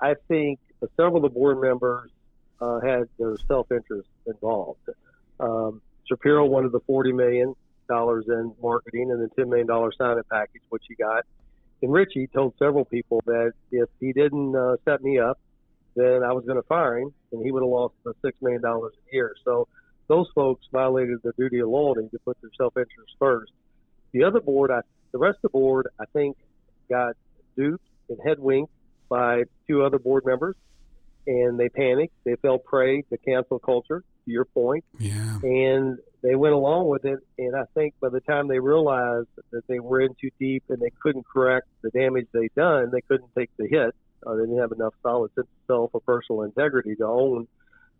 I 0.00 0.14
think 0.28 0.60
several 0.96 1.16
of 1.16 1.22
the 1.22 1.30
board 1.30 1.60
members 1.60 2.10
uh, 2.60 2.80
had 2.80 3.08
their 3.18 3.36
self 3.48 3.72
interest 3.72 4.08
involved. 4.26 4.88
Um, 5.40 5.80
Shapiro 6.08 6.46
wanted 6.46 6.72
the 6.72 6.80
forty 6.80 7.12
million 7.12 7.54
dollars 7.88 8.24
in 8.28 8.54
marketing 8.62 9.10
and 9.10 9.20
the 9.22 9.28
ten 9.36 9.48
million 9.48 9.66
dollar 9.66 9.92
signing 9.96 10.22
package, 10.30 10.62
which 10.68 10.84
he 10.88 10.94
got. 10.94 11.24
And 11.82 11.92
Ritchie 11.92 12.28
told 12.28 12.54
several 12.58 12.84
people 12.84 13.22
that 13.26 13.52
if 13.72 13.88
he 13.98 14.12
didn't 14.12 14.54
uh, 14.54 14.76
set 14.84 15.02
me 15.02 15.18
up, 15.18 15.38
then 15.96 16.22
I 16.22 16.32
was 16.32 16.44
going 16.44 16.60
to 16.60 16.66
fire 16.66 16.98
him, 16.98 17.12
and 17.32 17.44
he 17.44 17.50
would 17.50 17.62
have 17.62 17.70
lost 17.70 17.94
the 18.04 18.14
six 18.24 18.36
million 18.42 18.62
dollars 18.62 18.92
a 18.96 19.14
year. 19.14 19.34
So 19.44 19.66
those 20.08 20.26
folks 20.34 20.66
violated 20.72 21.18
their 21.22 21.34
duty 21.38 21.60
of 21.60 21.68
loyalty 21.68 22.08
to 22.10 22.18
put 22.24 22.36
their 22.40 22.50
self 22.56 22.76
interest 22.76 23.14
first. 23.18 23.52
The 24.12 24.24
other 24.24 24.40
board, 24.40 24.70
I, 24.70 24.80
the 25.12 25.18
rest 25.18 25.36
of 25.36 25.42
the 25.42 25.48
board, 25.50 25.88
I 25.98 26.04
think, 26.12 26.36
got 26.88 27.16
duped 27.56 27.84
and 28.08 28.18
headwinked 28.24 28.72
by 29.08 29.44
two 29.68 29.82
other 29.84 29.98
board 29.98 30.24
members, 30.26 30.56
and 31.26 31.58
they 31.58 31.68
panicked. 31.68 32.14
They 32.24 32.36
fell 32.36 32.58
prey 32.58 33.02
to 33.02 33.16
cancel 33.18 33.58
culture 33.58 34.02
to 34.30 34.32
your 34.32 34.44
point. 34.44 34.84
Yeah. 34.98 35.38
And 35.42 35.98
they 36.22 36.34
went 36.34 36.54
along 36.54 36.88
with 36.88 37.04
it. 37.04 37.18
And 37.38 37.56
I 37.56 37.64
think 37.74 37.94
by 38.00 38.08
the 38.08 38.20
time 38.20 38.48
they 38.48 38.58
realized 38.58 39.28
that 39.52 39.66
they 39.66 39.80
were 39.80 40.00
in 40.00 40.14
too 40.20 40.30
deep 40.38 40.64
and 40.68 40.80
they 40.80 40.92
couldn't 41.02 41.26
correct 41.26 41.66
the 41.82 41.90
damage 41.90 42.26
they'd 42.32 42.54
done, 42.54 42.90
they 42.92 43.00
couldn't 43.00 43.30
take 43.36 43.50
the 43.58 43.66
hit. 43.66 43.94
Uh, 44.26 44.34
they 44.34 44.42
didn't 44.42 44.58
have 44.58 44.72
enough 44.72 44.94
solid 45.02 45.30
sense 45.34 45.46
of 45.46 45.66
self 45.66 45.90
or 45.92 46.00
personal 46.00 46.42
integrity 46.42 46.94
to 46.94 47.06
own 47.06 47.48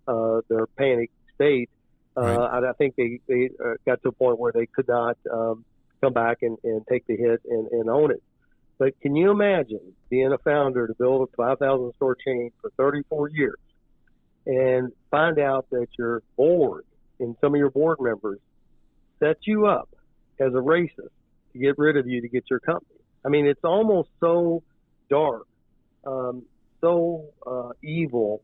uh, 0.07 0.41
their 0.49 0.67
panic 0.67 1.11
state. 1.35 1.71
Uh, 2.17 2.21
right. 2.21 2.57
And 2.57 2.67
I 2.67 2.73
think 2.73 2.97
they, 2.97 3.21
they 3.27 3.51
uh, 3.65 3.75
got 3.87 4.03
to 4.03 4.09
a 4.09 4.13
point 4.13 4.39
where 4.39 4.53
they 4.53 4.67
could 4.67 4.89
not 4.89 5.17
um, 5.33 5.65
come 6.01 6.13
back 6.13 6.39
and, 6.43 6.59
and 6.63 6.83
take 6.89 7.07
the 7.07 7.17
hit 7.17 7.41
and, 7.49 7.69
and 7.69 7.89
own 7.89 8.11
it. 8.11 8.23
But 8.79 8.99
can 9.01 9.15
you 9.15 9.31
imagine 9.31 9.81
being 10.09 10.33
a 10.33 10.39
founder 10.39 10.87
to 10.87 10.95
build 10.95 11.29
a 11.29 11.37
5,000 11.37 11.93
store 11.97 12.17
chain 12.17 12.51
for 12.61 12.71
34 12.77 13.29
years 13.31 13.57
and 14.51 14.91
find 15.13 15.39
out 15.39 15.71
that 15.71 15.87
your 15.97 16.25
board 16.37 16.85
and 17.21 17.37
some 17.41 17.55
of 17.55 17.59
your 17.59 17.71
board 17.71 17.99
members 18.01 18.41
set 19.21 19.37
you 19.43 19.67
up 19.67 19.89
as 20.41 20.49
a 20.49 20.57
racist 20.57 21.11
to 21.53 21.59
get 21.59 21.79
rid 21.79 21.97
of 21.97 22.09
you 22.09 22.21
to 22.21 22.29
get 22.29 22.45
your 22.51 22.59
company. 22.59 22.99
I 23.25 23.29
mean, 23.29 23.47
it's 23.47 23.63
almost 23.63 24.09
so 24.19 24.65
dark, 25.09 25.47
um, 26.05 26.43
so 26.81 27.27
uh, 27.47 27.71
evil 27.85 28.43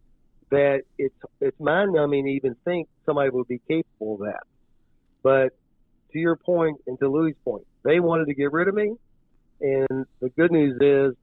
that 0.51 0.83
it's 0.97 1.15
it's 1.41 1.59
mind 1.59 1.95
numbing 1.95 2.27
to 2.27 2.31
even 2.31 2.55
think 2.65 2.87
somebody 3.05 3.31
would 3.31 3.49
be 3.49 3.61
capable 3.67 4.15
of 4.15 4.21
that. 4.21 4.45
But 5.25 5.57
to 6.13 6.19
your 6.21 6.37
point 6.37 6.83
and 6.87 6.97
to 7.01 7.09
Louis' 7.09 7.35
point, 7.45 7.67
they 7.83 7.99
wanted 7.99 8.27
to 8.27 8.35
get 8.35 8.53
rid 8.53 8.69
of 8.69 8.77
me, 8.77 8.95
and 9.61 10.07
the 10.21 10.29
good 10.37 10.53
news 10.53 10.79
is 10.81 11.17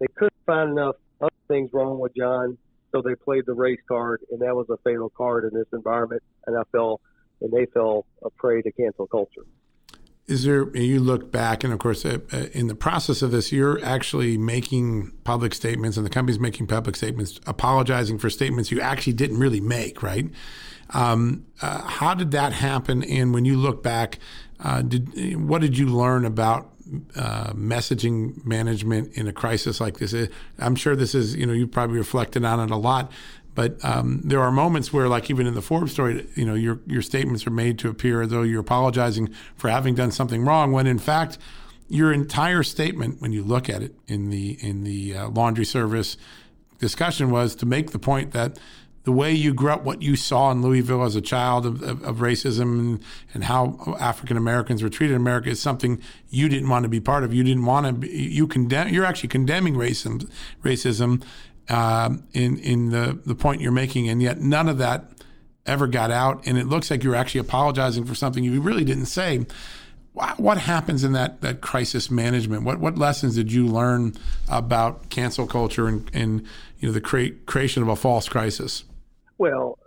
they 0.00 0.06
couldn't 0.16 0.32
find 0.44 0.70
enough 0.70 0.96
other 1.20 1.30
things 1.46 1.70
wrong 1.72 2.00
with 2.00 2.16
John 2.16 2.58
so 2.94 3.02
they 3.02 3.16
played 3.16 3.44
the 3.46 3.54
race 3.54 3.80
card, 3.88 4.20
and 4.30 4.40
that 4.40 4.54
was 4.54 4.70
a 4.70 4.76
fatal 4.84 5.10
card 5.10 5.44
in 5.44 5.50
this 5.52 5.66
environment. 5.72 6.22
And 6.46 6.56
I 6.56 6.62
fell, 6.70 7.00
and 7.40 7.52
they 7.52 7.66
fell 7.66 8.06
a 8.22 8.30
prey 8.30 8.62
to 8.62 8.70
cancel 8.70 9.08
culture. 9.08 9.42
Is 10.26 10.44
there? 10.44 10.74
You 10.76 11.00
look 11.00 11.32
back, 11.32 11.64
and 11.64 11.72
of 11.72 11.80
course, 11.80 12.06
uh, 12.06 12.18
uh, 12.32 12.46
in 12.52 12.68
the 12.68 12.74
process 12.74 13.20
of 13.20 13.32
this, 13.32 13.52
you're 13.52 13.84
actually 13.84 14.38
making 14.38 15.10
public 15.24 15.54
statements, 15.54 15.96
and 15.96 16.06
the 16.06 16.10
company's 16.10 16.38
making 16.38 16.68
public 16.68 16.94
statements, 16.96 17.40
apologizing 17.46 18.18
for 18.18 18.30
statements 18.30 18.70
you 18.70 18.80
actually 18.80 19.12
didn't 19.14 19.38
really 19.38 19.60
make, 19.60 20.02
right? 20.02 20.30
Um, 20.90 21.46
uh, 21.60 21.82
how 21.82 22.14
did 22.14 22.30
that 22.30 22.52
happen? 22.52 23.02
And 23.02 23.34
when 23.34 23.44
you 23.44 23.56
look 23.56 23.82
back, 23.82 24.18
uh, 24.60 24.82
did 24.82 25.36
what 25.36 25.60
did 25.60 25.76
you 25.76 25.86
learn 25.88 26.24
about 26.24 26.70
uh, 27.16 27.52
messaging 27.52 28.44
management 28.44 29.16
in 29.16 29.26
a 29.26 29.32
crisis 29.32 29.80
like 29.80 29.98
this. 29.98 30.14
I'm 30.58 30.76
sure 30.76 30.94
this 30.94 31.14
is, 31.14 31.34
you 31.34 31.46
know, 31.46 31.52
you 31.52 31.66
probably 31.66 31.98
reflected 31.98 32.44
on 32.44 32.60
it 32.60 32.70
a 32.70 32.76
lot, 32.76 33.10
but 33.54 33.82
um, 33.84 34.20
there 34.24 34.40
are 34.40 34.50
moments 34.50 34.92
where, 34.92 35.08
like 35.08 35.30
even 35.30 35.46
in 35.46 35.54
the 35.54 35.62
Forbes 35.62 35.92
story, 35.92 36.26
you 36.34 36.44
know, 36.44 36.54
your 36.54 36.80
your 36.86 37.02
statements 37.02 37.46
are 37.46 37.50
made 37.50 37.78
to 37.80 37.88
appear 37.88 38.22
as 38.22 38.30
though 38.30 38.42
you're 38.42 38.60
apologizing 38.60 39.32
for 39.56 39.70
having 39.70 39.94
done 39.94 40.10
something 40.10 40.44
wrong, 40.44 40.72
when 40.72 40.86
in 40.86 40.98
fact, 40.98 41.38
your 41.88 42.12
entire 42.12 42.62
statement, 42.62 43.20
when 43.20 43.32
you 43.32 43.44
look 43.44 43.68
at 43.68 43.82
it 43.82 43.94
in 44.06 44.30
the 44.30 44.58
in 44.60 44.84
the 44.84 45.16
uh, 45.16 45.28
laundry 45.28 45.64
service 45.64 46.16
discussion, 46.78 47.30
was 47.30 47.54
to 47.56 47.66
make 47.66 47.92
the 47.92 47.98
point 47.98 48.32
that 48.32 48.58
the 49.04 49.12
way 49.12 49.32
you 49.32 49.52
grew 49.52 49.70
up, 49.70 49.84
what 49.84 50.00
you 50.00 50.16
saw 50.16 50.50
in 50.50 50.62
Louisville 50.62 51.04
as 51.04 51.14
a 51.14 51.20
child 51.20 51.66
of, 51.66 51.82
of, 51.82 52.02
of 52.02 52.16
racism 52.16 52.78
and, 52.78 53.04
and 53.34 53.44
how 53.44 53.96
African 54.00 54.38
Americans 54.38 54.82
were 54.82 54.88
treated 54.88 55.14
in 55.14 55.20
America 55.20 55.50
is 55.50 55.60
something 55.60 56.00
you 56.30 56.48
didn't 56.48 56.70
want 56.70 56.84
to 56.84 56.88
be 56.88 57.00
part 57.00 57.22
of. 57.22 57.32
You 57.32 57.44
didn't 57.44 57.66
want 57.66 57.86
to. 57.86 57.92
Be, 57.92 58.08
you 58.08 58.46
condemn. 58.46 58.88
You're 58.88 59.04
actually 59.04 59.28
condemning 59.28 59.74
racism, 59.74 60.30
racism 60.62 61.22
uh, 61.68 62.14
in 62.32 62.58
in 62.58 62.90
the 62.90 63.20
the 63.26 63.34
point 63.34 63.60
you're 63.60 63.72
making, 63.72 64.08
and 64.08 64.22
yet 64.22 64.40
none 64.40 64.70
of 64.70 64.78
that 64.78 65.10
ever 65.66 65.86
got 65.86 66.10
out. 66.10 66.46
And 66.46 66.56
it 66.56 66.66
looks 66.66 66.90
like 66.90 67.04
you're 67.04 67.14
actually 67.14 67.40
apologizing 67.40 68.06
for 68.06 68.14
something 68.14 68.42
you 68.42 68.60
really 68.60 68.84
didn't 68.84 69.06
say. 69.06 69.46
what 70.36 70.58
happens 70.58 71.02
in 71.02 71.12
that, 71.12 71.40
that 71.40 71.60
crisis 71.60 72.10
management? 72.10 72.62
What 72.62 72.80
what 72.80 72.96
lessons 72.96 73.34
did 73.34 73.52
you 73.52 73.66
learn 73.66 74.14
about 74.48 75.10
cancel 75.10 75.46
culture 75.46 75.88
and, 75.88 76.10
and 76.14 76.40
you 76.78 76.88
know 76.88 76.92
the 76.92 77.02
cre- 77.02 77.36
creation 77.44 77.82
of 77.82 77.90
a 77.90 77.96
false 77.96 78.30
crisis? 78.30 78.84
Well, 79.38 79.78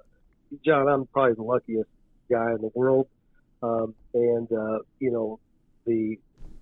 John, 0.65 0.87
I'm 0.87 1.05
probably 1.07 1.33
the 1.33 1.43
luckiest 1.43 1.89
guy 2.29 2.51
in 2.51 2.61
the 2.61 2.71
world, 2.73 3.07
um, 3.61 3.95
and 4.13 4.51
uh, 4.51 4.79
you 4.99 5.11
know 5.11 5.39
the 5.85 6.17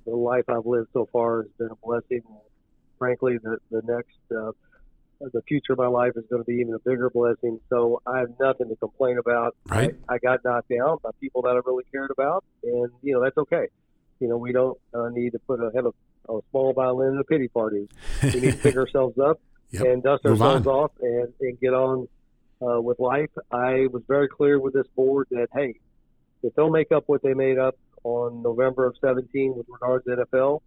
the 0.05 0.15
life 0.15 0.45
I've 0.47 0.65
lived 0.65 0.89
so 0.93 1.07
far 1.11 1.43
has 1.43 1.51
been 1.57 1.69
a 1.71 1.86
blessing. 1.86 2.21
Frankly, 2.97 3.38
the 3.41 3.57
the 3.71 3.81
next 3.86 4.17
uh, 4.36 4.51
the 5.19 5.41
future 5.47 5.73
of 5.73 5.79
my 5.79 5.88
life 5.88 6.13
is 6.15 6.23
going 6.29 6.43
to 6.43 6.45
be 6.45 6.57
even 6.61 6.73
a 6.73 6.79
bigger 6.79 7.09
blessing. 7.09 7.59
So 7.69 8.01
I 8.05 8.19
have 8.19 8.29
nothing 8.39 8.69
to 8.69 8.75
complain 8.75 9.17
about. 9.17 9.55
Right. 9.67 9.95
I, 10.09 10.15
I 10.15 10.17
got 10.19 10.43
knocked 10.43 10.69
down 10.69 10.97
by 11.01 11.09
people 11.19 11.41
that 11.43 11.49
I 11.49 11.59
really 11.65 11.86
cared 11.91 12.11
about, 12.11 12.43
and 12.63 12.89
you 13.01 13.13
know 13.13 13.23
that's 13.23 13.38
okay. 13.38 13.67
You 14.19 14.27
know 14.27 14.38
we 14.38 14.51
don't 14.51 14.77
uh, 14.93 15.09
need 15.09 15.31
to 15.31 15.39
put 15.39 15.59
a 15.59 15.71
have 15.75 15.86
a, 15.86 16.33
a 16.33 16.39
small 16.51 16.73
violin 16.73 17.13
in 17.13 17.19
a 17.19 17.23
pity 17.23 17.47
party. 17.47 17.88
We 18.23 18.39
need 18.39 18.51
to 18.53 18.57
pick 18.57 18.77
ourselves 18.77 19.17
up 19.19 19.39
yep. 19.71 19.86
and 19.86 20.03
dust 20.03 20.23
Move 20.25 20.41
ourselves 20.41 20.67
on. 20.67 20.73
off 20.73 20.91
and, 21.01 21.33
and 21.41 21.59
get 21.59 21.73
on 21.73 22.07
uh, 22.62 22.82
with 22.82 22.99
life. 22.99 23.30
I 23.51 23.88
was 23.91 24.03
very 24.08 24.28
clear 24.28 24.60
with 24.60 24.74
this 24.74 24.88
board 24.95 25.28
that 25.32 25.47
hey, 25.53 25.76
if 26.43 26.53
they'll 26.56 26.70
make 26.70 26.91
up 26.91 27.03
what 27.08 27.22
they 27.24 27.34
made 27.34 27.58
up 27.58 27.76
on 28.03 28.43
November 28.43 28.86
of 28.86 28.95
17 29.01 29.56
with 29.56 29.66
regards 29.70 30.06
to 30.06 30.16
NFL, 30.16 30.62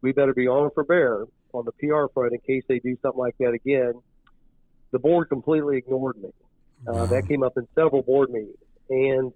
we 0.00 0.12
better 0.12 0.34
be 0.34 0.48
on 0.48 0.70
for 0.74 0.84
bear 0.84 1.24
on 1.52 1.64
the 1.64 1.72
PR 1.72 2.12
front 2.12 2.32
in 2.32 2.40
case 2.40 2.64
they 2.68 2.80
do 2.80 2.96
something 3.02 3.20
like 3.20 3.36
that 3.38 3.52
again. 3.52 3.94
The 4.90 4.98
board 4.98 5.28
completely 5.28 5.78
ignored 5.78 6.20
me. 6.20 6.30
Uh, 6.86 6.92
wow. 6.92 7.06
That 7.06 7.28
came 7.28 7.42
up 7.42 7.56
in 7.56 7.68
several 7.74 8.02
board 8.02 8.30
meetings, 8.30 8.56
and 8.90 9.32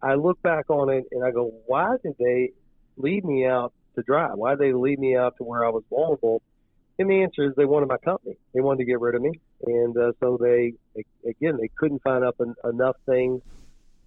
I 0.00 0.14
look 0.14 0.40
back 0.42 0.70
on 0.70 0.90
it 0.90 1.04
and 1.10 1.24
I 1.24 1.32
go, 1.32 1.52
why 1.66 1.96
did 2.02 2.14
they 2.18 2.52
leave 2.96 3.24
me 3.24 3.46
out 3.46 3.72
to 3.96 4.02
dry? 4.02 4.30
Why 4.34 4.50
did 4.50 4.60
they 4.60 4.72
leave 4.72 4.98
me 4.98 5.16
out 5.16 5.36
to 5.38 5.44
where 5.44 5.64
I 5.64 5.70
was 5.70 5.82
vulnerable? 5.90 6.42
And 6.98 7.10
the 7.10 7.22
answer 7.22 7.44
is 7.44 7.54
they 7.56 7.64
wanted 7.64 7.88
my 7.88 7.98
company. 7.98 8.36
They 8.54 8.60
wanted 8.60 8.78
to 8.78 8.84
get 8.84 9.00
rid 9.00 9.14
of 9.14 9.22
me, 9.22 9.32
and 9.66 9.96
uh, 9.96 10.12
so 10.20 10.36
they 10.40 10.74
again 11.26 11.56
they 11.60 11.70
couldn't 11.76 12.02
find 12.02 12.24
up 12.24 12.36
en- 12.40 12.54
enough 12.64 12.96
things 13.06 13.42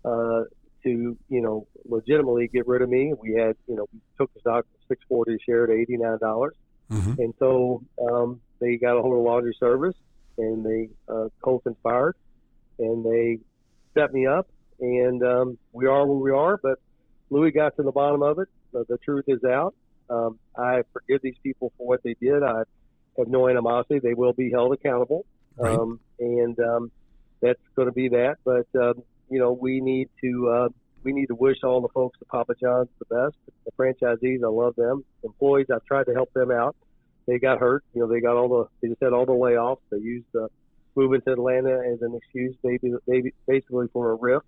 uh, 0.06 0.44
to 0.84 1.18
you 1.30 1.42
know 1.42 1.68
legitimately 1.86 2.48
get 2.48 2.68
rid 2.68 2.82
of 2.82 2.90
me. 2.90 3.14
We 3.20 3.34
had 3.34 3.56
you 3.68 3.76
know 3.76 3.88
we 3.94 4.00
took 4.18 4.34
the 4.34 4.40
stock 4.40 4.66
from 4.66 4.80
six 4.88 5.04
forty 5.08 5.36
a 5.36 5.40
share 5.40 5.66
to 5.68 5.74
eighty 5.74 5.98
nine 5.98 6.20
dollars, 6.20 6.56
mm-hmm. 6.92 7.14
and 7.20 7.34
so 7.40 7.84
um, 8.02 8.42
they 8.60 8.78
got 8.78 8.98
a 8.98 9.02
hold 9.02 9.18
of 9.18 9.24
laundry 9.24 9.56
service 9.60 9.96
and 10.38 10.66
they 10.66 10.90
uh, 11.10 11.28
cold 11.42 11.64
conspired 11.64 12.16
and 12.80 13.06
they 13.06 13.40
set 13.94 14.14
me 14.14 14.26
up 14.26 14.48
and 14.80 15.24
um, 15.24 15.58
we 15.74 15.86
are 15.88 16.06
where 16.06 16.18
we 16.18 16.32
are. 16.32 16.58
But 16.58 16.80
Louis 17.30 17.52
got 17.52 17.76
to 17.78 17.84
the 17.84 17.92
bottom 17.92 18.24
of 18.24 18.40
it. 18.40 18.48
Uh, 18.76 18.84
the 18.88 18.98
truth 18.98 19.26
is 19.28 19.44
out. 19.44 19.76
Um, 20.10 20.40
I 20.58 20.84
forgive 20.92 21.22
these 21.22 21.38
people 21.44 21.72
for 21.78 21.88
what 21.88 22.04
they 22.04 22.16
did. 22.20 22.44
I 22.44 22.64
have 23.18 23.28
no 23.28 23.48
animosity. 23.48 24.00
They 24.00 24.14
will 24.14 24.34
be 24.34 24.52
held 24.52 24.74
accountable, 24.74 25.26
right. 25.58 25.78
um, 25.78 26.00
and 26.20 26.60
um, 26.60 26.92
that's 27.42 27.60
going 27.76 27.88
to 27.88 27.94
be 27.94 28.10
that. 28.10 28.38
But 28.44 28.68
um, 28.80 29.04
you 29.30 29.40
know, 29.40 29.52
we 29.52 29.82
need 29.82 30.10
to 30.22 30.50
uh, 30.50 30.70
we 31.04 31.14
need 31.14 31.28
to 31.28 31.36
wish 31.36 31.58
all 31.64 31.82
the 31.82 31.90
folks 31.90 32.18
at 32.22 32.28
Papa 32.28 32.54
John's 32.62 32.90
the 33.00 33.06
best. 33.06 33.36
The 33.66 33.72
franchisees, 33.72 34.44
I 34.44 34.48
love 34.48 34.76
them. 34.76 35.04
Employees, 35.24 35.68
I've 35.74 35.86
tried 35.86 36.06
to 36.06 36.14
help 36.14 36.32
them 36.34 36.52
out. 36.52 36.76
They 37.28 37.40
got 37.40 37.60
hurt. 37.60 37.84
You 37.94 38.02
know, 38.02 38.08
they 38.08 38.20
got 38.20 38.36
all 38.36 38.50
the 38.50 38.66
they 38.82 38.90
just 38.90 39.02
had 39.02 39.14
all 39.14 39.26
the 39.26 39.32
layoffs. 39.32 39.80
They 39.92 39.98
used 39.98 40.28
the 40.34 40.50
moving 40.96 41.22
to 41.22 41.34
Atlanta 41.34 41.82
as 41.92 42.02
an 42.02 42.16
excuse, 42.16 42.56
maybe, 42.64 42.94
maybe 43.08 43.34
basically 43.48 43.88
for 43.94 44.12
a 44.12 44.16
rift 44.16 44.46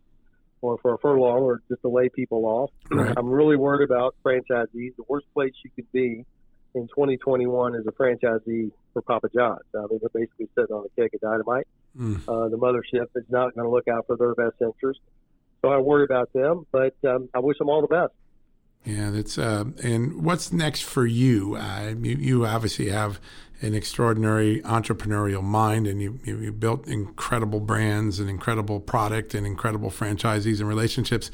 or 0.61 0.77
for 0.79 0.95
a 0.95 0.97
furlong 0.97 1.43
or 1.43 1.61
just 1.69 1.81
to 1.81 1.89
lay 1.89 2.09
people 2.09 2.45
off. 2.45 2.71
Right. 2.89 3.13
I'm 3.15 3.29
really 3.29 3.55
worried 3.55 3.89
about 3.89 4.15
franchisees. 4.25 4.95
The 4.97 5.03
worst 5.07 5.25
place 5.33 5.53
you 5.63 5.71
could 5.75 5.91
be 5.91 6.25
in 6.75 6.87
2021 6.87 7.75
as 7.75 7.85
a 7.87 7.91
franchisee 7.91 8.71
for 8.93 9.01
Papa 9.01 9.29
John's. 9.33 9.61
I 9.75 9.85
mean, 9.89 9.99
they're 10.01 10.09
basically 10.13 10.49
sitting 10.55 10.75
on 10.75 10.85
a 10.85 11.01
keg 11.01 11.13
of 11.13 11.21
dynamite. 11.21 11.67
Mm. 11.97 12.21
Uh, 12.27 12.49
the 12.49 12.57
mothership 12.57 13.07
is 13.15 13.25
not 13.29 13.53
going 13.55 13.65
to 13.65 13.69
look 13.69 13.87
out 13.87 14.07
for 14.07 14.17
their 14.17 14.33
best 14.35 14.61
interest. 14.61 14.99
So 15.61 15.69
I 15.69 15.77
worry 15.77 16.03
about 16.03 16.31
them, 16.33 16.65
but 16.71 16.95
um, 17.07 17.29
I 17.33 17.39
wish 17.39 17.57
them 17.57 17.69
all 17.69 17.81
the 17.81 17.87
best. 17.87 18.13
Yeah, 18.85 19.11
that's 19.11 19.37
uh, 19.37 19.63
and 19.81 20.23
what's 20.23 20.51
next 20.51 20.81
for 20.81 21.05
you? 21.05 21.55
Uh, 21.55 21.93
you? 22.01 22.17
You 22.17 22.45
obviously 22.45 22.89
have 22.89 23.21
an 23.61 23.73
extraordinary 23.73 24.61
entrepreneurial 24.63 25.41
mind, 25.41 25.87
and 25.87 26.01
you, 26.01 26.19
you, 26.25 26.37
you 26.37 26.51
built 26.51 26.85
incredible 26.85 27.61
brands 27.61 28.19
and 28.19 28.29
incredible 28.29 28.81
product 28.81 29.33
and 29.33 29.47
incredible 29.47 29.89
franchisees 29.89 30.59
and 30.59 30.67
relationships. 30.67 31.31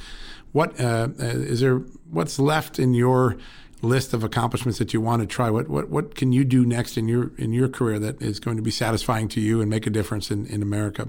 What 0.52 0.80
uh, 0.80 1.08
uh 1.20 1.24
is 1.24 1.62
there? 1.62 1.78
What's 2.12 2.38
left 2.38 2.78
in 2.78 2.94
your 2.94 3.38
list 3.82 4.14
of 4.14 4.24
accomplishments 4.24 4.80
that 4.80 4.94
you 4.94 5.02
want 5.02 5.22
to 5.22 5.28
try? 5.28 5.50
What 5.50 5.68
what 5.70 5.90
what 5.90 6.16
can 6.16 6.32
you 6.32 6.44
do 6.44 6.66
next 6.66 6.98
in 6.98 7.08
your 7.08 7.32
in 7.38 7.54
your 7.54 7.70
career 7.70 8.00
that 8.00 8.22
is 8.22 8.40
going 8.40 8.58
to 8.58 8.64
be 8.64 8.72
satisfying 8.72 9.28
to 9.30 9.42
you 9.42 9.62
and 9.62 9.70
make 9.70 9.88
a 9.88 9.90
difference 9.90 10.32
in, 10.32 10.46
in 10.48 10.62
America? 10.62 11.08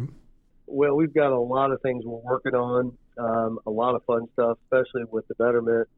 Well, 0.66 0.95
we've 0.95 1.12
got 1.12 1.33
a 1.33 1.39
lot 1.39 1.73
of 1.73 1.81
things 1.83 2.05
we're 2.05 2.21
working 2.21 2.55
on, 2.55 2.97
um, 3.18 3.59
a 3.66 3.71
lot 3.71 3.97
of 3.97 4.05
fun 4.05 4.27
stuff, 4.35 4.57
especially 4.64 5.03
with 5.11 5.27
the 5.27 5.35
betterment 5.35 5.89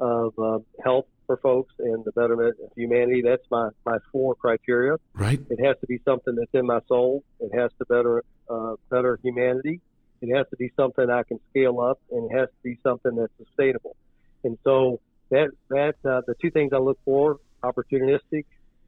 of 0.00 0.32
uh, 0.38 0.58
health 0.82 1.06
for 1.26 1.36
folks 1.38 1.74
and 1.78 2.04
the 2.04 2.12
betterment 2.12 2.56
of 2.62 2.70
humanity. 2.76 3.22
That's 3.24 3.44
my, 3.50 3.68
my 3.84 3.98
four 4.12 4.34
criteria. 4.34 4.96
Right. 5.14 5.40
It 5.50 5.64
has 5.64 5.76
to 5.80 5.86
be 5.86 6.00
something 6.04 6.34
that's 6.34 6.52
in 6.52 6.66
my 6.66 6.80
soul. 6.88 7.22
It 7.40 7.54
has 7.58 7.70
to 7.78 7.84
better 7.86 8.24
uh, 8.48 8.74
better 8.90 9.18
humanity. 9.22 9.80
It 10.20 10.34
has 10.34 10.46
to 10.50 10.56
be 10.56 10.70
something 10.76 11.10
I 11.10 11.22
can 11.22 11.38
scale 11.50 11.80
up, 11.80 12.00
and 12.10 12.30
it 12.30 12.34
has 12.34 12.48
to 12.48 12.62
be 12.62 12.78
something 12.82 13.14
that's 13.14 13.32
sustainable. 13.36 13.96
And 14.42 14.58
so 14.64 15.00
that 15.30 15.50
that 15.70 15.96
uh, 16.04 16.22
the 16.26 16.34
two 16.40 16.50
things 16.50 16.72
I 16.72 16.78
look 16.78 16.98
for: 17.04 17.38
opportunistic 17.62 18.44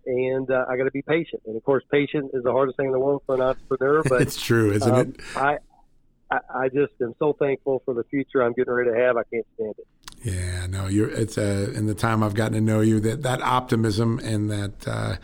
and 0.06 0.50
uh, 0.50 0.64
I 0.68 0.76
got 0.76 0.84
to 0.84 0.90
be 0.90 1.02
patient. 1.02 1.42
And 1.46 1.56
of 1.56 1.64
course, 1.64 1.84
patient 1.90 2.30
is 2.32 2.44
the 2.44 2.52
hardest 2.52 2.76
thing 2.76 2.86
in 2.86 2.92
the 2.92 2.98
world 2.98 3.22
for 3.26 3.34
an 3.34 3.40
entrepreneur. 3.40 4.02
But 4.04 4.22
it's 4.22 4.40
true, 4.40 4.72
isn't 4.72 4.94
um, 4.94 5.00
it? 5.00 5.20
I, 5.36 5.58
I, 6.30 6.38
I 6.54 6.68
just 6.68 6.92
am 7.00 7.14
so 7.18 7.32
thankful 7.32 7.82
for 7.84 7.94
the 7.94 8.04
future 8.04 8.42
I'm 8.42 8.52
getting 8.52 8.72
ready 8.72 8.90
to 8.90 8.96
have. 8.96 9.16
I 9.16 9.24
can't 9.24 9.46
stand 9.54 9.74
it. 9.78 9.86
Yeah, 10.22 10.66
no, 10.66 10.86
you're. 10.86 11.10
It's 11.10 11.36
uh, 11.36 11.72
in 11.74 11.86
the 11.86 11.94
time 11.94 12.22
I've 12.22 12.34
gotten 12.34 12.54
to 12.54 12.60
know 12.60 12.80
you 12.80 13.00
that 13.00 13.22
that 13.22 13.42
optimism 13.42 14.18
and 14.20 14.50
that 14.50 14.88
uh, 14.88 15.16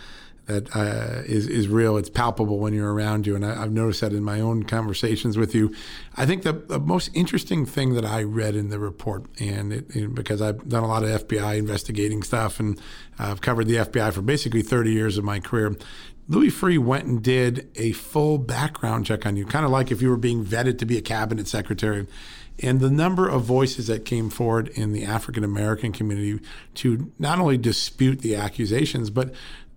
that 0.46 0.74
uh, 0.74 1.22
is 1.24 1.46
is 1.46 1.68
real. 1.68 1.96
It's 1.96 2.10
palpable 2.10 2.58
when 2.58 2.74
you're 2.74 2.92
around 2.92 3.26
you, 3.26 3.36
and 3.36 3.46
I, 3.46 3.54
have 3.60 3.72
noticed 3.72 4.00
that 4.00 4.12
in 4.12 4.24
my 4.24 4.40
own 4.40 4.64
conversations 4.64 5.36
with 5.36 5.54
you. 5.54 5.74
I 6.16 6.26
think 6.26 6.42
the, 6.42 6.52
the 6.52 6.80
most 6.80 7.10
interesting 7.14 7.64
thing 7.64 7.94
that 7.94 8.04
I 8.04 8.22
read 8.22 8.56
in 8.56 8.68
the 8.68 8.78
report, 8.78 9.26
and 9.40 9.72
it, 9.72 10.14
because 10.14 10.42
I've 10.42 10.68
done 10.68 10.82
a 10.82 10.88
lot 10.88 11.04
of 11.04 11.28
FBI 11.28 11.58
investigating 11.58 12.22
stuff, 12.22 12.58
and 12.58 12.80
I've 13.18 13.40
covered 13.40 13.66
the 13.66 13.76
FBI 13.76 14.12
for 14.12 14.22
basically 14.22 14.62
30 14.62 14.92
years 14.92 15.18
of 15.18 15.24
my 15.24 15.38
career. 15.40 15.76
Louis 16.28 16.50
Freeh 16.50 16.78
went 16.78 17.04
and 17.04 17.22
did 17.22 17.68
a 17.76 17.92
full 17.92 18.38
background 18.38 19.06
check 19.06 19.26
on 19.26 19.36
you, 19.36 19.44
kind 19.44 19.64
of 19.64 19.70
like 19.70 19.90
if 19.90 20.00
you 20.00 20.08
were 20.08 20.16
being 20.16 20.44
vetted 20.44 20.78
to 20.78 20.86
be 20.86 20.96
a 20.96 21.02
cabinet 21.02 21.46
secretary 21.48 22.06
and 22.58 22.80
the 22.80 22.90
number 22.90 23.28
of 23.28 23.42
voices 23.42 23.86
that 23.86 24.04
came 24.04 24.30
forward 24.30 24.68
in 24.68 24.92
the 24.92 25.04
African 25.04 25.42
American 25.44 25.92
community 25.92 26.44
to 26.74 27.12
not 27.18 27.38
only 27.38 27.56
dispute 27.56 28.20
the 28.20 28.36
accusations, 28.36 29.10
but 29.10 29.34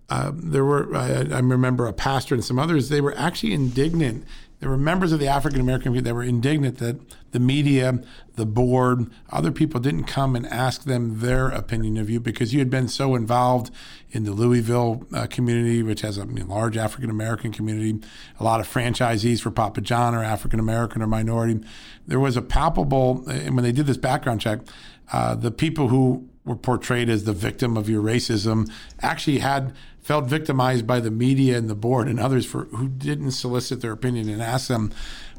uh, 0.10 0.32
there 0.36 0.64
were, 0.64 0.96
I, 0.96 1.26
I, 1.32 1.40
remember 1.40 1.88
a 1.88 1.94
pastor 1.94 2.36
and 2.36 2.44
some 2.44 2.60
others, 2.60 2.90
they 2.90 3.02
were 3.02 3.18
actually 3.18 3.54
indignant. 3.54 4.24
There 4.60 4.70
were 4.70 4.78
members 4.78 5.12
of 5.12 5.20
the 5.20 5.28
African 5.28 5.60
American 5.60 5.86
community 5.86 6.10
that 6.10 6.14
were 6.14 6.24
indignant 6.24 6.78
that 6.78 6.98
the 7.32 7.40
media, 7.40 8.00
the 8.36 8.46
board, 8.46 9.10
other 9.32 9.52
people 9.52 9.80
didn't 9.80 10.06
come 10.06 10.36
and 10.36 10.46
ask 10.48 10.84
them 10.84 11.20
their 11.22 11.50
opinion 11.50 11.98
of 11.98 12.10
you 12.10 12.20
because 12.20 12.54
you 12.54 12.60
had 12.60 12.70
been 12.70 12.88
so 12.88 13.16
involved 13.16 13.72
in 14.12 14.24
the 14.24 14.32
Louisville 14.32 15.06
uh, 15.14 15.26
community, 15.28 15.82
which 15.82 16.02
has 16.02 16.18
a 16.18 16.26
large 16.26 16.78
African 16.78 17.10
American 17.10 17.52
community. 17.52 18.00
A 18.40 18.44
lot 18.44 18.60
of 18.60 18.68
franchisees 18.72 19.42
for 19.42 19.52
Papa 19.52 19.82
John 19.82 20.14
are 20.14 20.24
African 20.24 20.60
American 20.60 21.02
or 21.02 21.08
minority. 21.08 21.60
There 22.08 22.20
was 22.20 22.38
a 22.38 22.42
palpable, 22.42 23.28
and 23.28 23.56
when 23.56 23.64
they 23.64 23.72
did 23.72 23.88
this 23.88 23.98
background 23.98 24.40
check, 24.40 24.60
uh, 25.12 25.36
the 25.36 25.52
people 25.52 25.90
who 25.90 26.30
were 26.46 26.56
portrayed 26.56 27.10
as 27.10 27.24
the 27.24 27.34
victim 27.34 27.76
of 27.76 27.90
your 27.90 28.02
racism 28.02 28.72
actually 29.02 29.40
had 29.40 29.74
felt 30.00 30.26
victimized 30.26 30.86
by 30.86 31.00
the 31.00 31.10
media 31.10 31.58
and 31.58 31.70
the 31.70 31.76
board 31.76 32.08
and 32.08 32.20
others 32.20 32.46
for 32.46 32.66
who 32.66 32.88
didn't 32.88 33.32
solicit 33.32 33.82
their 33.82 33.92
opinion 33.92 34.30
and 34.30 34.42
ask 34.42 34.68
them. 34.68 34.94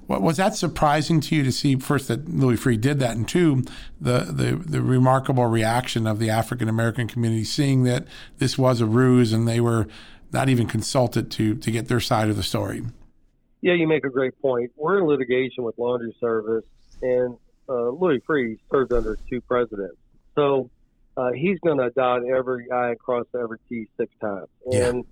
What, 0.09 0.23
was 0.23 0.37
that 0.37 0.55
surprising 0.55 1.21
to 1.21 1.37
you 1.37 1.43
to 1.43 1.53
see 1.53 1.77
first 1.77 2.09
that 2.09 2.29
Louis 2.29 2.57
Freeh 2.57 2.81
did 2.81 3.01
that, 3.01 3.17
and 3.17 3.29
two, 3.29 3.65
the 4.01 4.21
the, 4.21 4.57
the 4.57 4.83
remarkable 4.83 5.47
reaction 5.47 6.07
of 6.07 6.19
the 6.19 6.31
African 6.31 6.69
American 6.69 7.09
community 7.09 7.45
seeing 7.45 7.85
that 7.85 8.07
this 8.39 8.57
was 8.57 8.81
a 8.81 8.87
ruse 8.87 9.33
and 9.33 9.49
they 9.49 9.61
were 9.61 9.89
not 10.33 10.49
even 10.49 10.67
consulted 10.67 11.31
to 11.33 11.57
to 11.57 11.71
get 11.71 11.89
their 11.89 12.01
side 12.01 12.29
of 12.29 12.37
the 12.37 12.43
story? 12.43 12.83
Yeah, 13.63 13.75
you 13.75 13.89
make 13.89 14.05
a 14.05 14.11
great 14.11 14.41
point. 14.41 14.71
We're 14.77 14.99
in 14.99 15.07
litigation 15.07 15.65
with 15.65 15.77
Laundry 15.79 16.15
Service, 16.21 16.65
and 17.03 17.37
uh, 17.69 17.89
Louis 17.89 18.21
Freeh 18.29 18.59
served 18.71 18.93
under 18.93 19.19
two 19.29 19.41
presidents. 19.41 19.97
So 20.37 20.71
uh, 21.17 21.33
he's 21.33 21.59
going 21.61 21.79
to 21.79 21.91
dot 21.91 22.23
every 22.27 22.71
I 22.71 22.91
and 22.91 22.99
cross 22.99 23.27
every 23.35 23.59
T 23.69 23.87
six 23.97 24.13
times. 24.21 24.49
And 24.71 25.05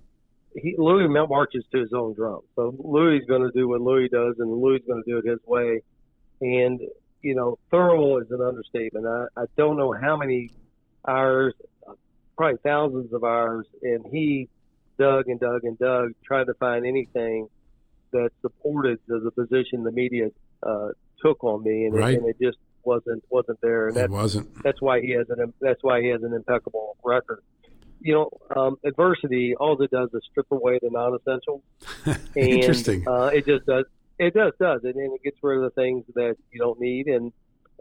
yeah. 0.55 0.61
he, 0.61 0.75
Louis 0.77 1.07
marches 1.07 1.63
to 1.71 1.79
his 1.79 1.93
own 1.93 2.13
drum. 2.13 2.41
So 2.55 2.75
Louis 2.77 3.17
is 3.17 3.25
going 3.25 3.41
to 3.41 3.51
do 3.51 3.67
what 3.67 3.81
Louis 3.81 4.09
does, 4.09 4.35
and 4.39 4.51
Louis 4.51 4.77
is 4.77 4.85
going 4.87 5.03
to 5.03 5.11
do 5.11 5.17
it 5.17 5.25
his 5.29 5.39
way. 5.45 5.81
And 6.41 6.81
you 7.21 7.33
know, 7.33 7.57
thorough 7.71 8.19
is 8.19 8.29
an 8.29 8.41
understatement. 8.41 9.07
I, 9.07 9.25
I 9.35 9.45
don't 9.57 9.77
know 9.77 9.93
how 9.93 10.15
many 10.15 10.51
hours, 11.07 11.55
probably 12.37 12.59
thousands 12.63 13.11
of 13.13 13.23
hours, 13.23 13.65
and 13.81 14.05
he 14.11 14.47
dug 14.99 15.27
and 15.27 15.39
dug 15.39 15.63
and 15.63 15.77
dug, 15.79 16.11
tried 16.23 16.45
to 16.45 16.53
find 16.53 16.85
anything 16.85 17.47
that 18.11 18.29
supported 18.41 18.99
the, 19.07 19.19
the 19.19 19.31
position 19.31 19.83
the 19.83 19.91
media 19.91 20.29
uh, 20.61 20.89
took 21.19 21.43
on 21.43 21.63
me, 21.63 21.85
and, 21.85 21.95
right. 21.95 22.17
and 22.17 22.27
it 22.27 22.37
just 22.39 22.57
wasn't 22.85 23.23
wasn't 23.29 23.59
there. 23.61 23.87
And 23.89 23.97
it 23.97 24.09
wasn't. 24.09 24.63
That's 24.63 24.81
why 24.81 25.01
he 25.01 25.11
has 25.11 25.29
an 25.29 25.53
that's 25.61 25.83
why 25.83 26.01
he 26.01 26.09
has 26.09 26.23
an 26.23 26.33
impeccable 26.33 26.97
record. 27.03 27.41
You 28.01 28.13
know, 28.13 28.29
um, 28.55 28.77
adversity 28.83 29.55
all 29.55 29.81
it 29.81 29.89
does 29.89 30.09
is 30.13 30.21
strip 30.29 30.47
away 30.51 30.79
the 30.81 30.89
non-essentials. 30.91 31.61
Interesting. 32.35 33.07
uh, 33.07 33.31
it 33.33 33.45
just 33.45 33.65
does. 33.65 33.85
It 34.17 34.33
does 34.33 34.53
does, 34.59 34.81
and, 34.83 34.95
and 34.95 35.13
it 35.15 35.23
gets 35.23 35.37
rid 35.41 35.57
of 35.57 35.63
the 35.63 35.81
things 35.81 36.05
that 36.13 36.35
you 36.51 36.59
don't 36.59 36.79
need. 36.79 37.07
And 37.07 37.33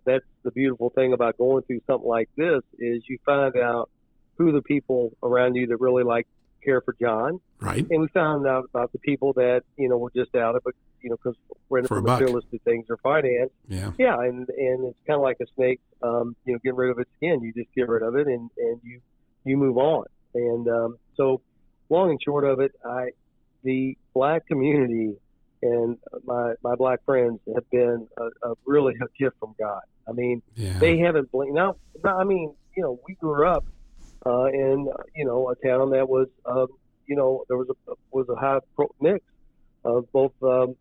that's 0.05 0.25
the 0.43 0.51
beautiful 0.51 0.91
thing 0.91 1.13
about 1.13 1.39
going 1.39 1.63
through 1.65 1.81
something 1.87 2.09
like 2.09 2.29
this 2.37 2.63
is 2.79 3.03
you 3.09 3.19
find 3.25 3.57
out 3.57 3.91
who 4.39 4.53
the 4.53 4.63
people 4.63 5.13
around 5.23 5.55
you 5.55 5.67
that 5.69 5.77
really 5.77 6.05
like 6.05 6.27
care 6.65 6.81
for 6.81 6.95
John. 7.01 7.41
Right. 7.61 7.87
And 7.89 8.01
we 8.01 8.09
found 8.09 8.47
out 8.47 8.65
about 8.65 8.93
the 8.93 8.99
people 8.99 9.35
that 9.35 9.63
you 9.77 9.89
know 9.89 9.99
were 9.99 10.13
just 10.15 10.35
out 10.35 10.57
of 10.57 10.63
it, 10.67 10.75
you 11.05 11.11
know, 11.11 11.17
because 11.23 11.37
we're 11.69 11.79
in 11.79 11.85
the 11.85 12.01
materialistic 12.01 12.63
things 12.63 12.87
or 12.89 12.97
finance. 12.97 13.51
Yeah. 13.69 13.93
Yeah, 13.99 14.19
and 14.21 14.49
and 14.49 14.87
it's 14.89 14.99
kind 15.07 15.17
of 15.19 15.23
like 15.23 15.37
a 15.41 15.47
snake. 15.55 15.81
Um, 16.03 16.35
you 16.45 16.55
know, 16.55 16.59
getting 16.65 16.77
rid 16.77 16.91
of 16.91 16.99
its 16.99 17.11
skin. 17.19 17.43
You 17.43 17.53
just 17.53 17.73
get 17.77 17.89
rid 17.89 18.03
of 18.03 18.17
it, 18.17 18.27
and 18.27 18.51
and 18.59 18.81
you 18.83 19.01
you 19.45 19.57
move 19.57 19.77
on. 19.79 20.07
And 20.35 20.67
um, 20.69 20.99
so, 21.17 21.41
long 21.91 22.11
and 22.11 22.21
short 22.23 22.45
of 22.45 22.59
it, 22.61 22.73
I 22.85 23.11
the 23.63 23.97
black 24.15 24.47
community 24.47 25.15
and 25.63 25.97
my 26.25 26.55
my 26.63 26.75
black 26.75 27.05
friends 27.05 27.39
have 27.55 27.69
been 27.71 28.09
a, 28.17 28.25
a 28.49 28.55
really 28.67 28.95
a 29.01 29.07
gift 29.23 29.37
from 29.39 29.55
God. 29.59 29.83
I 30.09 30.13
mean, 30.13 30.43
Yeah. 30.55 30.79
they 30.79 30.99
haven't 30.99 31.31
blinked. 31.33 31.55
Now, 31.55 31.77
now, 32.03 32.19
I 32.19 32.25
mean, 32.25 32.55
you 32.77 32.83
know, 32.83 32.99
we 33.09 33.15
grew 33.15 33.47
up 33.49 33.65
uh, 34.27 34.47
in 34.47 34.89
you 35.15 35.25
know 35.25 35.51
a 35.51 35.55
town 35.67 35.91
that 35.91 36.09
was, 36.09 36.29
um, 36.45 36.67
you 37.07 37.17
know, 37.17 37.45
there 37.49 37.57
was 37.57 37.69
a 37.89 37.93
was 38.11 38.29
a 38.29 38.35
high 38.35 38.59
pro- 38.77 38.95
mix 39.01 39.25
of 39.85 40.11
both 40.13 40.33
um, 40.43 40.77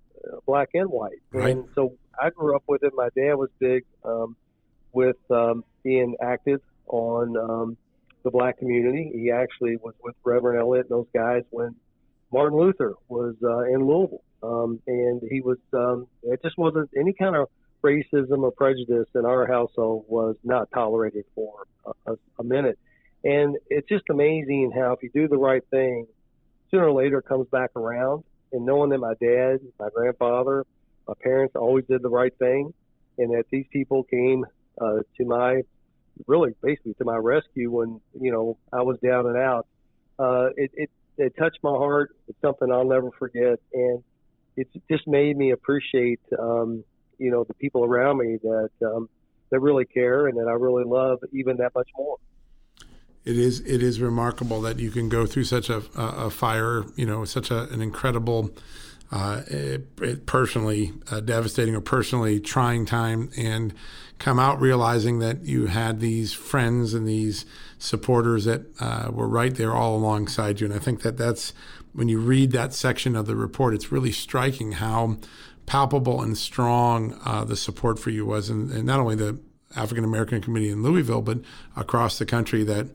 black 0.46 0.70
and 0.74 0.90
white, 0.90 1.22
Right. 1.32 1.52
and 1.56 1.66
so 1.76 1.94
I 2.22 2.30
grew 2.30 2.56
up 2.56 2.64
with 2.68 2.84
it. 2.84 2.94
My 2.96 3.10
dad 3.16 3.36
was 3.36 3.50
big 3.60 3.86
um, 4.04 4.36
with 4.92 5.18
um, 5.32 5.64
being 5.84 6.16
active 6.22 6.62
on 6.88 7.38
um, 7.38 7.78
the 8.24 8.32
black 8.32 8.58
community. 8.60 9.12
He 9.14 9.32
actually 9.32 9.78
was 9.78 9.94
with 10.04 10.16
Reverend 10.24 10.60
Elliott 10.60 10.88
and 10.90 11.00
those 11.00 11.08
guys 11.14 11.44
when 11.50 11.76
Martin 12.32 12.58
Luther 12.58 12.94
was 13.08 13.36
uh, 13.44 13.64
in 13.64 13.86
Louisville, 13.86 14.24
um, 14.42 14.80
and 14.88 15.22
he 15.30 15.42
was. 15.42 15.58
Um, 15.74 16.08
it 16.24 16.42
just 16.44 16.58
wasn't 16.58 16.90
any 16.98 17.14
kind 17.14 17.36
of 17.36 17.48
racism 17.84 18.44
or 18.44 18.52
prejudice 18.52 19.08
in 19.14 19.26
our 19.26 19.46
household 19.46 20.06
was 20.08 20.36
not 20.44 20.70
tolerated 20.74 21.26
for 21.36 21.66
a, 21.86 22.14
a, 22.14 22.16
a 22.40 22.44
minute. 22.44 22.80
And 23.26 23.58
it's 23.70 23.88
just 23.90 24.06
amazing 24.10 24.72
how 24.74 24.94
if 24.94 25.04
you 25.04 25.10
do 25.14 25.28
the 25.28 25.38
right 25.38 25.64
thing, 25.70 26.08
sooner 26.72 26.86
or 26.88 26.94
later 26.94 27.20
it 27.20 27.26
comes 27.26 27.48
back 27.50 27.72
around. 27.76 28.24
And 28.54 28.66
knowing 28.66 28.92
that 28.92 29.00
my 29.00 29.16
dad, 29.20 29.60
my 29.80 29.90
grandfather, 29.94 30.66
my 31.08 31.16
parents 31.22 31.56
always 31.56 31.86
did 31.86 32.02
the 32.02 32.10
right 32.10 32.34
thing, 32.38 32.74
and 33.18 33.32
that 33.34 33.46
these 33.52 33.66
people 33.72 34.04
came 34.04 34.46
uh, 34.80 35.00
to 35.18 35.26
my, 35.26 35.62
really 36.28 36.54
basically 36.62 36.94
to 36.96 37.06
my 37.06 37.18
rescue 37.18 37.72
when 37.72 38.00
you 38.20 38.32
know 38.32 38.58
I 38.72 38.84
was 38.84 38.98
down 39.04 39.28
and 39.28 39.38
out. 39.38 39.68
Uh, 40.18 40.50
it, 40.56 40.72
it 40.76 40.90
it 41.18 41.36
touched 41.38 41.60
my 41.64 41.72
heart. 41.72 42.16
It's 42.28 42.40
something 42.42 42.72
I'll 42.72 42.88
never 42.88 43.10
forget, 43.18 43.60
and 43.74 44.04
it 44.56 44.68
just 44.90 45.08
made 45.08 45.38
me 45.38 45.52
appreciate, 45.52 46.20
um, 46.38 46.84
you 47.18 47.32
know, 47.32 47.44
the 47.44 47.54
people 47.56 47.84
around 47.84 48.18
me 48.20 48.38
that 48.44 48.70
um, 48.86 49.10
that 49.50 49.60
really 49.60 49.86
care 49.86 50.28
and 50.28 50.38
that 50.38 50.48
I 50.48 50.54
really 50.54 50.84
love 50.84 51.20
even 51.32 51.58
that 51.58 51.74
much 51.76 51.90
more. 51.98 52.18
It 53.26 53.38
is 53.38 53.62
it 53.62 53.82
is 53.82 54.02
remarkable 54.02 54.62
that 54.62 54.80
you 54.80 54.92
can 54.92 55.08
go 55.10 55.26
through 55.26 55.46
such 55.46 55.70
a, 55.70 55.84
a, 55.96 56.26
a 56.26 56.30
fire, 56.30 56.84
you 56.96 57.06
know, 57.06 57.24
such 57.26 57.52
a, 57.52 57.70
an 57.70 57.82
incredible, 57.82 58.52
uh, 59.12 59.44
it, 59.48 59.88
it 60.02 60.26
personally 60.26 60.92
uh, 61.10 61.22
devastating 61.22 61.74
or 61.76 61.82
personally 61.82 62.40
trying 62.40 62.86
time, 62.86 63.30
and 63.38 63.74
come 64.20 64.40
out 64.40 64.60
realizing 64.60 65.20
that 65.20 65.46
you 65.46 65.68
had 65.68 66.00
these 66.00 66.34
friends 66.34 66.94
and 66.94 67.08
these 67.08 67.46
supporters 67.78 68.46
that 68.46 68.62
uh, 68.82 69.10
were 69.12 69.28
right 69.28 69.56
there 69.56 69.74
all 69.74 69.96
alongside 69.96 70.60
you. 70.60 70.68
And 70.68 70.76
I 70.76 70.80
think 70.80 71.02
that 71.02 71.18
that's 71.18 71.54
when 71.94 72.10
you 72.10 72.20
read 72.20 72.52
that 72.52 72.74
section 72.74 73.16
of 73.16 73.26
the 73.26 73.36
report, 73.36 73.74
it's 73.74 73.92
really 73.92 74.12
striking 74.12 74.74
how 74.74 75.18
palpable 75.66 76.22
and 76.22 76.38
strong 76.38 77.18
uh, 77.24 77.46
the 77.46 77.56
support 77.56 78.00
for 78.00 78.10
you 78.10 78.26
was, 78.26 78.50
and, 78.50 78.70
and 78.72 78.86
not 78.86 79.00
only 79.00 79.16
the 79.16 79.40
African 79.76 80.04
American 80.04 80.42
community 80.42 80.72
in 80.72 80.84
Louisville, 80.84 81.22
but 81.22 81.40
across 81.76 82.20
the 82.20 82.26
country 82.26 82.64
that 82.64 82.88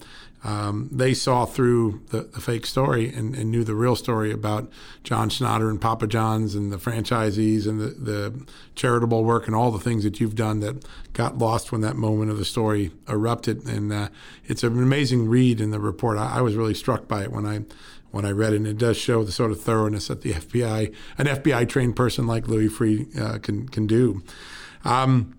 um, 0.45 0.89
they 0.93 1.15
saw 1.15 1.47
through 1.47 2.03
the, 2.11 2.23
the 2.23 2.41
fake 2.41 2.65
story 2.65 3.13
and, 3.13 3.35
and, 3.35 3.51
knew 3.51 3.65
the 3.65 3.75
real 3.75 3.97
story 3.97 4.31
about 4.31 4.71
John 5.03 5.31
Schnatter 5.31 5.69
and 5.69 5.81
Papa 5.81 6.07
John's 6.07 6.55
and 6.55 6.73
the 6.73 6.77
franchisees 6.77 7.67
and 7.67 7.81
the, 7.81 7.87
the, 7.87 8.47
charitable 8.77 9.25
work 9.25 9.49
and 9.49 9.57
all 9.57 9.73
the 9.73 9.81
things 9.81 10.05
that 10.05 10.21
you've 10.21 10.37
done 10.37 10.61
that 10.61 10.85
got 11.13 11.37
lost 11.37 11.73
when 11.73 11.81
that 11.81 11.97
moment 11.97 12.31
of 12.31 12.39
the 12.39 12.45
story 12.45 12.93
erupted. 13.09 13.67
And 13.67 13.93
uh, 13.93 14.09
it's 14.45 14.63
an 14.63 14.81
amazing 14.81 15.29
read 15.29 15.61
in 15.61 15.73
the 15.73 15.81
report. 15.81 16.17
I, 16.17 16.37
I 16.37 16.41
was 16.41 16.55
really 16.55 16.75
struck 16.75 17.09
by 17.09 17.25
it 17.25 17.33
when 17.33 17.45
I 17.45 17.65
when 18.13 18.25
I 18.25 18.31
read 18.31 18.53
it. 18.53 18.57
And 18.57 18.67
it 18.69 18.79
does 18.79 18.97
show 18.97 19.25
the 19.25 19.33
sort 19.33 19.51
of 19.51 19.61
thoroughness 19.61 20.07
that 20.07 20.23
the 20.23 20.35
FBI, 20.35 20.95
an 21.19 21.27
FBI 21.27 21.69
trained 21.69 21.97
person 21.97 22.29
like 22.29 22.47
Louis 22.47 22.69
Freeh, 22.69 23.19
uh, 23.19 23.39
can 23.39 23.69
can 23.69 23.89
do. 23.89 24.23
Um, 24.85 25.38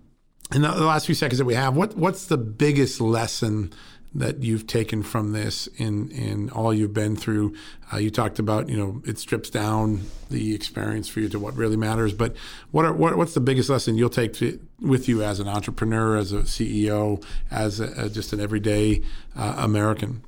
in 0.54 0.62
the 0.62 0.68
last 0.68 1.06
few 1.06 1.14
seconds 1.14 1.38
that 1.38 1.44
we 1.44 1.54
have, 1.54 1.76
what 1.76 1.96
what's 1.96 2.26
the 2.26 2.38
biggest 2.38 3.00
lesson 3.00 3.72
that 4.12 4.42
you've 4.42 4.66
taken 4.66 5.04
from 5.04 5.32
this 5.32 5.68
in 5.76 6.10
in 6.10 6.50
all 6.50 6.74
you've 6.74 6.94
been 6.94 7.16
through? 7.16 7.54
Uh, 7.92 7.98
you 7.98 8.10
talked 8.10 8.38
about 8.38 8.68
you 8.68 8.76
know 8.76 9.02
it 9.06 9.18
strips 9.18 9.50
down 9.50 10.02
the 10.28 10.54
experience 10.54 11.08
for 11.08 11.20
you 11.20 11.28
to 11.28 11.38
what 11.38 11.54
really 11.54 11.76
matters. 11.76 12.12
But 12.12 12.36
what 12.70 12.84
are 12.84 12.92
what, 12.92 13.16
what's 13.16 13.34
the 13.34 13.40
biggest 13.40 13.70
lesson 13.70 13.96
you'll 13.96 14.10
take 14.10 14.32
to, 14.34 14.58
with 14.80 15.08
you 15.08 15.22
as 15.22 15.38
an 15.40 15.48
entrepreneur, 15.48 16.16
as 16.16 16.32
a 16.32 16.40
CEO, 16.40 17.24
as 17.50 17.80
a, 17.80 18.08
just 18.08 18.32
an 18.32 18.40
everyday 18.40 19.02
uh, 19.36 19.54
American? 19.58 20.22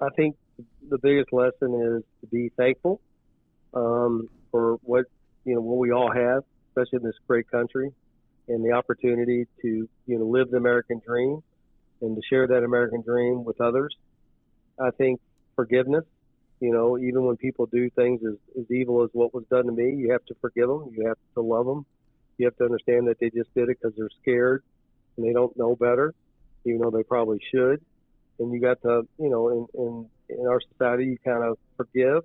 I 0.00 0.08
think 0.16 0.36
the 0.88 0.98
biggest 0.98 1.32
lesson 1.32 1.74
is 1.74 2.02
to 2.20 2.26
be 2.30 2.50
thankful 2.56 3.00
um, 3.72 4.28
for 4.50 4.78
what 4.82 5.06
you 5.44 5.54
know 5.54 5.60
what 5.60 5.78
we 5.78 5.92
all 5.92 6.10
have, 6.10 6.42
especially 6.70 6.98
in 6.98 7.04
this 7.04 7.16
great 7.28 7.48
country, 7.48 7.92
and 8.48 8.64
the 8.64 8.72
opportunity 8.72 9.46
to 9.62 9.88
you 10.06 10.18
know 10.18 10.26
live 10.26 10.50
the 10.50 10.56
American 10.56 11.00
dream 11.06 11.42
and 12.00 12.16
to 12.16 12.22
share 12.28 12.46
that 12.46 12.62
American 12.64 13.02
dream 13.02 13.44
with 13.44 13.60
others. 13.60 13.94
I 14.80 14.90
think 14.90 15.20
forgiveness. 15.56 16.04
You 16.60 16.72
know, 16.72 16.98
even 16.98 17.24
when 17.24 17.36
people 17.36 17.66
do 17.66 17.90
things 17.90 18.22
as, 18.26 18.36
as 18.58 18.70
evil 18.70 19.02
as 19.02 19.10
what 19.12 19.34
was 19.34 19.44
done 19.50 19.66
to 19.66 19.72
me, 19.72 19.94
you 19.96 20.12
have 20.12 20.24
to 20.26 20.34
forgive 20.40 20.68
them. 20.68 20.92
You 20.96 21.08
have 21.08 21.18
to 21.34 21.42
love 21.42 21.66
them. 21.66 21.84
You 22.38 22.46
have 22.46 22.56
to 22.56 22.64
understand 22.64 23.08
that 23.08 23.18
they 23.20 23.30
just 23.30 23.52
did 23.54 23.68
it 23.68 23.78
because 23.80 23.96
they're 23.96 24.08
scared 24.22 24.62
and 25.16 25.26
they 25.26 25.32
don't 25.32 25.56
know 25.56 25.76
better, 25.76 26.14
even 26.64 26.80
though 26.80 26.90
they 26.90 27.02
probably 27.02 27.40
should. 27.52 27.80
And 28.38 28.52
you 28.52 28.60
got 28.60 28.80
to, 28.82 29.06
you 29.18 29.30
know, 29.30 29.48
in, 29.50 29.66
in 29.80 30.08
in 30.28 30.46
our 30.46 30.60
society, 30.72 31.04
you 31.04 31.18
kind 31.24 31.44
of 31.44 31.58
forgive, 31.76 32.22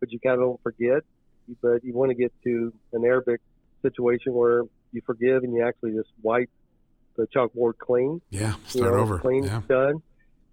but 0.00 0.10
you 0.10 0.18
kind 0.20 0.34
of 0.34 0.40
don't 0.40 0.62
forget. 0.62 1.02
But 1.62 1.84
you 1.84 1.92
want 1.92 2.10
to 2.10 2.14
get 2.14 2.32
to 2.44 2.72
an 2.92 3.04
Arabic 3.04 3.40
situation 3.82 4.32
where 4.32 4.62
you 4.92 5.02
forgive 5.04 5.42
and 5.42 5.54
you 5.54 5.66
actually 5.66 5.92
just 5.92 6.08
wipe 6.22 6.50
the 7.16 7.26
chalkboard 7.34 7.78
clean. 7.78 8.20
Yeah, 8.30 8.54
start 8.66 8.74
you 8.74 8.82
know, 8.82 9.02
over. 9.02 9.18
Clean, 9.18 9.44
yeah. 9.44 9.62
done. 9.68 10.02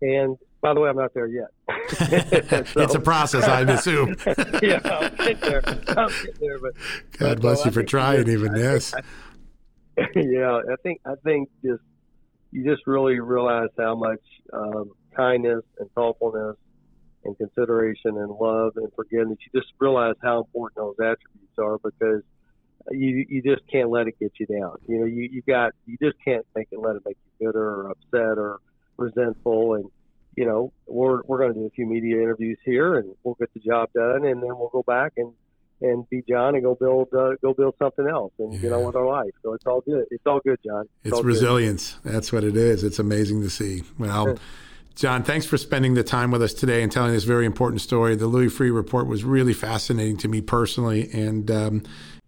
And 0.02 0.38
by 0.62 0.74
the 0.74 0.80
way, 0.80 0.90
I'm 0.90 0.96
not 0.96 1.14
there 1.14 1.28
yet. 1.28 1.50
so, 2.68 2.82
it's 2.82 2.96
a 2.96 3.00
process, 3.00 3.46
I'd 3.46 3.70
assume. 3.70 4.16
yeah, 4.62 4.80
I'll 4.86 5.10
get 5.10 5.42
there. 5.42 5.62
I'll 5.98 6.10
get 6.10 6.40
there. 6.40 6.60
But 6.60 6.74
God 7.18 7.20
but, 7.20 7.42
bless 7.42 7.60
no, 7.60 7.66
you 7.66 7.72
I 7.72 7.74
for 7.74 7.84
trying 7.84 8.30
even 8.30 8.56
I- 8.56 8.58
this. 8.58 8.94
yeah, 10.16 10.62
I 10.72 10.76
think 10.82 11.02
I 11.06 11.14
think 11.24 11.50
just 11.64 11.84
you 12.52 12.64
just 12.64 12.88
really 12.88 13.20
realize 13.20 13.70
how 13.78 13.96
much 13.96 14.22
um, 14.52 14.92
kindness 15.16 15.64
and 15.80 15.92
thoughtfulness 15.92 16.56
and 17.26 17.38
consideration 17.38 18.18
and 18.18 18.30
love 18.30 18.74
and 18.76 18.92
forgiveness. 18.96 19.38
You 19.42 19.60
just 19.60 19.74
realize 19.80 20.16
how 20.22 20.40
important 20.40 20.78
those 20.78 20.96
attributes 21.00 21.58
are 21.58 21.78
because 21.78 22.22
you 22.92 23.26
you 23.30 23.42
just 23.42 23.62
can't 23.72 23.90
let 23.90 24.08
it 24.08 24.20
get 24.20 24.34
you 24.40 24.46
down. 24.46 24.76
You 24.88 25.00
know, 25.00 25.06
you 25.06 25.30
you 25.32 25.42
got 25.42 25.74
you 25.86 25.98
just 26.02 26.18
can't 26.24 26.46
make 26.56 26.68
it 26.72 26.80
let 26.80 26.96
it 26.96 27.04
make 27.06 27.18
you 27.40 27.48
bitter 27.48 27.64
or 27.64 27.92
upset 27.92 28.38
or 28.38 28.60
resentful. 28.98 29.76
And 29.76 29.86
you 30.36 30.46
know, 30.46 30.74
we're 30.88 31.22
we're 31.26 31.40
going 31.40 31.54
to 31.54 31.60
do 31.60 31.66
a 31.66 31.70
few 31.70 31.86
media 31.86 32.22
interviews 32.22 32.58
here, 32.66 32.96
and 32.96 33.14
we'll 33.24 33.36
get 33.36 33.54
the 33.54 33.60
job 33.60 33.90
done, 33.94 34.26
and 34.26 34.42
then 34.42 34.58
we'll 34.58 34.72
go 34.72 34.84
back 34.84 35.14
and 35.18 35.34
and 35.82 36.10
be 36.10 36.24
John 36.28 36.56
and 36.56 36.64
go 36.64 36.76
build 36.76 37.10
uh, 37.14 37.36
go 37.42 37.54
build 37.54 37.76
something 37.78 38.08
else 38.08 38.34
and 38.40 38.60
get 38.60 38.72
on 38.72 38.86
with 38.86 38.96
our 38.96 39.06
life. 39.06 39.32
So 39.44 39.54
it's 39.54 39.66
all 39.66 39.82
good. 39.82 40.06
It's 40.12 40.26
all 40.26 40.40
good, 40.44 40.60
John. 40.66 40.88
It's 41.04 41.16
good. 41.16 41.26
resilience. 41.26 41.98
That's 42.04 42.32
what 42.32 42.44
it 42.44 42.56
is. 42.56 42.84
It's 42.84 43.00
amazing 43.00 43.42
to 43.42 43.50
see. 43.50 43.84
Well, 43.98 44.38
John, 44.96 45.24
thanks 45.24 45.46
for 45.48 45.58
spending 45.58 45.96
the 45.96 46.04
time 46.04 46.30
with 46.30 46.44
us 46.44 46.54
today 46.54 46.84
and 46.84 46.92
telling 46.92 47.14
this 47.14 47.24
very 47.24 47.48
important 47.48 47.82
story. 47.82 48.16
The 48.16 48.28
Louis 48.28 48.48
Freeh 48.48 48.74
report 48.74 49.08
was 49.08 49.24
really 49.24 49.54
fascinating 49.54 50.18
to 50.18 50.28
me 50.28 50.40
personally, 50.40 51.10
and 51.12 51.50
um, 51.50 51.84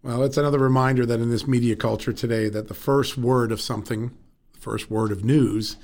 Well, 0.06 0.22
it's 0.22 0.38
another 0.38 0.60
reminder 0.60 1.04
that 1.04 1.20
in 1.20 1.32
this 1.32 1.48
media 1.48 1.76
culture 1.76 2.14
today 2.14 2.48
that 2.50 2.68
the 2.68 2.76
first 2.76 3.18
word 3.18 3.52
of 3.52 3.60
something, 3.60 4.12
the 4.54 4.60
first 4.60 4.92
word 4.92 5.12
of 5.12 5.26
news, 5.26 5.78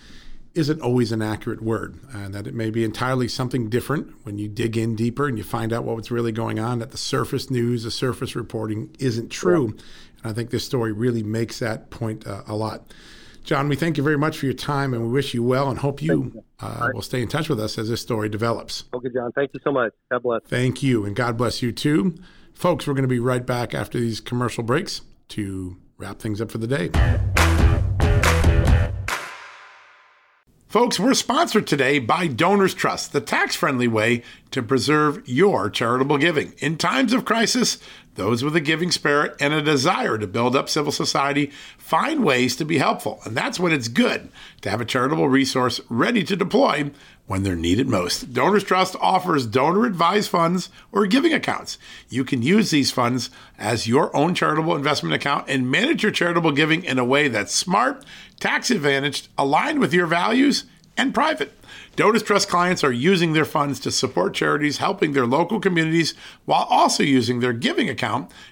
isn't 0.53 0.79
always 0.79 1.11
an 1.11 1.23
accurate 1.23 1.63
word, 1.63 1.97
and 2.13 2.31
that 2.35 2.45
it 2.45 2.53
may 2.53 2.69
be 2.69 2.83
entirely 2.83 3.27
something 3.27 3.67
different 3.67 4.13
when 4.21 4.37
you 4.37 4.47
dig 4.47 4.77
in 4.77 4.95
deeper 4.95 5.27
and 5.27 5.39
you 5.39 5.43
find 5.43 5.73
out 5.73 5.85
what's 5.85 6.11
really 6.11 6.31
going 6.31 6.59
on. 6.59 6.77
That 6.77 6.91
the 6.91 6.99
surface 6.99 7.49
news, 7.49 7.81
the 7.81 7.89
surface 7.89 8.35
reporting 8.35 8.95
isn't 8.99 9.29
true, 9.29 9.69
and 10.21 10.31
I 10.31 10.33
think 10.33 10.51
this 10.51 10.65
story 10.65 10.91
really 10.91 11.23
makes 11.23 11.57
that 11.57 11.89
point 11.89 12.27
uh, 12.27 12.43
a 12.45 12.55
lot. 12.55 12.93
John, 13.43 13.69
we 13.69 13.75
thank 13.75 13.97
you 13.97 14.03
very 14.03 14.19
much 14.19 14.37
for 14.37 14.45
your 14.45 14.53
time, 14.53 14.93
and 14.93 15.01
we 15.01 15.09
wish 15.09 15.33
you 15.33 15.41
well, 15.41 15.67
and 15.67 15.79
hope 15.79 15.99
you, 15.99 16.31
you. 16.35 16.43
Uh, 16.59 16.77
right. 16.79 16.93
will 16.93 17.01
stay 17.01 17.23
in 17.23 17.27
touch 17.27 17.49
with 17.49 17.59
us 17.59 17.79
as 17.79 17.89
this 17.89 18.01
story 18.01 18.29
develops. 18.29 18.83
Okay, 18.93 19.09
John. 19.11 19.31
Thank 19.31 19.49
you 19.55 19.59
so 19.63 19.71
much. 19.71 19.93
God 20.11 20.21
bless. 20.21 20.43
Thank 20.43 20.83
you, 20.83 21.05
and 21.05 21.15
God 21.15 21.37
bless 21.37 21.63
you 21.63 21.71
too, 21.71 22.19
folks. 22.53 22.87
We're 22.87 22.93
going 22.93 23.03
to 23.03 23.07
be 23.07 23.19
right 23.19 23.45
back 23.45 23.73
after 23.73 23.99
these 23.99 24.19
commercial 24.19 24.63
breaks 24.63 25.01
to 25.29 25.77
wrap 25.97 26.19
things 26.19 26.41
up 26.41 26.51
for 26.51 26.57
the 26.57 26.67
day. 26.67 26.89
Folks, 30.71 30.97
we're 30.97 31.13
sponsored 31.13 31.67
today 31.67 31.99
by 31.99 32.27
Donors 32.27 32.73
Trust, 32.73 33.11
the 33.11 33.19
tax 33.19 33.57
friendly 33.57 33.89
way 33.89 34.23
to 34.51 34.63
preserve 34.63 35.21
your 35.27 35.69
charitable 35.69 36.17
giving. 36.17 36.53
In 36.59 36.77
times 36.77 37.11
of 37.11 37.25
crisis, 37.25 37.77
those 38.15 38.41
with 38.41 38.55
a 38.55 38.61
giving 38.61 38.89
spirit 38.89 39.35
and 39.41 39.53
a 39.53 39.61
desire 39.61 40.17
to 40.17 40.27
build 40.27 40.55
up 40.55 40.69
civil 40.69 40.93
society 40.93 41.51
find 41.77 42.23
ways 42.23 42.55
to 42.55 42.63
be 42.63 42.77
helpful. 42.77 43.19
And 43.25 43.35
that's 43.35 43.59
when 43.59 43.73
it's 43.73 43.89
good 43.89 44.29
to 44.61 44.69
have 44.69 44.79
a 44.79 44.85
charitable 44.85 45.27
resource 45.27 45.81
ready 45.89 46.23
to 46.23 46.37
deploy 46.37 46.89
when 47.31 47.43
they're 47.43 47.55
needed 47.55 47.87
most. 47.87 48.33
Donors 48.33 48.65
Trust 48.65 48.93
offers 48.99 49.47
donor 49.47 49.85
advised 49.85 50.29
funds 50.29 50.67
or 50.91 51.05
giving 51.05 51.33
accounts. 51.33 51.77
You 52.09 52.25
can 52.25 52.41
use 52.41 52.71
these 52.71 52.91
funds 52.91 53.29
as 53.57 53.87
your 53.87 54.13
own 54.13 54.35
charitable 54.35 54.75
investment 54.75 55.15
account 55.15 55.45
and 55.47 55.71
manage 55.71 56.03
your 56.03 56.11
charitable 56.11 56.51
giving 56.51 56.83
in 56.83 56.99
a 56.99 57.05
way 57.05 57.29
that's 57.29 57.55
smart, 57.55 58.03
tax 58.41 58.69
advantaged, 58.69 59.29
aligned 59.37 59.79
with 59.79 59.93
your 59.93 60.07
values, 60.07 60.65
and 60.97 61.13
private. 61.13 61.57
Donors 61.95 62.21
Trust 62.21 62.49
clients 62.49 62.83
are 62.83 62.91
using 62.91 63.31
their 63.31 63.45
funds 63.45 63.79
to 63.79 63.91
support 63.91 64.33
charities 64.33 64.79
helping 64.79 65.13
their 65.13 65.25
local 65.25 65.61
communities 65.61 66.13
while 66.43 66.67
also 66.69 67.01
using 67.01 67.39
their 67.39 67.53
giving 67.53 67.89
account 67.89 68.29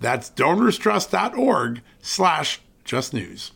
That's 0.00 0.30
donorstrust.org 0.30 1.82
slash 2.00 2.60
justnews. 2.84 3.52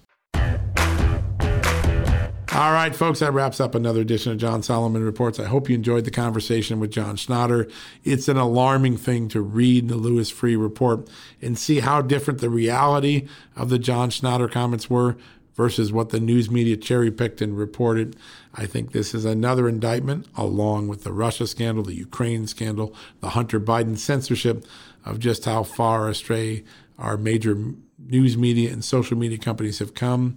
All 2.55 2.73
right, 2.73 2.95
folks, 2.95 3.19
that 3.19 3.33
wraps 3.33 3.59
up 3.59 3.75
another 3.75 4.01
edition 4.01 4.31
of 4.31 4.39
John 4.39 4.63
Solomon 4.63 5.03
Reports. 5.03 5.41
I 5.41 5.47
hope 5.47 5.69
you 5.69 5.75
enjoyed 5.75 6.05
the 6.05 6.13
conversation 6.13 6.79
with 6.79 6.93
John 6.93 7.17
Schnatter. 7.17 7.69
It's 8.05 8.29
an 8.29 8.37
alarming 8.37 8.97
thing 8.97 9.27
to 9.31 9.41
read 9.41 9.89
the 9.89 9.97
Louis 9.97 10.31
Freeh 10.31 10.61
report 10.61 11.09
and 11.43 11.59
see 11.59 11.81
how 11.81 12.01
different 12.01 12.41
the 12.41 12.49
reality 12.49 13.27
of 13.57 13.71
the 13.71 13.79
John 13.81 14.09
Schnatter 14.11 14.49
comments 14.49 14.89
were 14.89 15.17
versus 15.57 15.93
what 15.93 16.11
the 16.11 16.21
news 16.21 16.49
media 16.49 16.77
cherry 16.77 17.11
picked 17.11 17.43
and 17.43 17.59
reported. 17.59 18.15
I 18.55 18.67
think 18.67 18.93
this 18.93 19.15
is 19.15 19.25
another 19.25 19.69
indictment, 19.69 20.29
along 20.37 20.87
with 20.87 21.03
the 21.03 21.13
Russia 21.13 21.49
scandal, 21.49 21.83
the 21.83 21.95
Ukraine 21.95 22.47
scandal, 22.47 22.95
the 23.21 23.31
Hunter 23.31 23.59
Biden 23.59 23.99
censorship, 23.99 24.65
of 25.05 25.19
just 25.19 25.45
how 25.45 25.63
far 25.63 26.09
astray 26.09 26.65
our 26.99 27.17
major 27.17 27.57
news 27.99 28.37
media 28.37 28.73
and 28.73 28.85
social 28.85 29.17
media 29.17 29.39
companies 29.39 29.79
have 29.79 29.95
come. 29.95 30.37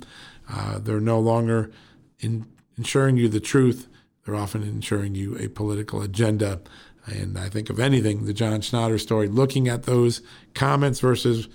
Uh, 0.49 0.79
they're 0.79 0.99
no 0.99 1.19
longer 1.19 1.71
in 2.19 2.45
ensuring 2.77 3.17
you 3.17 3.27
the 3.27 3.39
truth, 3.39 3.87
they're 4.25 4.35
often 4.35 4.63
ensuring 4.63 5.15
you 5.15 5.37
a 5.37 5.47
political 5.47 6.01
agenda. 6.01 6.59
And 7.05 7.37
I 7.37 7.47
think, 7.47 7.69
of 7.69 7.79
anything, 7.79 8.25
the 8.25 8.33
John 8.33 8.59
Schnatter 8.59 8.99
story, 8.99 9.27
looking 9.27 9.69
at 9.69 9.83
those 9.83 10.21
comments 10.53 10.99
versus 10.99 11.47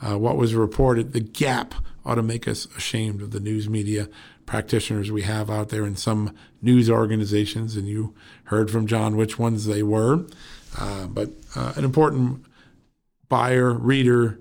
uh, 0.00 0.16
what 0.16 0.36
was 0.36 0.54
reported, 0.54 1.12
the 1.12 1.20
gap 1.20 1.74
ought 2.04 2.14
to 2.14 2.22
make 2.22 2.46
us 2.46 2.66
ashamed 2.76 3.20
of 3.20 3.32
the 3.32 3.40
news 3.40 3.68
media 3.68 4.08
practitioners 4.46 5.10
we 5.10 5.22
have 5.22 5.50
out 5.50 5.68
there 5.68 5.84
in 5.84 5.96
some 5.96 6.34
news 6.62 6.88
organizations. 6.88 7.76
And 7.76 7.88
you 7.88 8.14
heard 8.44 8.70
from 8.70 8.86
John 8.86 9.16
which 9.16 9.38
ones 9.38 9.66
they 9.66 9.82
were. 9.82 10.26
Uh, 10.78 11.06
but 11.06 11.30
uh, 11.56 11.72
an 11.76 11.84
important 11.84 12.44
buyer, 13.30 13.72
reader, 13.72 14.38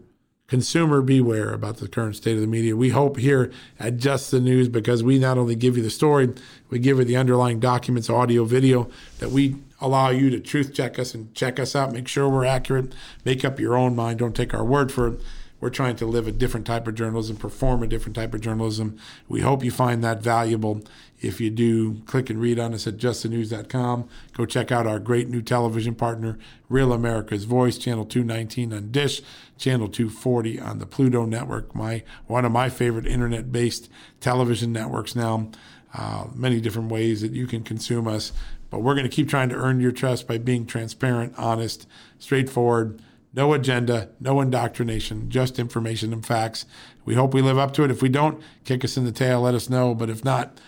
consumer 0.48 1.02
beware 1.02 1.54
about 1.54 1.78
the 1.78 1.88
current 1.88 2.16
state 2.16 2.34
of 2.34 2.42
the 2.42 2.48
media. 2.48 2.76
We 2.76 2.90
hope 2.90 3.18
here 3.18 3.52
at 3.80 3.98
Just 3.98 4.32
the 4.32 4.42
News, 4.42 4.68
because 4.68 5.04
we 5.04 5.20
not 5.20 5.38
only 5.38 5.56
give 5.56 5.78
you 5.78 5.84
the 5.84 5.92
story, 5.92 6.34
we 6.70 6.80
give 6.80 6.98
you 6.98 7.06
the 7.06 7.16
underlying 7.16 7.60
documents, 7.62 8.10
audio, 8.10 8.44
video, 8.44 8.90
that 9.20 9.30
we 9.30 9.56
allow 9.80 10.10
you 10.10 10.30
to 10.32 10.40
truth 10.40 10.74
check 10.74 11.00
us 11.00 11.14
and 11.14 11.34
check 11.34 11.60
us 11.60 11.76
out, 11.76 11.94
make 11.94 12.08
sure 12.08 12.28
we're 12.28 12.46
accurate, 12.46 12.92
make 13.24 13.46
up 13.46 13.60
your 13.60 13.78
own 13.78 13.96
mind. 13.96 14.20
Don't 14.20 14.36
take 14.36 14.54
our 14.54 14.66
word 14.66 14.92
for 14.92 15.08
it. 15.08 15.22
We're 15.62 15.70
trying 15.70 15.98
to 15.98 16.06
live 16.06 16.28
a 16.28 16.32
different 16.32 16.66
type 16.66 16.88
of 16.88 16.96
journalism, 16.96 17.36
perform 17.36 17.84
a 17.84 17.88
different 17.88 18.16
type 18.16 18.34
of 18.34 18.42
journalism. 18.42 18.98
We 19.28 19.42
hope 19.42 19.64
you 19.64 19.72
find 19.72 20.04
that 20.04 20.22
valuable. 20.22 20.82
If 21.22 21.42
you 21.42 21.50
do, 21.50 22.02
click 22.06 22.30
and 22.30 22.40
read 22.40 22.60
on 22.60 22.74
us 22.74 22.88
at 22.88 22.98
justthenews.com. 22.98 24.08
Go 24.34 24.46
check 24.46 24.72
out 24.72 24.88
our 24.88 25.00
great 25.00 25.28
new 25.28 25.42
television 25.42 25.96
partner, 25.96 26.38
Real 26.70 26.94
America's 26.94 27.44
Voice, 27.44 27.78
channel 27.78 28.06
219 28.06 28.74
on 28.74 28.92
Dish, 28.92 29.22
channel 29.58 29.90
240 29.90 30.60
on 30.60 30.80
the 30.80 30.86
Pluto 30.86 31.26
Network, 31.26 31.76
my 31.76 32.04
one 32.28 32.46
of 32.46 32.52
my 32.52 32.70
favorite 32.70 33.06
internet-based 33.06 33.90
television 34.20 34.72
networks 34.72 35.16
now. 35.16 35.50
Uh, 35.94 36.28
many 36.36 36.62
different 36.62 36.92
ways 36.92 37.22
that 37.22 37.32
you 37.32 37.48
can 37.48 37.64
consume 37.64 38.08
us, 38.08 38.32
but 38.70 38.82
we're 38.82 38.94
going 38.94 39.10
to 39.10 39.16
keep 39.16 39.28
trying 39.28 39.50
to 39.50 39.56
earn 39.56 39.80
your 39.80 39.92
trust 39.92 40.28
by 40.28 40.38
being 40.38 40.66
transparent, 40.68 41.34
honest, 41.36 41.88
straightforward 42.20 43.02
no 43.34 43.54
agenda, 43.54 44.10
no 44.20 44.42
indoctrination, 44.42 45.30
just 45.30 45.60
information 45.60 46.14
and 46.14 46.26
facts. 46.26 46.66
We 47.06 47.16
hope 47.16 47.34
we 47.34 47.42
live 47.42 47.58
up 47.58 47.74
to 47.74 47.84
it. 47.84 47.92
If 47.92 48.02
we 48.02 48.10
don't, 48.10 48.42
kick 48.66 48.84
us 48.84 48.98
in 48.98 49.06
the 49.06 49.12
tail, 49.12 49.42
let 49.42 49.56
us 49.56 49.70
know. 49.70 49.94
But 49.94 50.10
if 50.10 50.24
not, 50.24 50.60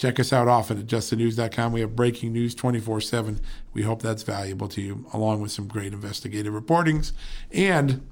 check 0.00 0.18
us 0.18 0.32
out 0.32 0.48
often 0.48 0.78
at 0.78 0.86
justthenews.com. 0.86 1.72
We 1.72 1.82
have 1.82 1.94
breaking 1.94 2.32
news 2.32 2.54
24 2.54 3.02
7. 3.02 3.38
We 3.74 3.82
hope 3.82 4.00
that's 4.00 4.22
valuable 4.22 4.66
to 4.68 4.80
you, 4.80 5.04
along 5.12 5.42
with 5.42 5.52
some 5.52 5.68
great 5.68 5.92
investigative 5.92 6.54
reportings 6.54 7.12
and 7.52 8.08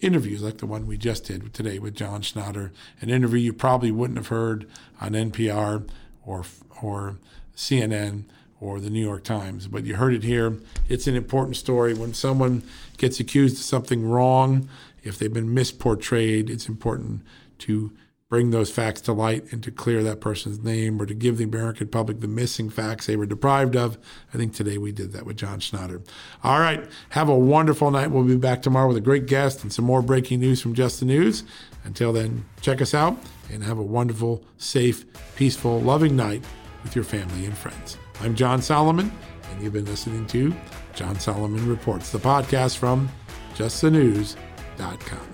interviews 0.00 0.42
like 0.42 0.58
the 0.58 0.66
one 0.66 0.86
we 0.86 0.96
just 0.96 1.24
did 1.24 1.52
today 1.52 1.80
with 1.80 1.96
John 1.96 2.22
Schnatter, 2.22 2.70
an 3.00 3.10
interview 3.10 3.40
you 3.40 3.52
probably 3.52 3.90
wouldn't 3.90 4.18
have 4.18 4.28
heard 4.28 4.68
on 5.00 5.12
NPR 5.12 5.88
or, 6.24 6.44
or 6.80 7.16
CNN 7.56 8.24
or 8.60 8.78
the 8.78 8.90
New 8.90 9.04
York 9.04 9.24
Times, 9.24 9.66
but 9.66 9.84
you 9.84 9.96
heard 9.96 10.14
it 10.14 10.22
here. 10.22 10.58
It's 10.88 11.08
an 11.08 11.16
important 11.16 11.56
story. 11.56 11.94
When 11.94 12.14
someone 12.14 12.62
gets 12.96 13.18
accused 13.18 13.56
of 13.56 13.64
something 13.64 14.08
wrong, 14.08 14.68
if 15.02 15.18
they've 15.18 15.32
been 15.32 15.52
misportrayed, 15.52 16.48
it's 16.48 16.68
important 16.68 17.22
to 17.58 17.92
bring 18.34 18.50
those 18.50 18.68
facts 18.68 19.00
to 19.00 19.12
light 19.12 19.44
and 19.52 19.62
to 19.62 19.70
clear 19.70 20.02
that 20.02 20.20
person's 20.20 20.58
name 20.58 21.00
or 21.00 21.06
to 21.06 21.14
give 21.14 21.38
the 21.38 21.44
American 21.44 21.86
public 21.86 22.18
the 22.18 22.26
missing 22.26 22.68
facts 22.68 23.06
they 23.06 23.14
were 23.14 23.26
deprived 23.26 23.76
of. 23.76 23.96
I 24.32 24.38
think 24.38 24.52
today 24.52 24.76
we 24.76 24.90
did 24.90 25.12
that 25.12 25.24
with 25.24 25.36
John 25.36 25.60
Schnatter. 25.60 26.04
All 26.42 26.58
right. 26.58 26.84
Have 27.10 27.28
a 27.28 27.38
wonderful 27.38 27.92
night. 27.92 28.10
We'll 28.10 28.24
be 28.24 28.34
back 28.34 28.60
tomorrow 28.60 28.88
with 28.88 28.96
a 28.96 29.00
great 29.00 29.26
guest 29.26 29.62
and 29.62 29.72
some 29.72 29.84
more 29.84 30.02
breaking 30.02 30.40
news 30.40 30.60
from 30.60 30.74
Just 30.74 30.98
the 30.98 31.06
News. 31.06 31.44
Until 31.84 32.12
then, 32.12 32.44
check 32.60 32.82
us 32.82 32.92
out 32.92 33.16
and 33.52 33.62
have 33.62 33.78
a 33.78 33.82
wonderful, 33.84 34.42
safe, 34.58 35.04
peaceful, 35.36 35.80
loving 35.80 36.16
night 36.16 36.42
with 36.82 36.96
your 36.96 37.04
family 37.04 37.46
and 37.46 37.56
friends. 37.56 37.98
I'm 38.20 38.34
John 38.34 38.60
Solomon, 38.60 39.12
and 39.52 39.62
you've 39.62 39.74
been 39.74 39.84
listening 39.84 40.26
to 40.26 40.52
John 40.96 41.20
Solomon 41.20 41.68
Reports, 41.68 42.10
the 42.10 42.18
podcast 42.18 42.78
from 42.78 43.08
justthenews.com. 43.54 45.33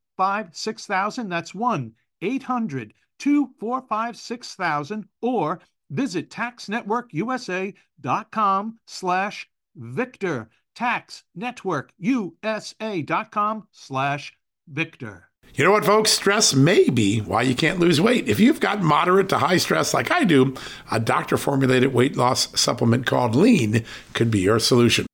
245 0.21 0.55
6000. 0.55 1.29
That's 1.29 1.55
1 1.55 1.93
800 2.21 2.93
245 3.19 4.17
6000 4.17 5.05
or 5.21 5.59
visit 5.89 6.29
taxnetworkusa.com 6.29 8.77
slash 8.85 9.49
victor 9.75 10.49
taxnetworkusa.com 10.75 13.67
slash 13.71 14.33
victor 14.67 15.31
you 15.53 15.65
know 15.65 15.71
what, 15.71 15.85
folks? 15.85 16.11
Stress 16.11 16.53
may 16.53 16.89
be 16.89 17.19
why 17.19 17.41
you 17.41 17.55
can't 17.55 17.79
lose 17.79 17.99
weight. 17.99 18.29
If 18.29 18.39
you've 18.39 18.61
got 18.61 18.81
moderate 18.81 19.27
to 19.29 19.37
high 19.37 19.57
stress 19.57 19.93
like 19.93 20.09
I 20.09 20.23
do, 20.23 20.55
a 20.91 20.99
doctor 20.99 21.35
formulated 21.35 21.93
weight 21.93 22.15
loss 22.15 22.57
supplement 22.59 23.05
called 23.05 23.35
Lean 23.35 23.83
could 24.13 24.31
be 24.31 24.39
your 24.39 24.59
solution. 24.59 25.05